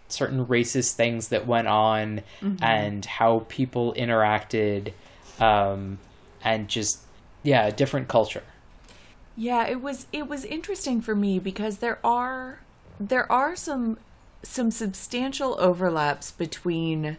certain 0.08 0.46
racist 0.46 0.94
things 0.94 1.30
that 1.30 1.48
went 1.48 1.68
on 1.68 2.22
mm-hmm. 2.42 2.64
and 2.64 3.06
how 3.06 3.44
people 3.50 3.92
interacted 3.98 4.94
um, 5.40 5.98
and 6.44 6.68
just 6.68 7.00
yeah 7.42 7.72
different 7.72 8.08
culture 8.08 8.44
yeah 9.36 9.66
it 9.66 9.82
was 9.82 10.06
it 10.14 10.28
was 10.28 10.46
interesting 10.46 11.02
for 11.02 11.16
me 11.16 11.40
because 11.40 11.80
there 11.80 11.98
are 12.06 12.60
there 13.10 13.32
are 13.32 13.56
some 13.56 13.98
some 14.44 14.72
substantial 14.72 15.56
overlaps 15.60 16.32
between 16.32 17.18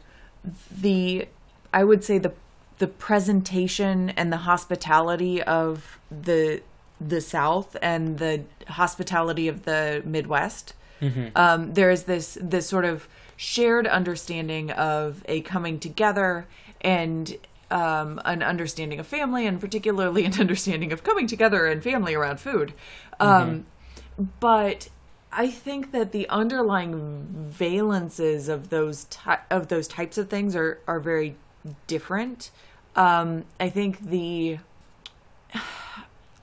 the 0.71 1.27
I 1.73 1.85
would 1.85 2.05
say 2.05 2.19
the 2.19 2.33
the 2.79 2.87
presentation 2.87 4.11
and 4.11 4.33
the 4.33 4.39
hospitality 4.39 5.43
of 5.43 5.99
the 6.11 6.63
the 7.01 7.21
South 7.21 7.77
and 7.83 8.19
the 8.19 8.45
hospitality 8.69 9.49
of 9.49 9.65
the 9.65 10.03
Midwest. 10.05 10.75
Mm-hmm. 11.01 11.29
Um, 11.37 11.75
there 11.75 11.91
is 11.91 12.05
this 12.05 12.39
this 12.41 12.67
sort 12.67 12.85
of 12.85 13.09
shared 13.37 13.87
understanding 13.87 14.71
of 14.71 15.23
a 15.27 15.41
coming 15.43 15.79
together 15.79 16.47
and 16.81 17.37
um, 17.71 18.21
an 18.25 18.43
understanding 18.43 19.01
of 19.01 19.07
family, 19.07 19.47
and 19.47 19.61
particularly 19.61 20.25
an 20.25 20.35
understanding 20.41 20.93
of 20.93 21.03
coming 21.03 21.27
together 21.27 21.67
and 21.67 21.83
family 21.83 22.15
around 22.15 22.39
food. 22.41 22.73
Um, 23.19 23.67
mm-hmm. 24.19 24.25
But 24.41 24.89
I 25.37 25.51
think 25.51 25.93
that 25.93 26.13
the 26.13 26.29
underlying 26.29 27.53
valences 27.59 28.49
of 28.49 28.71
those 28.71 29.05
ty- 29.05 29.41
of 29.51 29.69
those 29.69 29.89
types 29.89 30.19
of 30.19 30.31
things 30.31 30.55
are 30.55 30.79
are 30.87 31.01
very 31.01 31.37
different. 31.87 32.51
Um, 32.97 33.45
I 33.59 33.69
think 33.69 34.11
the 34.11 34.59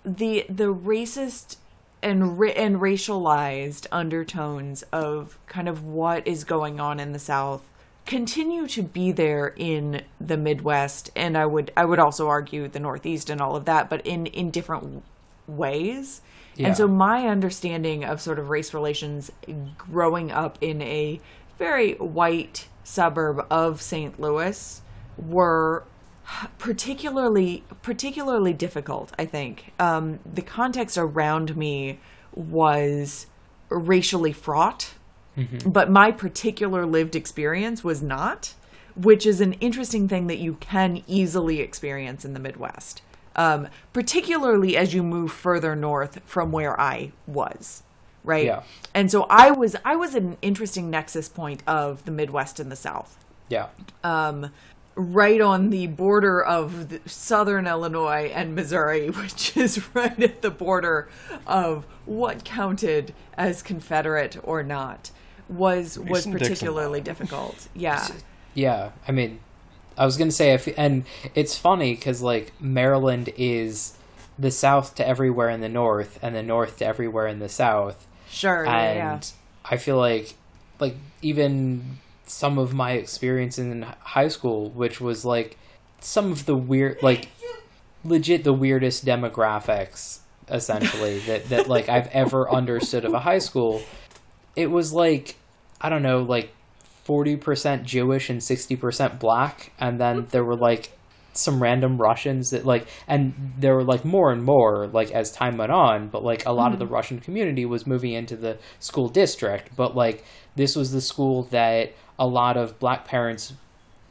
the 0.05 0.45
the 0.49 0.73
racist 0.73 1.57
and 2.03 2.23
and 2.23 2.77
racialized 2.77 3.87
undertones 3.91 4.83
of 4.91 5.37
kind 5.47 5.69
of 5.69 5.83
what 5.83 6.27
is 6.27 6.43
going 6.43 6.79
on 6.79 6.99
in 6.99 7.13
the 7.13 7.19
South 7.19 7.63
continue 8.05 8.67
to 8.67 8.81
be 8.83 9.11
there 9.11 9.53
in 9.55 10.01
the 10.19 10.37
Midwest, 10.37 11.11
and 11.15 11.37
I 11.37 11.45
would 11.45 11.71
I 11.77 11.85
would 11.85 11.99
also 11.99 12.27
argue 12.27 12.67
the 12.67 12.79
Northeast 12.79 13.29
and 13.29 13.39
all 13.39 13.55
of 13.55 13.65
that, 13.65 13.89
but 13.89 14.05
in 14.05 14.25
in 14.27 14.51
different 14.51 15.03
ways. 15.47 16.21
Yeah. 16.55 16.67
And 16.67 16.77
so 16.77 16.87
my 16.87 17.27
understanding 17.27 18.03
of 18.03 18.21
sort 18.21 18.39
of 18.39 18.49
race 18.49 18.73
relations 18.73 19.31
growing 19.77 20.31
up 20.31 20.57
in 20.61 20.81
a 20.81 21.19
very 21.57 21.93
white 21.93 22.67
suburb 22.83 23.45
of 23.49 23.81
St. 23.81 24.19
Louis 24.19 24.81
were 25.17 25.85
particularly 26.57 27.63
particularly 27.81 28.53
difficult 28.53 29.11
i 29.19 29.25
think 29.25 29.73
um, 29.79 30.19
the 30.25 30.41
context 30.41 30.97
around 30.97 31.55
me 31.57 31.99
was 32.33 33.27
racially 33.69 34.31
fraught 34.31 34.93
mm-hmm. 35.37 35.69
but 35.69 35.89
my 35.89 36.11
particular 36.11 36.85
lived 36.85 37.15
experience 37.15 37.83
was 37.83 38.01
not 38.01 38.53
which 38.95 39.25
is 39.25 39.41
an 39.41 39.53
interesting 39.53 40.07
thing 40.07 40.27
that 40.27 40.37
you 40.37 40.53
can 40.55 41.03
easily 41.07 41.59
experience 41.59 42.23
in 42.23 42.33
the 42.33 42.39
midwest 42.39 43.01
um, 43.35 43.67
particularly 43.93 44.75
as 44.75 44.93
you 44.93 45.03
move 45.03 45.31
further 45.31 45.75
north 45.75 46.19
from 46.25 46.51
where 46.51 46.79
i 46.79 47.11
was 47.27 47.83
right 48.23 48.45
yeah. 48.45 48.63
and 48.93 49.11
so 49.11 49.23
i 49.29 49.49
was 49.51 49.75
i 49.85 49.95
was 49.95 50.15
an 50.15 50.37
interesting 50.41 50.89
nexus 50.89 51.29
point 51.29 51.63
of 51.65 52.03
the 52.05 52.11
midwest 52.11 52.59
and 52.59 52.71
the 52.71 52.75
south 52.75 53.23
yeah 53.49 53.67
um 54.03 54.51
right 54.95 55.41
on 55.41 55.69
the 55.69 55.87
border 55.87 56.43
of 56.43 56.99
southern 57.05 57.67
Illinois 57.67 58.31
and 58.33 58.55
Missouri, 58.55 59.09
which 59.09 59.55
is 59.57 59.93
right 59.93 60.21
at 60.21 60.41
the 60.41 60.51
border 60.51 61.09
of 61.47 61.85
what 62.05 62.43
counted 62.43 63.13
as 63.35 63.61
Confederate 63.61 64.37
or 64.43 64.63
not, 64.63 65.11
was 65.49 65.97
was 65.99 66.25
particularly 66.27 67.01
difficult. 67.01 67.67
Yeah. 67.75 68.07
Yeah, 68.53 68.91
I 69.07 69.13
mean, 69.13 69.39
I 69.97 70.05
was 70.05 70.17
gonna 70.17 70.31
say, 70.31 70.53
if, 70.53 70.67
and 70.77 71.05
it's 71.35 71.57
funny 71.57 71.95
because 71.95 72.21
like 72.21 72.53
Maryland 72.59 73.29
is 73.37 73.97
the 74.37 74.51
South 74.51 74.95
to 74.95 75.07
everywhere 75.07 75.49
in 75.49 75.61
the 75.61 75.69
North, 75.69 76.19
and 76.21 76.35
the 76.35 76.43
North 76.43 76.77
to 76.79 76.85
everywhere 76.85 77.27
in 77.27 77.39
the 77.39 77.49
South. 77.49 78.07
Sure. 78.29 78.65
And 78.65 78.97
yeah. 78.97 79.19
I 79.65 79.77
feel 79.77 79.97
like, 79.97 80.35
like 80.79 80.95
even 81.21 81.99
some 82.25 82.57
of 82.57 82.73
my 82.73 82.91
experience 82.91 83.59
in 83.59 83.83
high 83.99 84.29
school, 84.29 84.69
which 84.69 85.01
was 85.01 85.25
like 85.25 85.57
some 85.99 86.31
of 86.31 86.45
the 86.45 86.55
weird, 86.55 87.03
like 87.03 87.27
legit 88.03 88.43
the 88.43 88.53
weirdest 88.53 89.05
demographics 89.05 90.19
essentially 90.49 91.19
that 91.27 91.49
that 91.49 91.67
like 91.67 91.89
I've 91.89 92.07
ever 92.07 92.49
understood 92.49 93.05
of 93.05 93.13
a 93.13 93.19
high 93.19 93.39
school. 93.39 93.81
It 94.55 94.67
was 94.67 94.93
like 94.93 95.35
I 95.79 95.89
don't 95.89 96.03
know, 96.03 96.21
like 96.21 96.51
forty 97.11 97.35
percent 97.35 97.83
Jewish 97.83 98.29
and 98.29 98.41
sixty 98.41 98.77
percent 98.77 99.19
black, 99.19 99.73
and 99.77 99.99
then 99.99 100.27
there 100.29 100.45
were 100.45 100.55
like 100.55 100.97
some 101.33 101.61
random 101.61 101.97
Russians 101.97 102.51
that 102.51 102.65
like, 102.65 102.87
and 103.05 103.53
there 103.57 103.75
were 103.75 103.83
like 103.83 104.05
more 104.05 104.31
and 104.31 104.41
more 104.41 104.87
like 104.87 105.11
as 105.11 105.29
time 105.29 105.57
went 105.57 105.73
on, 105.73 106.07
but 106.07 106.23
like 106.23 106.45
a 106.45 106.53
lot 106.53 106.67
mm-hmm. 106.67 106.73
of 106.73 106.79
the 106.79 106.85
mm-hmm. 106.85 106.93
Russian 106.93 107.19
community 107.19 107.65
was 107.65 107.85
moving 107.85 108.13
into 108.13 108.37
the 108.37 108.57
school 108.79 109.09
district, 109.09 109.75
but 109.75 109.93
like 109.93 110.23
this 110.55 110.73
was 110.73 110.93
the 110.93 111.01
school 111.01 111.43
that 111.51 111.91
a 112.17 112.25
lot 112.25 112.55
of 112.55 112.79
black 112.79 113.03
parents 113.03 113.55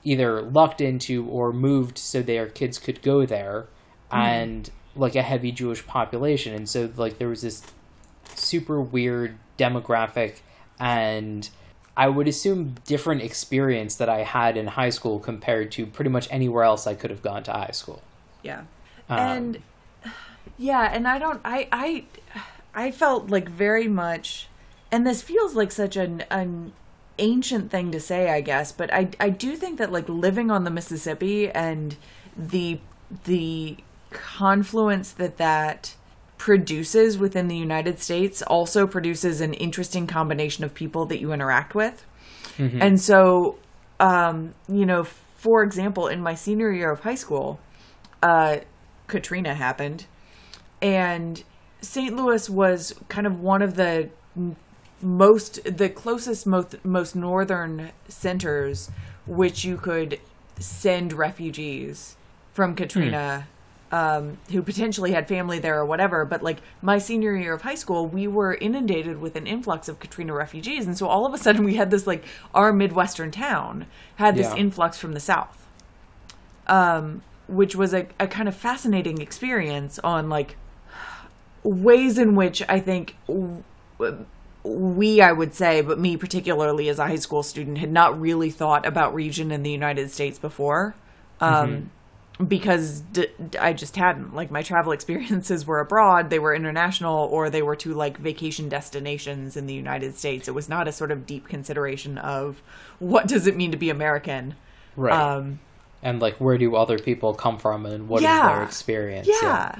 either 0.05 0.43
lucked 0.43 0.83
into 0.83 1.27
or 1.27 1.55
moved 1.55 1.97
so 1.97 2.21
their 2.21 2.49
kids 2.49 2.79
could 2.79 3.01
go 3.01 3.25
there 3.25 3.67
mm. 4.13 4.19
and 4.19 4.71
like 4.95 5.17
a 5.17 5.23
heavy 5.23 5.53
Jewish 5.53 5.87
population 5.87 6.55
and 6.55 6.69
so 6.69 6.91
like 6.97 7.17
there 7.17 7.29
was 7.29 7.41
this 7.41 7.63
super 8.35 8.79
weird 8.79 9.39
demographic 9.59 10.41
and 10.79 11.49
I 11.97 12.09
would 12.09 12.29
assume 12.29 12.77
different 12.87 13.23
experience 13.23 13.95
that 13.97 14.09
I 14.09 14.19
had 14.19 14.57
in 14.57 14.69
high 14.69 14.91
school 14.91 15.19
compared 15.19 15.71
to 15.73 15.87
pretty 15.87 16.11
much 16.11 16.29
anywhere 16.31 16.65
else 16.65 16.87
I 16.87 16.95
could 16.95 17.11
have 17.11 17.23
gone 17.23 17.43
to 17.45 17.53
high 17.53 17.73
school. 17.73 18.03
Yeah. 18.43 18.63
Um, 19.09 19.19
and 19.19 19.63
yeah, 20.57 20.91
and 20.93 21.07
I 21.07 21.19
don't 21.19 21.41
I 21.45 21.69
I 21.73 22.05
I 22.75 22.91
felt 22.91 23.29
like 23.29 23.49
very 23.49 23.89
much 23.89 24.49
and 24.93 25.07
this 25.07 25.23
feels 25.23 25.55
like 25.55 25.73
such 25.73 25.97
an 25.97 26.25
an 26.31 26.73
ancient 27.19 27.71
thing 27.71 27.93
to 27.93 28.01
say, 28.01 28.31
I 28.31 28.41
guess, 28.41 28.73
but 28.73 28.93
I 28.93 29.11
I 29.19 29.31
do 29.31 29.57
think 29.57 29.79
that 29.79 29.93
like 29.93 30.09
living 30.09 30.51
on 30.51 30.65
the 30.65 30.71
Mississippi 30.71 31.51
and 31.51 31.97
the 32.37 32.81
the 33.25 33.77
confluence 34.11 35.13
that 35.13 35.37
that 35.37 35.95
produces 36.41 37.19
within 37.19 37.49
the 37.49 37.57
United 37.57 37.99
States 37.99 38.41
also 38.41 38.87
produces 38.87 39.43
an 39.43 39.53
interesting 39.53 40.07
combination 40.07 40.65
of 40.65 40.73
people 40.73 41.05
that 41.05 41.21
you 41.21 41.33
interact 41.33 41.75
with. 41.75 42.07
Mm-hmm. 42.57 42.81
And 42.81 42.99
so 42.99 43.59
um, 44.01 44.55
you 44.67 44.87
know, 44.87 45.05
for 45.05 45.63
example, 45.63 46.09
in 46.09 46.23
my 46.23 46.35
senior 46.35 46.73
year 46.73 46.91
of 46.91 47.01
high 47.01 47.15
school, 47.15 47.61
uh, 48.23 48.61
Katrina 49.07 49.55
happened 49.55 50.07
and 50.81 51.45
St. 51.83 52.17
Louis 52.17 52.49
was 52.49 52.95
kind 53.09 53.27
of 53.27 53.41
one 53.41 53.61
of 53.61 53.75
the 53.75 54.09
most 55.03 55.63
the 55.65 55.91
closest 55.91 56.47
most 56.47 56.83
most 56.85 57.15
northern 57.15 57.91
centers 58.09 58.91
which 59.27 59.65
you 59.65 59.77
could 59.77 60.19
send 60.59 61.13
refugees 61.13 62.17
from 62.53 62.75
Katrina 62.75 63.43
hmm. 63.43 63.60
Um, 63.93 64.39
who 64.51 64.63
potentially 64.63 65.13
had 65.13 65.27
family 65.27 65.59
there 65.59 65.79
or 65.79 65.85
whatever. 65.85 66.25
But 66.25 66.43
like 66.43 66.59
my 66.81 66.99
senior 66.99 67.35
year 67.37 67.55
of 67.55 67.63
high 67.63 67.75
school, 67.75 68.07
we 68.07 68.27
were 68.27 68.55
inundated 68.55 69.21
with 69.21 69.37
an 69.37 69.47
influx 69.47 69.89
of 69.89 69.99
Katrina 70.01 70.33
refugees, 70.33 70.87
and 70.87 70.97
so 70.97 71.07
all 71.07 71.27
of 71.27 71.35
a 71.35 71.39
sudden 71.39 71.65
we 71.65 71.75
had 71.75 71.91
this 71.91 72.07
like 72.07 72.25
our 72.55 72.73
midwestern 72.73 73.31
town 73.31 73.87
had 74.17 74.37
this 74.37 74.49
yeah. 74.49 74.57
influx 74.57 74.99
from 74.99 75.13
the 75.13 75.21
south, 75.21 75.67
um, 76.67 77.23
which 77.49 77.75
was 77.75 77.93
a, 77.93 78.07
a 78.19 78.27
kind 78.27 78.49
of 78.49 78.55
fascinating 78.55 79.21
experience 79.21 79.99
on 80.01 80.29
like 80.29 80.57
ways 81.63 82.19
in 82.19 82.35
which 82.35 82.63
I 82.69 82.81
think. 82.81 83.17
W- 83.27 83.63
we, 84.63 85.23
I 85.23 85.33
would 85.33 85.55
say, 85.55 85.81
but 85.81 85.99
me 85.99 86.19
particularly 86.19 86.91
as 86.91 86.99
a 86.99 87.07
high 87.07 87.17
school 87.17 87.43
student, 87.43 87.79
had 87.79 87.91
not 87.91 88.21
really 88.21 88.51
thought 88.51 88.85
about 88.85 89.15
region 89.15 89.51
in 89.51 89.63
the 89.63 89.71
United 89.71 90.11
States 90.11 90.39
before. 90.39 90.95
Um, 91.41 91.71
mm-hmm. 91.71 91.87
Because 92.47 93.01
d- 93.01 93.29
I 93.61 93.73
just 93.73 93.97
hadn't. 93.97 94.35
Like 94.35 94.51
my 94.51 94.63
travel 94.63 94.93
experiences 94.99 95.67
were 95.67 95.81
abroad, 95.81 96.31
they 96.31 96.39
were 96.39 96.55
international, 96.55 97.29
or 97.31 97.51
they 97.51 97.63
were 97.63 97.77
to 97.77 97.93
like 97.95 98.19
vacation 98.19 98.69
destinations 98.69 99.57
in 99.57 99.67
the 99.67 99.75
United 99.75 100.17
States. 100.17 100.49
It 100.49 100.55
was 100.55 100.69
not 100.69 100.89
a 100.89 100.93
sort 100.93 101.11
of 101.11 101.27
deep 101.27 101.49
consideration 101.49 102.19
of 102.19 102.63
what 102.99 103.27
does 103.29 103.47
it 103.47 103.57
mean 103.57 103.71
to 103.73 103.77
be 103.77 103.91
American. 103.91 104.55
Right. 104.97 105.13
Um, 105.13 105.61
and 106.03 106.21
like, 106.21 106.37
where 106.37 106.57
do 106.57 106.77
other 106.77 106.99
people 106.99 107.35
come 107.35 107.59
from, 107.59 107.85
and 107.87 108.09
what 108.09 108.19
is 108.19 108.25
Yeah. 108.25 108.55
their 108.55 108.63
experience? 108.65 109.29
yeah. 109.43 109.75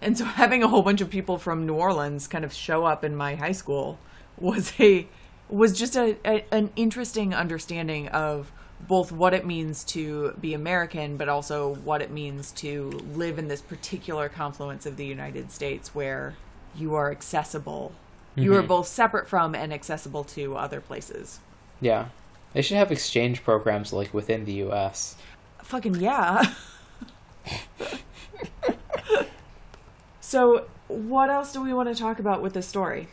And 0.00 0.16
so 0.16 0.24
having 0.24 0.62
a 0.62 0.68
whole 0.68 0.82
bunch 0.82 1.00
of 1.00 1.10
people 1.10 1.38
from 1.38 1.66
New 1.66 1.74
Orleans 1.74 2.28
kind 2.28 2.44
of 2.44 2.52
show 2.52 2.84
up 2.84 3.04
in 3.04 3.16
my 3.16 3.34
high 3.34 3.52
school 3.52 3.98
was 4.38 4.72
a 4.78 5.08
was 5.48 5.76
just 5.76 5.96
a, 5.96 6.16
a 6.24 6.44
an 6.52 6.70
interesting 6.76 7.34
understanding 7.34 8.06
of 8.08 8.52
both 8.80 9.10
what 9.10 9.34
it 9.34 9.44
means 9.44 9.84
to 9.84 10.32
be 10.40 10.54
American, 10.54 11.16
but 11.16 11.28
also 11.28 11.74
what 11.76 12.00
it 12.00 12.10
means 12.10 12.52
to 12.52 12.90
live 13.14 13.38
in 13.38 13.48
this 13.48 13.60
particular 13.60 14.28
confluence 14.28 14.86
of 14.86 14.96
the 14.96 15.04
United 15.04 15.50
States 15.50 15.94
where 15.94 16.36
you 16.76 16.94
are 16.94 17.10
accessible. 17.10 17.92
You 18.36 18.54
are 18.54 18.62
both 18.62 18.86
separate 18.86 19.26
from 19.28 19.56
and 19.56 19.72
accessible 19.72 20.22
to 20.24 20.56
other 20.56 20.80
places. 20.80 21.40
Yeah. 21.80 22.06
They 22.52 22.62
should 22.62 22.76
have 22.76 22.92
exchange 22.92 23.42
programs 23.42 23.92
like 23.92 24.14
within 24.14 24.44
the 24.44 24.52
U.S. 24.54 25.16
Fucking 25.62 25.96
yeah. 25.96 26.54
so, 30.20 30.66
what 30.86 31.30
else 31.30 31.52
do 31.52 31.62
we 31.62 31.74
want 31.74 31.88
to 31.88 32.00
talk 32.00 32.20
about 32.20 32.40
with 32.40 32.54
this 32.54 32.66
story? 32.66 33.08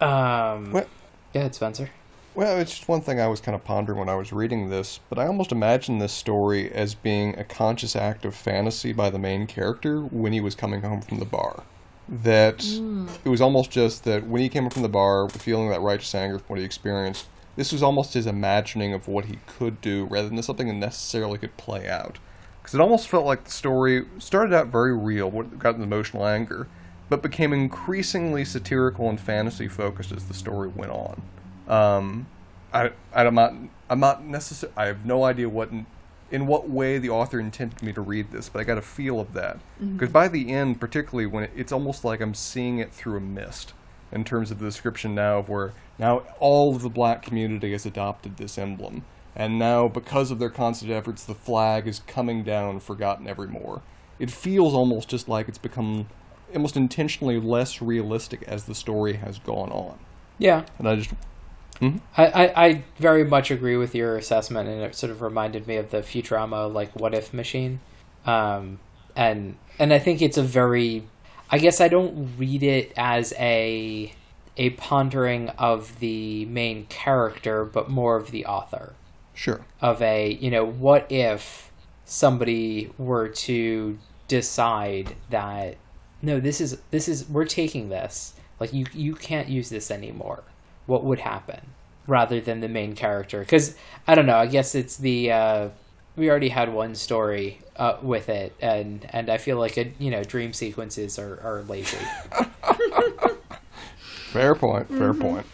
Um, 0.00 0.72
What? 0.72 0.88
Go 1.32 1.40
ahead, 1.40 1.54
Spencer. 1.54 1.90
Well, 2.36 2.58
it's 2.58 2.72
just 2.72 2.88
one 2.88 3.00
thing 3.00 3.20
I 3.20 3.28
was 3.28 3.40
kind 3.40 3.54
of 3.54 3.62
pondering 3.62 4.00
when 4.00 4.08
I 4.08 4.16
was 4.16 4.32
reading 4.32 4.68
this, 4.68 4.98
but 5.08 5.20
I 5.20 5.26
almost 5.28 5.52
imagine 5.52 5.98
this 5.98 6.12
story 6.12 6.68
as 6.72 6.96
being 6.96 7.38
a 7.38 7.44
conscious 7.44 7.94
act 7.94 8.24
of 8.24 8.34
fantasy 8.34 8.92
by 8.92 9.08
the 9.08 9.20
main 9.20 9.46
character 9.46 10.00
when 10.00 10.32
he 10.32 10.40
was 10.40 10.56
coming 10.56 10.82
home 10.82 11.00
from 11.00 11.20
the 11.20 11.24
bar. 11.24 11.62
That 12.08 12.64
hmm. 12.64 13.06
it 13.24 13.28
was 13.28 13.40
almost 13.40 13.70
just 13.70 14.02
that 14.04 14.26
when 14.26 14.42
he 14.42 14.48
came 14.48 14.64
home 14.64 14.70
from 14.70 14.82
the 14.82 14.88
bar, 14.88 15.28
feeling 15.28 15.68
that 15.68 15.80
righteous 15.80 16.12
anger 16.12 16.40
from 16.40 16.46
what 16.48 16.58
he 16.58 16.64
experienced, 16.64 17.26
this 17.54 17.70
was 17.70 17.84
almost 17.84 18.14
his 18.14 18.26
imagining 18.26 18.92
of 18.92 19.06
what 19.06 19.26
he 19.26 19.38
could 19.46 19.80
do 19.80 20.06
rather 20.06 20.28
than 20.28 20.42
something 20.42 20.66
that 20.66 20.74
necessarily 20.74 21.38
could 21.38 21.56
play 21.56 21.88
out. 21.88 22.18
Because 22.60 22.74
it 22.74 22.80
almost 22.80 23.06
felt 23.06 23.26
like 23.26 23.44
the 23.44 23.50
story 23.52 24.06
started 24.18 24.52
out 24.52 24.66
very 24.66 24.96
real, 24.96 25.30
what 25.30 25.56
got 25.60 25.76
the 25.76 25.84
emotional 25.84 26.26
anger, 26.26 26.66
but 27.08 27.22
became 27.22 27.52
increasingly 27.52 28.44
satirical 28.44 29.08
and 29.08 29.20
fantasy 29.20 29.68
focused 29.68 30.10
as 30.10 30.24
the 30.24 30.34
story 30.34 30.68
went 30.68 30.90
on. 30.90 31.22
Um, 31.68 32.26
I, 32.72 32.90
I'm 33.12 33.34
not, 33.34 33.54
I'm 33.88 34.00
not 34.00 34.24
necessarily, 34.24 34.76
I 34.76 34.86
have 34.86 35.06
no 35.06 35.24
idea 35.24 35.48
what, 35.48 35.70
in, 35.70 35.86
in 36.30 36.46
what 36.46 36.68
way 36.68 36.98
the 36.98 37.10
author 37.10 37.38
intended 37.38 37.82
me 37.82 37.92
to 37.92 38.00
read 38.00 38.32
this, 38.32 38.48
but 38.48 38.60
I 38.60 38.64
got 38.64 38.78
a 38.78 38.82
feel 38.82 39.20
of 39.20 39.32
that. 39.34 39.58
Because 39.92 40.10
by 40.10 40.28
the 40.28 40.50
end, 40.50 40.80
particularly 40.80 41.26
when 41.26 41.44
it, 41.44 41.50
it's 41.54 41.72
almost 41.72 42.04
like 42.04 42.20
I'm 42.20 42.34
seeing 42.34 42.78
it 42.78 42.92
through 42.92 43.16
a 43.16 43.20
mist 43.20 43.72
in 44.10 44.24
terms 44.24 44.50
of 44.50 44.58
the 44.58 44.66
description 44.66 45.14
now 45.14 45.38
of 45.38 45.48
where 45.48 45.72
now 45.98 46.22
all 46.40 46.74
of 46.74 46.82
the 46.82 46.88
black 46.88 47.22
community 47.22 47.72
has 47.72 47.86
adopted 47.86 48.36
this 48.36 48.58
emblem. 48.58 49.04
And 49.36 49.58
now, 49.58 49.88
because 49.88 50.30
of 50.30 50.38
their 50.38 50.50
constant 50.50 50.92
efforts, 50.92 51.24
the 51.24 51.34
flag 51.34 51.88
is 51.88 52.00
coming 52.06 52.44
down, 52.44 52.78
forgotten 52.78 53.26
evermore. 53.26 53.82
It 54.20 54.30
feels 54.30 54.74
almost 54.74 55.08
just 55.08 55.28
like 55.28 55.48
it's 55.48 55.58
become 55.58 56.06
almost 56.54 56.76
intentionally 56.76 57.40
less 57.40 57.82
realistic 57.82 58.44
as 58.44 58.64
the 58.64 58.74
story 58.74 59.14
has 59.14 59.38
gone 59.40 59.70
on. 59.70 59.98
Yeah, 60.38 60.64
And 60.78 60.88
I 60.88 60.96
just 60.96 61.10
I, 62.16 62.26
I, 62.26 62.64
I 62.66 62.82
very 62.98 63.24
much 63.24 63.50
agree 63.50 63.76
with 63.76 63.94
your 63.94 64.16
assessment, 64.16 64.68
and 64.68 64.80
it 64.82 64.94
sort 64.94 65.10
of 65.10 65.22
reminded 65.22 65.66
me 65.66 65.76
of 65.76 65.90
the 65.90 65.98
Futurama 65.98 66.72
like 66.72 66.94
what 66.94 67.14
if 67.14 67.34
machine, 67.34 67.80
um, 68.26 68.78
and 69.16 69.56
and 69.78 69.92
I 69.92 69.98
think 69.98 70.22
it's 70.22 70.38
a 70.38 70.42
very, 70.42 71.04
I 71.50 71.58
guess 71.58 71.80
I 71.80 71.88
don't 71.88 72.36
read 72.38 72.62
it 72.62 72.92
as 72.96 73.34
a 73.38 74.12
a 74.56 74.70
pondering 74.70 75.48
of 75.50 75.98
the 75.98 76.44
main 76.46 76.86
character, 76.86 77.64
but 77.64 77.90
more 77.90 78.16
of 78.16 78.30
the 78.30 78.46
author. 78.46 78.94
Sure. 79.36 79.62
of 79.82 80.00
a 80.00 80.32
you 80.32 80.48
know 80.48 80.64
what 80.64 81.10
if 81.10 81.72
somebody 82.04 82.92
were 82.96 83.26
to 83.28 83.98
decide 84.28 85.16
that 85.30 85.76
no 86.22 86.38
this 86.38 86.60
is 86.60 86.80
this 86.92 87.08
is 87.08 87.28
we're 87.28 87.44
taking 87.44 87.88
this. 87.88 88.34
Like 88.60 88.72
you 88.72 88.86
you 88.94 89.16
can't 89.16 89.48
use 89.48 89.70
this 89.70 89.90
anymore 89.90 90.44
what 90.86 91.04
would 91.04 91.20
happen 91.20 91.60
rather 92.06 92.40
than 92.40 92.60
the 92.60 92.68
main 92.68 92.94
character 92.94 93.40
because 93.40 93.74
i 94.06 94.14
don't 94.14 94.26
know 94.26 94.36
i 94.36 94.46
guess 94.46 94.74
it's 94.74 94.96
the 94.98 95.30
uh 95.32 95.68
we 96.16 96.28
already 96.30 96.50
had 96.50 96.72
one 96.72 96.94
story 96.94 97.58
uh, 97.76 97.96
with 98.02 98.28
it 98.28 98.54
and 98.60 99.06
and 99.10 99.28
i 99.30 99.38
feel 99.38 99.58
like 99.58 99.76
it 99.78 99.94
you 99.98 100.10
know 100.10 100.22
dream 100.22 100.52
sequences 100.52 101.18
are, 101.18 101.40
are 101.42 101.62
lazy 101.68 101.96
Fair 104.34 104.56
point. 104.56 104.88
Fair 104.88 105.14
point. 105.14 105.46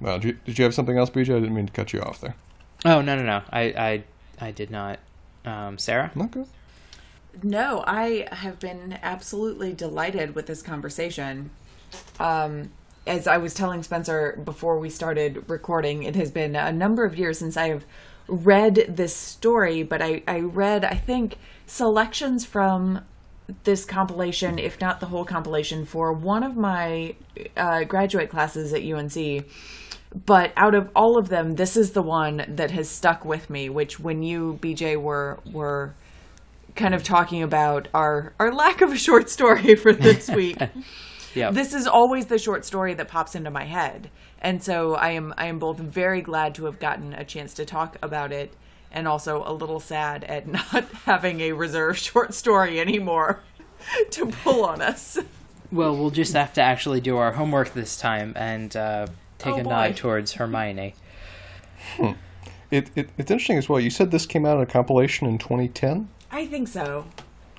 Well, 0.00 0.20
did 0.20 0.28
you, 0.28 0.38
did 0.46 0.58
you 0.58 0.64
have 0.64 0.72
something 0.74 0.96
else, 0.96 1.10
BJ? 1.10 1.34
I 1.36 1.40
didn't 1.40 1.54
mean 1.54 1.66
to 1.66 1.72
cut 1.72 1.92
you 1.92 2.00
off 2.00 2.20
there. 2.20 2.36
oh 2.84 3.00
no 3.00 3.16
no 3.16 3.24
no 3.24 3.42
i 3.50 3.62
i 3.62 4.02
i 4.46 4.50
did 4.52 4.70
not 4.70 5.00
um 5.44 5.76
sarah 5.78 6.12
Okay. 6.16 6.44
No, 7.42 7.84
I 7.86 8.26
have 8.32 8.58
been 8.58 8.98
absolutely 9.02 9.72
delighted 9.72 10.34
with 10.34 10.46
this 10.46 10.60
conversation. 10.62 11.50
Um, 12.18 12.70
as 13.06 13.26
I 13.26 13.38
was 13.38 13.54
telling 13.54 13.82
Spencer 13.82 14.40
before 14.44 14.78
we 14.78 14.90
started 14.90 15.48
recording, 15.48 16.02
it 16.02 16.14
has 16.16 16.30
been 16.30 16.54
a 16.54 16.72
number 16.72 17.04
of 17.04 17.18
years 17.18 17.38
since 17.38 17.56
I 17.56 17.68
have 17.68 17.84
read 18.28 18.84
this 18.88 19.16
story, 19.16 19.82
but 19.82 20.02
I, 20.02 20.22
I 20.28 20.40
read, 20.40 20.84
I 20.84 20.94
think, 20.94 21.36
selections 21.66 22.44
from 22.44 23.00
this 23.64 23.84
compilation, 23.86 24.58
if 24.58 24.80
not 24.80 25.00
the 25.00 25.06
whole 25.06 25.24
compilation, 25.24 25.86
for 25.86 26.12
one 26.12 26.42
of 26.42 26.56
my 26.56 27.14
uh, 27.56 27.84
graduate 27.84 28.28
classes 28.28 28.74
at 28.74 28.82
UNC. 28.82 29.46
But 30.26 30.52
out 30.56 30.74
of 30.74 30.90
all 30.94 31.18
of 31.18 31.28
them, 31.28 31.56
this 31.56 31.76
is 31.76 31.92
the 31.92 32.02
one 32.02 32.44
that 32.48 32.70
has 32.70 32.88
stuck 32.88 33.24
with 33.24 33.50
me. 33.50 33.68
Which, 33.68 33.98
when 34.00 34.22
you 34.22 34.58
BJ 34.60 35.00
were 35.00 35.38
were 35.50 35.94
kind 36.76 36.94
of 36.94 37.02
talking 37.02 37.42
about 37.42 37.88
our 37.92 38.32
our 38.38 38.52
lack 38.52 38.80
of 38.80 38.92
a 38.92 38.96
short 38.96 39.28
story 39.28 39.74
for 39.82 39.92
this 39.92 40.28
week. 40.28 40.58
yeah 41.38 41.50
this 41.50 41.72
is 41.74 41.86
always 41.86 42.26
the 42.26 42.38
short 42.38 42.64
story 42.64 42.94
that 42.94 43.08
pops 43.08 43.34
into 43.34 43.50
my 43.50 43.64
head. 43.64 44.10
And 44.40 44.62
so 44.62 44.94
I 44.94 45.10
am 45.10 45.34
I 45.36 45.46
am 45.46 45.58
both 45.58 45.78
very 45.78 46.22
glad 46.22 46.54
to 46.56 46.66
have 46.66 46.78
gotten 46.78 47.12
a 47.12 47.24
chance 47.24 47.54
to 47.54 47.64
talk 47.64 47.96
about 48.02 48.30
it 48.32 48.52
and 48.92 49.08
also 49.08 49.42
a 49.44 49.52
little 49.52 49.80
sad 49.80 50.24
at 50.24 50.46
not 50.58 50.84
having 51.06 51.40
a 51.40 51.52
reserve 51.52 51.96
short 51.98 52.32
story 52.34 52.78
anymore 52.80 53.40
to 54.10 54.26
pull 54.26 54.64
on 54.64 54.80
us. 54.80 55.18
Well, 55.72 55.96
we'll 55.96 56.10
just 56.22 56.34
have 56.34 56.52
to 56.54 56.62
actually 56.62 57.00
do 57.00 57.16
our 57.16 57.32
homework 57.32 57.74
this 57.74 57.96
time 57.98 58.32
and 58.36 58.74
uh, 58.76 59.06
take 59.38 59.54
Oh, 59.54 59.60
a 59.60 59.64
boy. 59.64 59.70
nod 59.70 59.96
towards 59.96 60.32
Hermione. 60.34 60.94
It, 62.70 62.90
it, 62.94 63.08
it's 63.18 63.30
interesting 63.30 63.56
as 63.58 63.68
well. 63.68 63.80
You 63.80 63.90
said 63.90 64.10
this 64.10 64.26
came 64.26 64.44
out 64.46 64.56
in 64.58 64.62
a 64.62 64.66
compilation 64.66 65.26
in 65.26 65.38
2010. 65.38 66.08
I 66.30 66.46
think 66.46 66.68
so. 66.68 67.06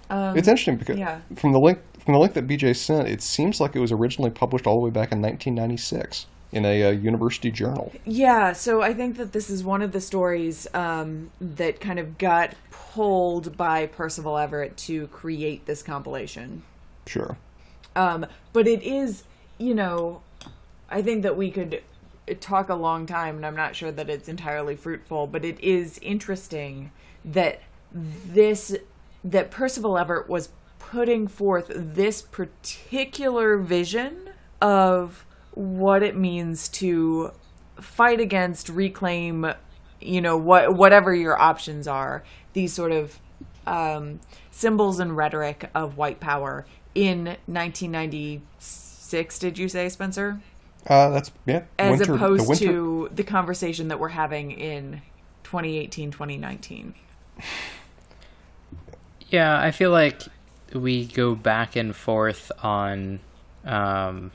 Um, 0.09 0.37
It's 0.37 0.47
interesting 0.47 0.77
because 0.77 0.97
yeah. 0.97 1.19
from 1.35 1.51
the 1.51 1.59
link 1.59 1.79
from 2.09 2.13
the 2.13 2.19
link 2.21 2.33
that 2.33 2.47
BJ 2.47 2.75
sent, 2.75 3.07
it 3.07 3.21
seems 3.21 3.61
like 3.61 3.75
it 3.75 3.79
was 3.79 3.91
originally 3.91 4.31
published 4.31 4.65
all 4.65 4.79
the 4.79 4.81
way 4.81 4.89
back 4.89 5.11
in 5.11 5.21
1996 5.21 6.25
in 6.51 6.65
a 6.65 6.85
uh, 6.85 6.89
university 6.89 7.51
journal. 7.51 7.91
Yeah, 8.03 8.51
so 8.53 8.81
I 8.81 8.95
think 8.95 9.17
that 9.17 9.31
this 9.31 9.47
is 9.47 9.63
one 9.63 9.83
of 9.83 9.91
the 9.91 10.01
stories 10.01 10.65
um, 10.73 11.29
that 11.39 11.79
kind 11.79 11.99
of 11.99 12.17
got 12.17 12.55
pulled 12.71 13.55
by 13.55 13.85
Percival 13.85 14.39
Everett 14.39 14.75
to 14.77 15.05
create 15.09 15.67
this 15.67 15.83
compilation. 15.83 16.63
Sure. 17.05 17.37
Um, 17.95 18.25
but 18.53 18.67
it 18.67 18.81
is, 18.81 19.21
you 19.59 19.75
know, 19.75 20.23
I 20.89 21.03
think 21.03 21.21
that 21.21 21.37
we 21.37 21.51
could 21.51 21.83
talk 22.39 22.69
a 22.69 22.75
long 22.75 23.05
time, 23.05 23.35
and 23.35 23.45
I'm 23.45 23.55
not 23.55 23.75
sure 23.75 23.91
that 23.91 24.09
it's 24.09 24.27
entirely 24.27 24.75
fruitful, 24.75 25.27
but 25.27 25.45
it 25.45 25.59
is 25.59 25.99
interesting 25.99 26.89
that 27.23 27.61
this, 27.93 28.75
that 29.23 29.51
Percival 29.51 29.95
Everett 29.95 30.27
was 30.27 30.49
putting 30.91 31.27
forth 31.27 31.71
this 31.75 32.21
particular 32.21 33.57
vision 33.57 34.29
of 34.61 35.25
what 35.51 36.03
it 36.03 36.15
means 36.15 36.69
to 36.69 37.31
fight 37.79 38.19
against, 38.19 38.69
reclaim, 38.69 39.53
you 40.01 40.21
know, 40.21 40.37
what 40.37 40.73
whatever 40.75 41.13
your 41.13 41.39
options 41.39 41.87
are, 41.87 42.23
these 42.53 42.73
sort 42.73 42.91
of 42.91 43.19
um, 43.67 44.19
symbols 44.51 44.99
and 44.99 45.15
rhetoric 45.15 45.69
of 45.75 45.97
white 45.97 46.19
power 46.19 46.65
in 46.95 47.37
1996. 47.45 49.39
Did 49.39 49.57
you 49.57 49.69
say, 49.69 49.89
Spencer? 49.89 50.41
Uh, 50.87 51.09
that's 51.09 51.31
yeah. 51.45 51.63
As 51.77 51.99
winter, 51.99 52.15
opposed 52.15 52.49
the 52.49 52.55
to 52.55 53.09
the 53.13 53.23
conversation 53.23 53.89
that 53.89 53.99
we're 53.99 54.09
having 54.09 54.51
in 54.51 55.01
2018, 55.43 56.11
2019. 56.11 56.95
Yeah, 59.29 59.61
I 59.61 59.69
feel 59.71 59.91
like 59.91 60.23
we 60.73 61.05
go 61.05 61.35
back 61.35 61.75
and 61.75 61.95
forth 61.95 62.51
on 62.63 63.19
um, 63.65 64.31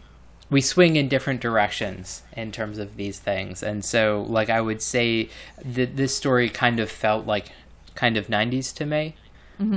we 0.50 0.60
swing 0.60 0.96
in 0.96 1.08
different 1.08 1.40
directions 1.40 2.22
in 2.36 2.52
terms 2.52 2.78
of 2.78 2.96
these 2.96 3.18
things, 3.18 3.62
and 3.62 3.84
so 3.84 4.24
like 4.28 4.50
I 4.50 4.60
would 4.60 4.82
say 4.82 5.30
that 5.64 5.96
this 5.96 6.16
story 6.16 6.48
kind 6.48 6.80
of 6.80 6.90
felt 6.90 7.26
like 7.26 7.50
kind 7.94 8.16
of 8.16 8.28
'90s 8.28 8.74
to 8.76 8.86
me. 8.86 9.16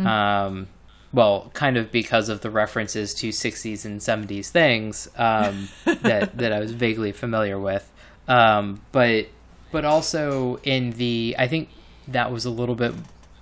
Um, 0.08 0.68
well, 1.14 1.52
kind 1.54 1.78
of 1.78 1.92
because 1.92 2.30
of 2.30 2.42
the 2.42 2.50
references 2.50 3.14
to 3.16 3.30
'60s 3.30 3.86
and 3.86 4.00
'70s 4.00 4.50
things 4.50 5.08
um, 5.18 5.70
that 5.86 6.38
that 6.38 6.52
I 6.52 6.60
was 6.60 6.72
vaguely 6.72 7.12
familiar 7.12 7.58
with, 7.58 7.90
um, 8.28 8.82
but 8.92 9.28
but 9.72 9.86
also 9.86 10.58
in 10.64 10.92
the 10.92 11.36
I 11.40 11.48
think 11.48 11.70
that 12.08 12.32
was 12.32 12.46
a 12.46 12.50
little 12.50 12.76
bit 12.76 12.94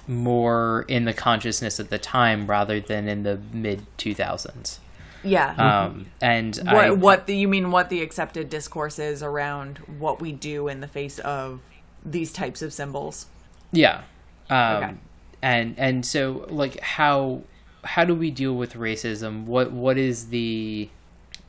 more 0.08 0.86
in 0.88 1.06
the 1.06 1.14
consciousness 1.14 1.80
at 1.80 1.90
the 1.90 1.98
time 1.98 2.48
rather 2.48 2.80
than 2.80 3.08
in 3.08 3.24
the 3.24 3.40
mid 3.54 3.86
2000s. 3.98 4.80
Yeah. 5.24 5.56
Um, 5.56 6.06
and 6.22 6.56
what 6.58 6.76
I, 6.76 6.92
what 6.92 7.26
the, 7.26 7.36
you 7.36 7.48
mean? 7.48 7.72
What 7.72 7.90
the 7.90 8.02
accepted 8.02 8.50
discourse 8.50 9.00
is 9.00 9.24
around 9.24 9.80
what 10.00 10.22
we 10.22 10.32
do 10.32 10.68
in 10.68 10.82
the 10.82 10.88
face 10.88 11.18
of 11.20 11.62
these 12.06 12.32
types 12.32 12.62
of 12.62 12.72
symbols? 12.72 13.26
Yeah. 13.72 14.04
Um, 14.50 14.84
Okay. 14.84 14.94
And 15.42 15.76
and 15.78 16.06
so 16.06 16.46
like 16.50 16.80
how 16.80 17.42
how 17.84 18.04
do 18.06 18.16
we 18.16 18.32
deal 18.32 18.54
with 18.54 18.74
racism? 18.74 19.46
What 19.46 19.72
what 19.72 19.98
is 19.98 20.30
the 20.30 20.90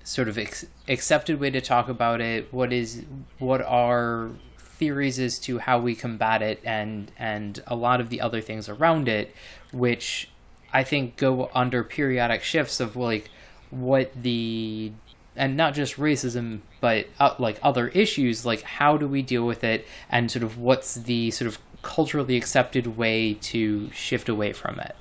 sort 0.05 0.29
of 0.29 0.39
ex- 0.39 0.67
accepted 0.89 1.41
way 1.41 1.51
to 1.51 1.61
talk 1.61 1.89
about 1.89 2.21
it? 2.21 2.53
What 2.53 2.73
is 2.73 3.05
what 3.39 3.63
are 3.63 4.31
theories 4.79 5.19
as 5.19 5.39
to 5.39 5.59
how 5.59 5.79
we 5.79 5.95
combat 5.95 6.43
it 6.43 6.61
and 6.65 7.11
and 7.19 7.63
a 7.67 7.75
lot 7.75 8.01
of 8.01 8.11
the 8.11 8.21
other 8.21 8.41
things 8.41 8.69
around 8.69 9.09
it 9.09 9.35
which 9.73 10.29
I 10.73 10.85
think 10.85 11.17
go 11.17 11.51
under 11.55 11.83
periodic 11.83 12.43
shifts 12.43 12.81
of 12.81 12.97
like 12.97 13.31
what 13.71 14.11
the 14.21 14.93
and 15.35 15.57
not 15.57 15.75
just 15.75 15.97
racism 15.97 16.61
but 16.81 17.07
uh, 17.19 17.35
like 17.39 17.59
other 17.63 17.89
issues 17.89 18.45
like 18.45 18.63
how 18.63 18.97
do 18.97 19.09
we 19.09 19.23
deal 19.23 19.47
with 19.47 19.65
it 19.65 19.87
and 20.11 20.31
sort 20.31 20.43
of 20.43 20.59
what's 20.59 20.95
the 20.95 21.31
sort 21.31 21.49
of 21.49 21.59
culturally 21.83 22.37
accepted 22.37 22.97
way 22.97 23.35
to 23.35 23.91
shift 23.93 24.29
away 24.29 24.53
from 24.53 24.81
it 24.81 24.97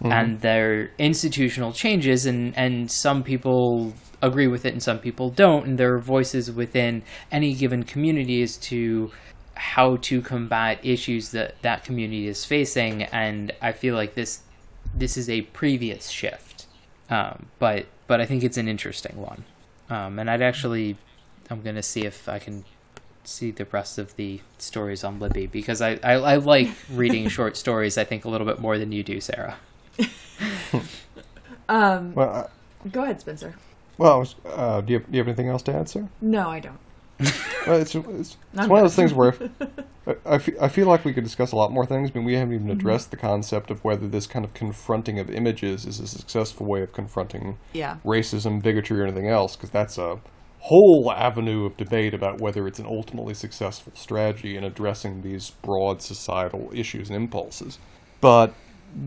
and 0.00 0.40
there 0.40 0.72
are 0.72 0.90
institutional 0.98 1.72
changes 1.72 2.26
and 2.26 2.56
and 2.56 2.90
some 2.90 3.22
people 3.22 3.92
agree 4.22 4.46
with 4.46 4.64
it 4.64 4.72
and 4.72 4.82
some 4.82 4.98
people 4.98 5.30
don't 5.30 5.66
and 5.66 5.78
there 5.78 5.94
are 5.94 6.00
voices 6.00 6.50
within 6.50 7.02
any 7.30 7.54
given 7.54 7.82
community 7.82 8.42
as 8.42 8.56
to 8.56 9.10
how 9.56 9.96
to 9.96 10.20
combat 10.20 10.78
issues 10.82 11.30
that 11.30 11.54
that 11.62 11.84
community 11.84 12.26
is 12.26 12.44
facing 12.44 13.02
and 13.04 13.52
i 13.62 13.70
feel 13.70 13.94
like 13.94 14.14
this 14.14 14.40
this 14.96 15.16
is 15.16 15.28
a 15.28 15.42
previous 15.42 16.08
shift. 16.08 16.66
Um, 17.10 17.46
but 17.58 17.86
but 18.06 18.20
i 18.20 18.26
think 18.26 18.42
it's 18.44 18.56
an 18.56 18.68
interesting 18.68 19.16
one. 19.16 19.44
Um, 19.90 20.18
and 20.18 20.30
i'd 20.30 20.40
actually 20.40 20.96
i'm 21.50 21.60
going 21.60 21.76
to 21.76 21.82
see 21.82 22.06
if 22.06 22.26
i 22.26 22.38
can 22.38 22.64
see 23.28 23.50
the 23.50 23.64
rest 23.66 23.98
of 23.98 24.14
the 24.16 24.40
stories 24.58 25.02
on 25.04 25.18
libby 25.18 25.46
because 25.46 25.80
i 25.80 25.98
i, 26.02 26.12
I 26.12 26.36
like 26.36 26.68
reading 26.90 27.28
short 27.28 27.56
stories 27.56 27.96
i 27.98 28.04
think 28.04 28.24
a 28.24 28.28
little 28.28 28.46
bit 28.46 28.58
more 28.60 28.78
than 28.78 28.92
you 28.92 29.02
do 29.02 29.20
sarah 29.20 29.56
Um, 31.68 32.14
Well, 32.14 32.50
I, 32.84 32.88
go 32.88 33.04
ahead, 33.04 33.20
Spencer. 33.20 33.54
well, 33.96 34.26
uh, 34.44 34.80
do, 34.82 34.92
you 34.92 34.98
have, 34.98 35.06
do 35.10 35.16
you 35.16 35.18
have 35.20 35.28
anything 35.28 35.48
else 35.48 35.62
to 35.62 35.74
add, 35.74 35.88
sir? 35.88 36.08
No, 36.20 36.48
I 36.50 36.60
don't. 36.60 36.78
Well, 37.66 37.80
it's 37.80 37.94
it's, 37.94 38.06
it's 38.08 38.36
I'm 38.58 38.68
one 38.68 38.80
of 38.80 38.84
those 38.84 38.94
things 38.94 39.14
where 39.14 39.34
I, 40.06 40.16
I, 40.26 40.36
fe- 40.38 40.56
I 40.60 40.68
feel 40.68 40.86
like 40.86 41.02
we 41.06 41.14
could 41.14 41.24
discuss 41.24 41.52
a 41.52 41.56
lot 41.56 41.72
more 41.72 41.86
things, 41.86 42.10
but 42.10 42.20
we 42.22 42.34
haven't 42.34 42.52
even 42.52 42.68
addressed 42.68 43.10
the 43.10 43.16
concept 43.16 43.70
of 43.70 43.82
whether 43.82 44.06
this 44.06 44.26
kind 44.26 44.44
of 44.44 44.52
confronting 44.52 45.18
of 45.18 45.30
images 45.30 45.86
is 45.86 45.98
a 45.98 46.06
successful 46.06 46.66
way 46.66 46.82
of 46.82 46.92
confronting 46.92 47.56
Yeah. 47.72 47.96
racism, 48.04 48.60
bigotry, 48.62 49.00
or 49.00 49.04
anything 49.04 49.28
else, 49.28 49.56
because 49.56 49.70
that's 49.70 49.96
a 49.96 50.18
whole 50.68 51.12
avenue 51.12 51.66
of 51.66 51.76
debate 51.76 52.14
about 52.14 52.40
whether 52.40 52.66
it's 52.66 52.78
an 52.78 52.86
ultimately 52.86 53.34
successful 53.34 53.92
strategy 53.94 54.56
in 54.56 54.64
addressing 54.64 55.20
these 55.20 55.50
broad 55.60 56.00
societal 56.00 56.70
issues 56.72 57.10
and 57.10 57.16
impulses. 57.16 57.78
But 58.22 58.54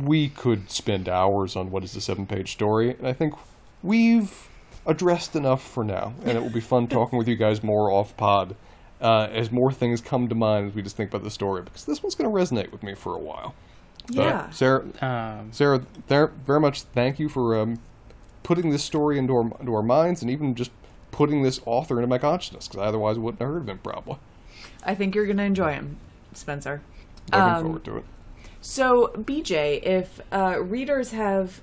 we 0.03 0.29
could 0.29 0.69
spend 0.69 1.09
hours 1.09 1.55
on 1.55 1.71
what 1.71 1.83
is 1.83 1.95
a 1.95 2.01
seven 2.01 2.27
page 2.27 2.51
story, 2.51 2.91
and 2.91 3.07
I 3.07 3.13
think 3.13 3.33
we've 3.81 4.49
addressed 4.85 5.35
enough 5.35 5.67
for 5.67 5.83
now, 5.83 6.13
and 6.23 6.37
it 6.37 6.41
will 6.41 6.51
be 6.51 6.59
fun 6.59 6.87
talking 6.87 7.17
with 7.17 7.27
you 7.27 7.35
guys 7.35 7.63
more 7.63 7.91
off 7.91 8.15
pod. 8.17 8.55
Uh, 8.99 9.27
as 9.31 9.51
more 9.51 9.71
things 9.71 10.01
come 10.01 10.27
to 10.27 10.33
mind 10.33 10.69
as 10.69 10.75
we 10.75 10.81
just 10.81 10.95
think 10.95 11.09
about 11.09 11.23
the 11.23 11.29
story, 11.31 11.61
because 11.61 11.85
this 11.85 12.01
one's 12.01 12.15
going 12.15 12.29
to 12.29 12.35
resonate 12.35 12.71
with 12.71 12.81
me 12.83 12.95
for 12.95 13.15
a 13.15 13.19
while. 13.19 13.53
But, 14.07 14.15
Yeah. 14.15 14.49
Sarah, 14.49 14.85
um, 15.01 15.51
Sarah, 15.51 15.81
there, 16.07 16.27
very 16.27 16.59
much 16.59 16.81
thank 16.81 17.19
you 17.19 17.29
for 17.29 17.57
um, 17.59 17.79
putting 18.43 18.71
this 18.71 18.83
story 18.83 19.19
into 19.19 19.33
our, 19.33 19.51
into 19.59 19.73
our 19.73 19.83
minds 19.83 20.21
and 20.23 20.31
even 20.31 20.55
just 20.55 20.71
putting 21.11 21.43
this 21.43 21.59
author 21.65 21.95
into 21.97 22.07
my 22.07 22.17
consciousness, 22.17 22.67
because 22.67 22.81
I 22.83 22.87
otherwise 22.87 23.17
wouldn't 23.17 23.41
have 23.41 23.49
heard 23.49 23.61
of 23.63 23.69
him 23.69 23.79
probably. 23.79 24.17
I 24.83 24.95
think 24.95 25.15
you're 25.15 25.25
going 25.25 25.37
to 25.37 25.43
enjoy 25.43 25.73
him, 25.73 25.97
Spencer. 26.33 26.81
Looking 27.31 27.49
Um, 27.55 27.63
forward 27.63 27.83
to 27.85 27.97
it. 27.97 28.03
So, 28.61 29.07
BJ, 29.15 29.81
if 29.83 30.19
uh, 30.31 30.61
readers 30.61 31.11
have 31.11 31.61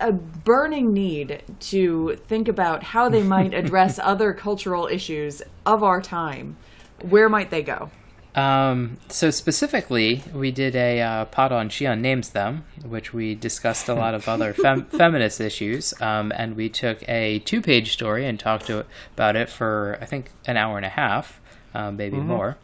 a 0.00 0.12
burning 0.12 0.92
need 0.92 1.42
to 1.60 2.16
think 2.28 2.48
about 2.48 2.82
how 2.82 3.08
they 3.08 3.22
might 3.22 3.52
address 3.62 3.98
other 3.98 4.32
cultural 4.32 4.86
issues 4.86 5.42
of 5.66 5.82
our 5.82 6.00
time, 6.00 6.56
where 7.02 7.28
might 7.28 7.50
they 7.50 7.62
go? 7.62 7.90
Um, 8.38 8.98
so 9.08 9.30
specifically, 9.30 10.22
we 10.32 10.52
did 10.52 10.76
a 10.76 11.00
uh, 11.00 11.24
pod 11.24 11.50
on 11.50 11.70
She 11.70 11.86
Unnames 11.86 12.30
Them, 12.30 12.64
which 12.84 13.12
we 13.12 13.34
discussed 13.34 13.88
a 13.88 13.94
lot 13.94 14.14
of 14.14 14.28
other 14.28 14.52
fem- 14.62 14.84
feminist 14.84 15.40
issues, 15.40 15.92
um, 16.00 16.30
and 16.36 16.54
we 16.54 16.68
took 16.68 17.06
a 17.08 17.40
two-page 17.40 17.92
story 17.92 18.24
and 18.26 18.38
talked 18.38 18.66
to, 18.66 18.86
about 19.14 19.34
it 19.34 19.48
for 19.48 19.98
I 20.00 20.04
think 20.04 20.30
an 20.46 20.56
hour 20.56 20.76
and 20.76 20.86
a 20.86 20.90
half, 20.90 21.40
um, 21.74 21.96
maybe 21.96 22.18
more. 22.18 22.58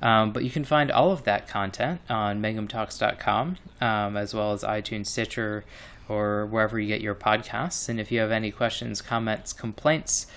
Um, 0.00 0.32
but 0.32 0.44
you 0.44 0.50
can 0.50 0.64
find 0.64 0.92
all 0.92 1.10
of 1.10 1.24
that 1.24 1.48
content 1.48 2.00
on 2.08 2.40
megamtalks.com, 2.40 3.56
um, 3.80 4.16
as 4.16 4.32
well 4.32 4.52
as 4.52 4.62
iTunes, 4.62 5.08
Stitcher, 5.08 5.64
or 6.08 6.46
wherever 6.46 6.78
you 6.78 6.86
get 6.86 7.00
your 7.00 7.16
podcasts. 7.16 7.88
And 7.88 7.98
if 7.98 8.12
you 8.12 8.20
have 8.20 8.30
any 8.30 8.52
questions, 8.52 9.02
comments, 9.02 9.52
complaints, 9.52 10.28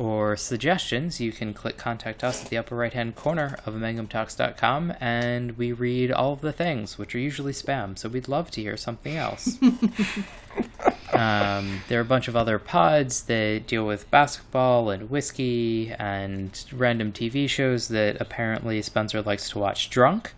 or 0.00 0.34
suggestions, 0.34 1.20
you 1.20 1.30
can 1.30 1.52
click 1.52 1.76
contact 1.76 2.24
us 2.24 2.42
at 2.42 2.48
the 2.48 2.56
upper 2.56 2.74
right 2.74 2.94
hand 2.94 3.14
corner 3.14 3.58
of 3.66 3.74
megamtalks.com 3.74 4.94
and 4.98 5.58
we 5.58 5.72
read 5.72 6.10
all 6.10 6.32
of 6.32 6.40
the 6.40 6.52
things, 6.52 6.96
which 6.96 7.14
are 7.14 7.18
usually 7.18 7.52
spam, 7.52 7.98
so 7.98 8.08
we'd 8.08 8.26
love 8.26 8.50
to 8.50 8.62
hear 8.62 8.78
something 8.78 9.14
else. 9.14 9.58
um, 11.12 11.82
there 11.88 11.98
are 11.98 12.02
a 12.02 12.04
bunch 12.04 12.28
of 12.28 12.34
other 12.34 12.58
pods 12.58 13.24
that 13.24 13.66
deal 13.66 13.86
with 13.86 14.10
basketball 14.10 14.88
and 14.88 15.10
whiskey 15.10 15.92
and 15.98 16.64
random 16.72 17.12
TV 17.12 17.46
shows 17.46 17.88
that 17.88 18.18
apparently 18.20 18.80
Spencer 18.80 19.20
likes 19.20 19.50
to 19.50 19.58
watch 19.58 19.90
drunk. 19.90 20.32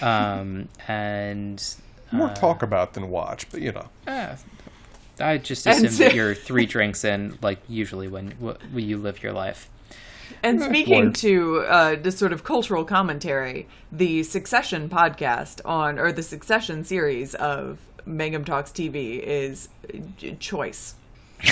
Um, 0.00 0.68
and 0.86 1.74
More 2.12 2.28
uh, 2.28 2.34
talk 2.34 2.62
about 2.62 2.94
than 2.94 3.10
watch, 3.10 3.50
but 3.50 3.60
you 3.60 3.72
know. 3.72 3.88
eh, 4.06 4.36
I 5.20 5.38
just 5.38 5.66
assume 5.66 5.90
so- 5.90 6.04
that 6.04 6.14
you're 6.14 6.34
three 6.34 6.66
drinks 6.66 7.04
in, 7.04 7.38
like 7.42 7.58
usually 7.68 8.08
when, 8.08 8.30
when 8.32 8.84
you 8.84 8.98
live 8.98 9.22
your 9.22 9.32
life. 9.32 9.68
And 10.42 10.62
speaking 10.62 11.06
Word. 11.06 11.14
to 11.16 11.60
uh, 11.60 11.96
this 11.96 12.16
sort 12.16 12.32
of 12.32 12.44
cultural 12.44 12.84
commentary, 12.84 13.68
the 13.92 14.22
Succession 14.22 14.88
podcast 14.88 15.60
on, 15.64 15.98
or 15.98 16.12
the 16.12 16.22
Succession 16.22 16.84
series 16.84 17.34
of 17.34 17.78
Mangum 18.06 18.44
Talks 18.44 18.70
TV 18.70 19.20
is 19.20 19.68
uh, 19.92 19.98
choice. 20.38 20.94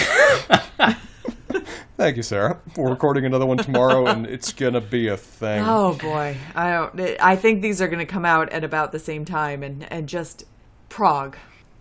Thank 1.97 2.17
you, 2.17 2.23
Sarah. 2.23 2.61
We're 2.77 2.91
recording 2.91 3.25
another 3.25 3.47
one 3.47 3.59
tomorrow, 3.59 4.07
and 4.07 4.27
it's 4.27 4.53
gonna 4.53 4.81
be 4.81 5.09
a 5.09 5.17
thing. 5.17 5.65
Oh 5.67 5.95
boy, 5.95 6.37
I 6.55 6.71
don't. 6.71 7.21
I 7.21 7.37
think 7.37 7.63
these 7.63 7.83
are 7.83 7.89
going 7.89 7.99
to 7.99 8.07
come 8.07 8.25
out 8.25 8.53
at 8.53 8.63
about 8.65 8.93
the 8.93 8.99
same 8.99 9.25
time, 9.25 9.63
and 9.63 9.91
and 9.91 10.09
just 10.09 10.45
Prague. 10.89 11.37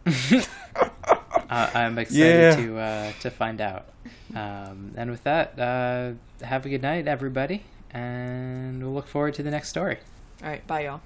Uh, 1.49 1.69
I'm 1.73 1.97
excited 1.97 2.41
Yeah. 2.41 2.55
to 2.55 2.79
uh, 2.79 3.11
to 3.21 3.29
find 3.31 3.61
out. 3.61 3.85
Um, 4.35 4.93
and 4.97 5.09
with 5.09 5.23
that, 5.23 5.57
uh, 5.59 6.11
have 6.45 6.65
a 6.65 6.69
good 6.69 6.81
night, 6.81 7.07
everybody, 7.07 7.63
and 7.91 8.81
we'll 8.83 8.93
look 8.93 9.07
forward 9.07 9.33
to 9.35 9.43
the 9.43 9.51
next 9.51 9.69
story. 9.69 9.97
All 10.43 10.49
right, 10.49 10.65
bye 10.67 10.83
y'all. 10.85 11.01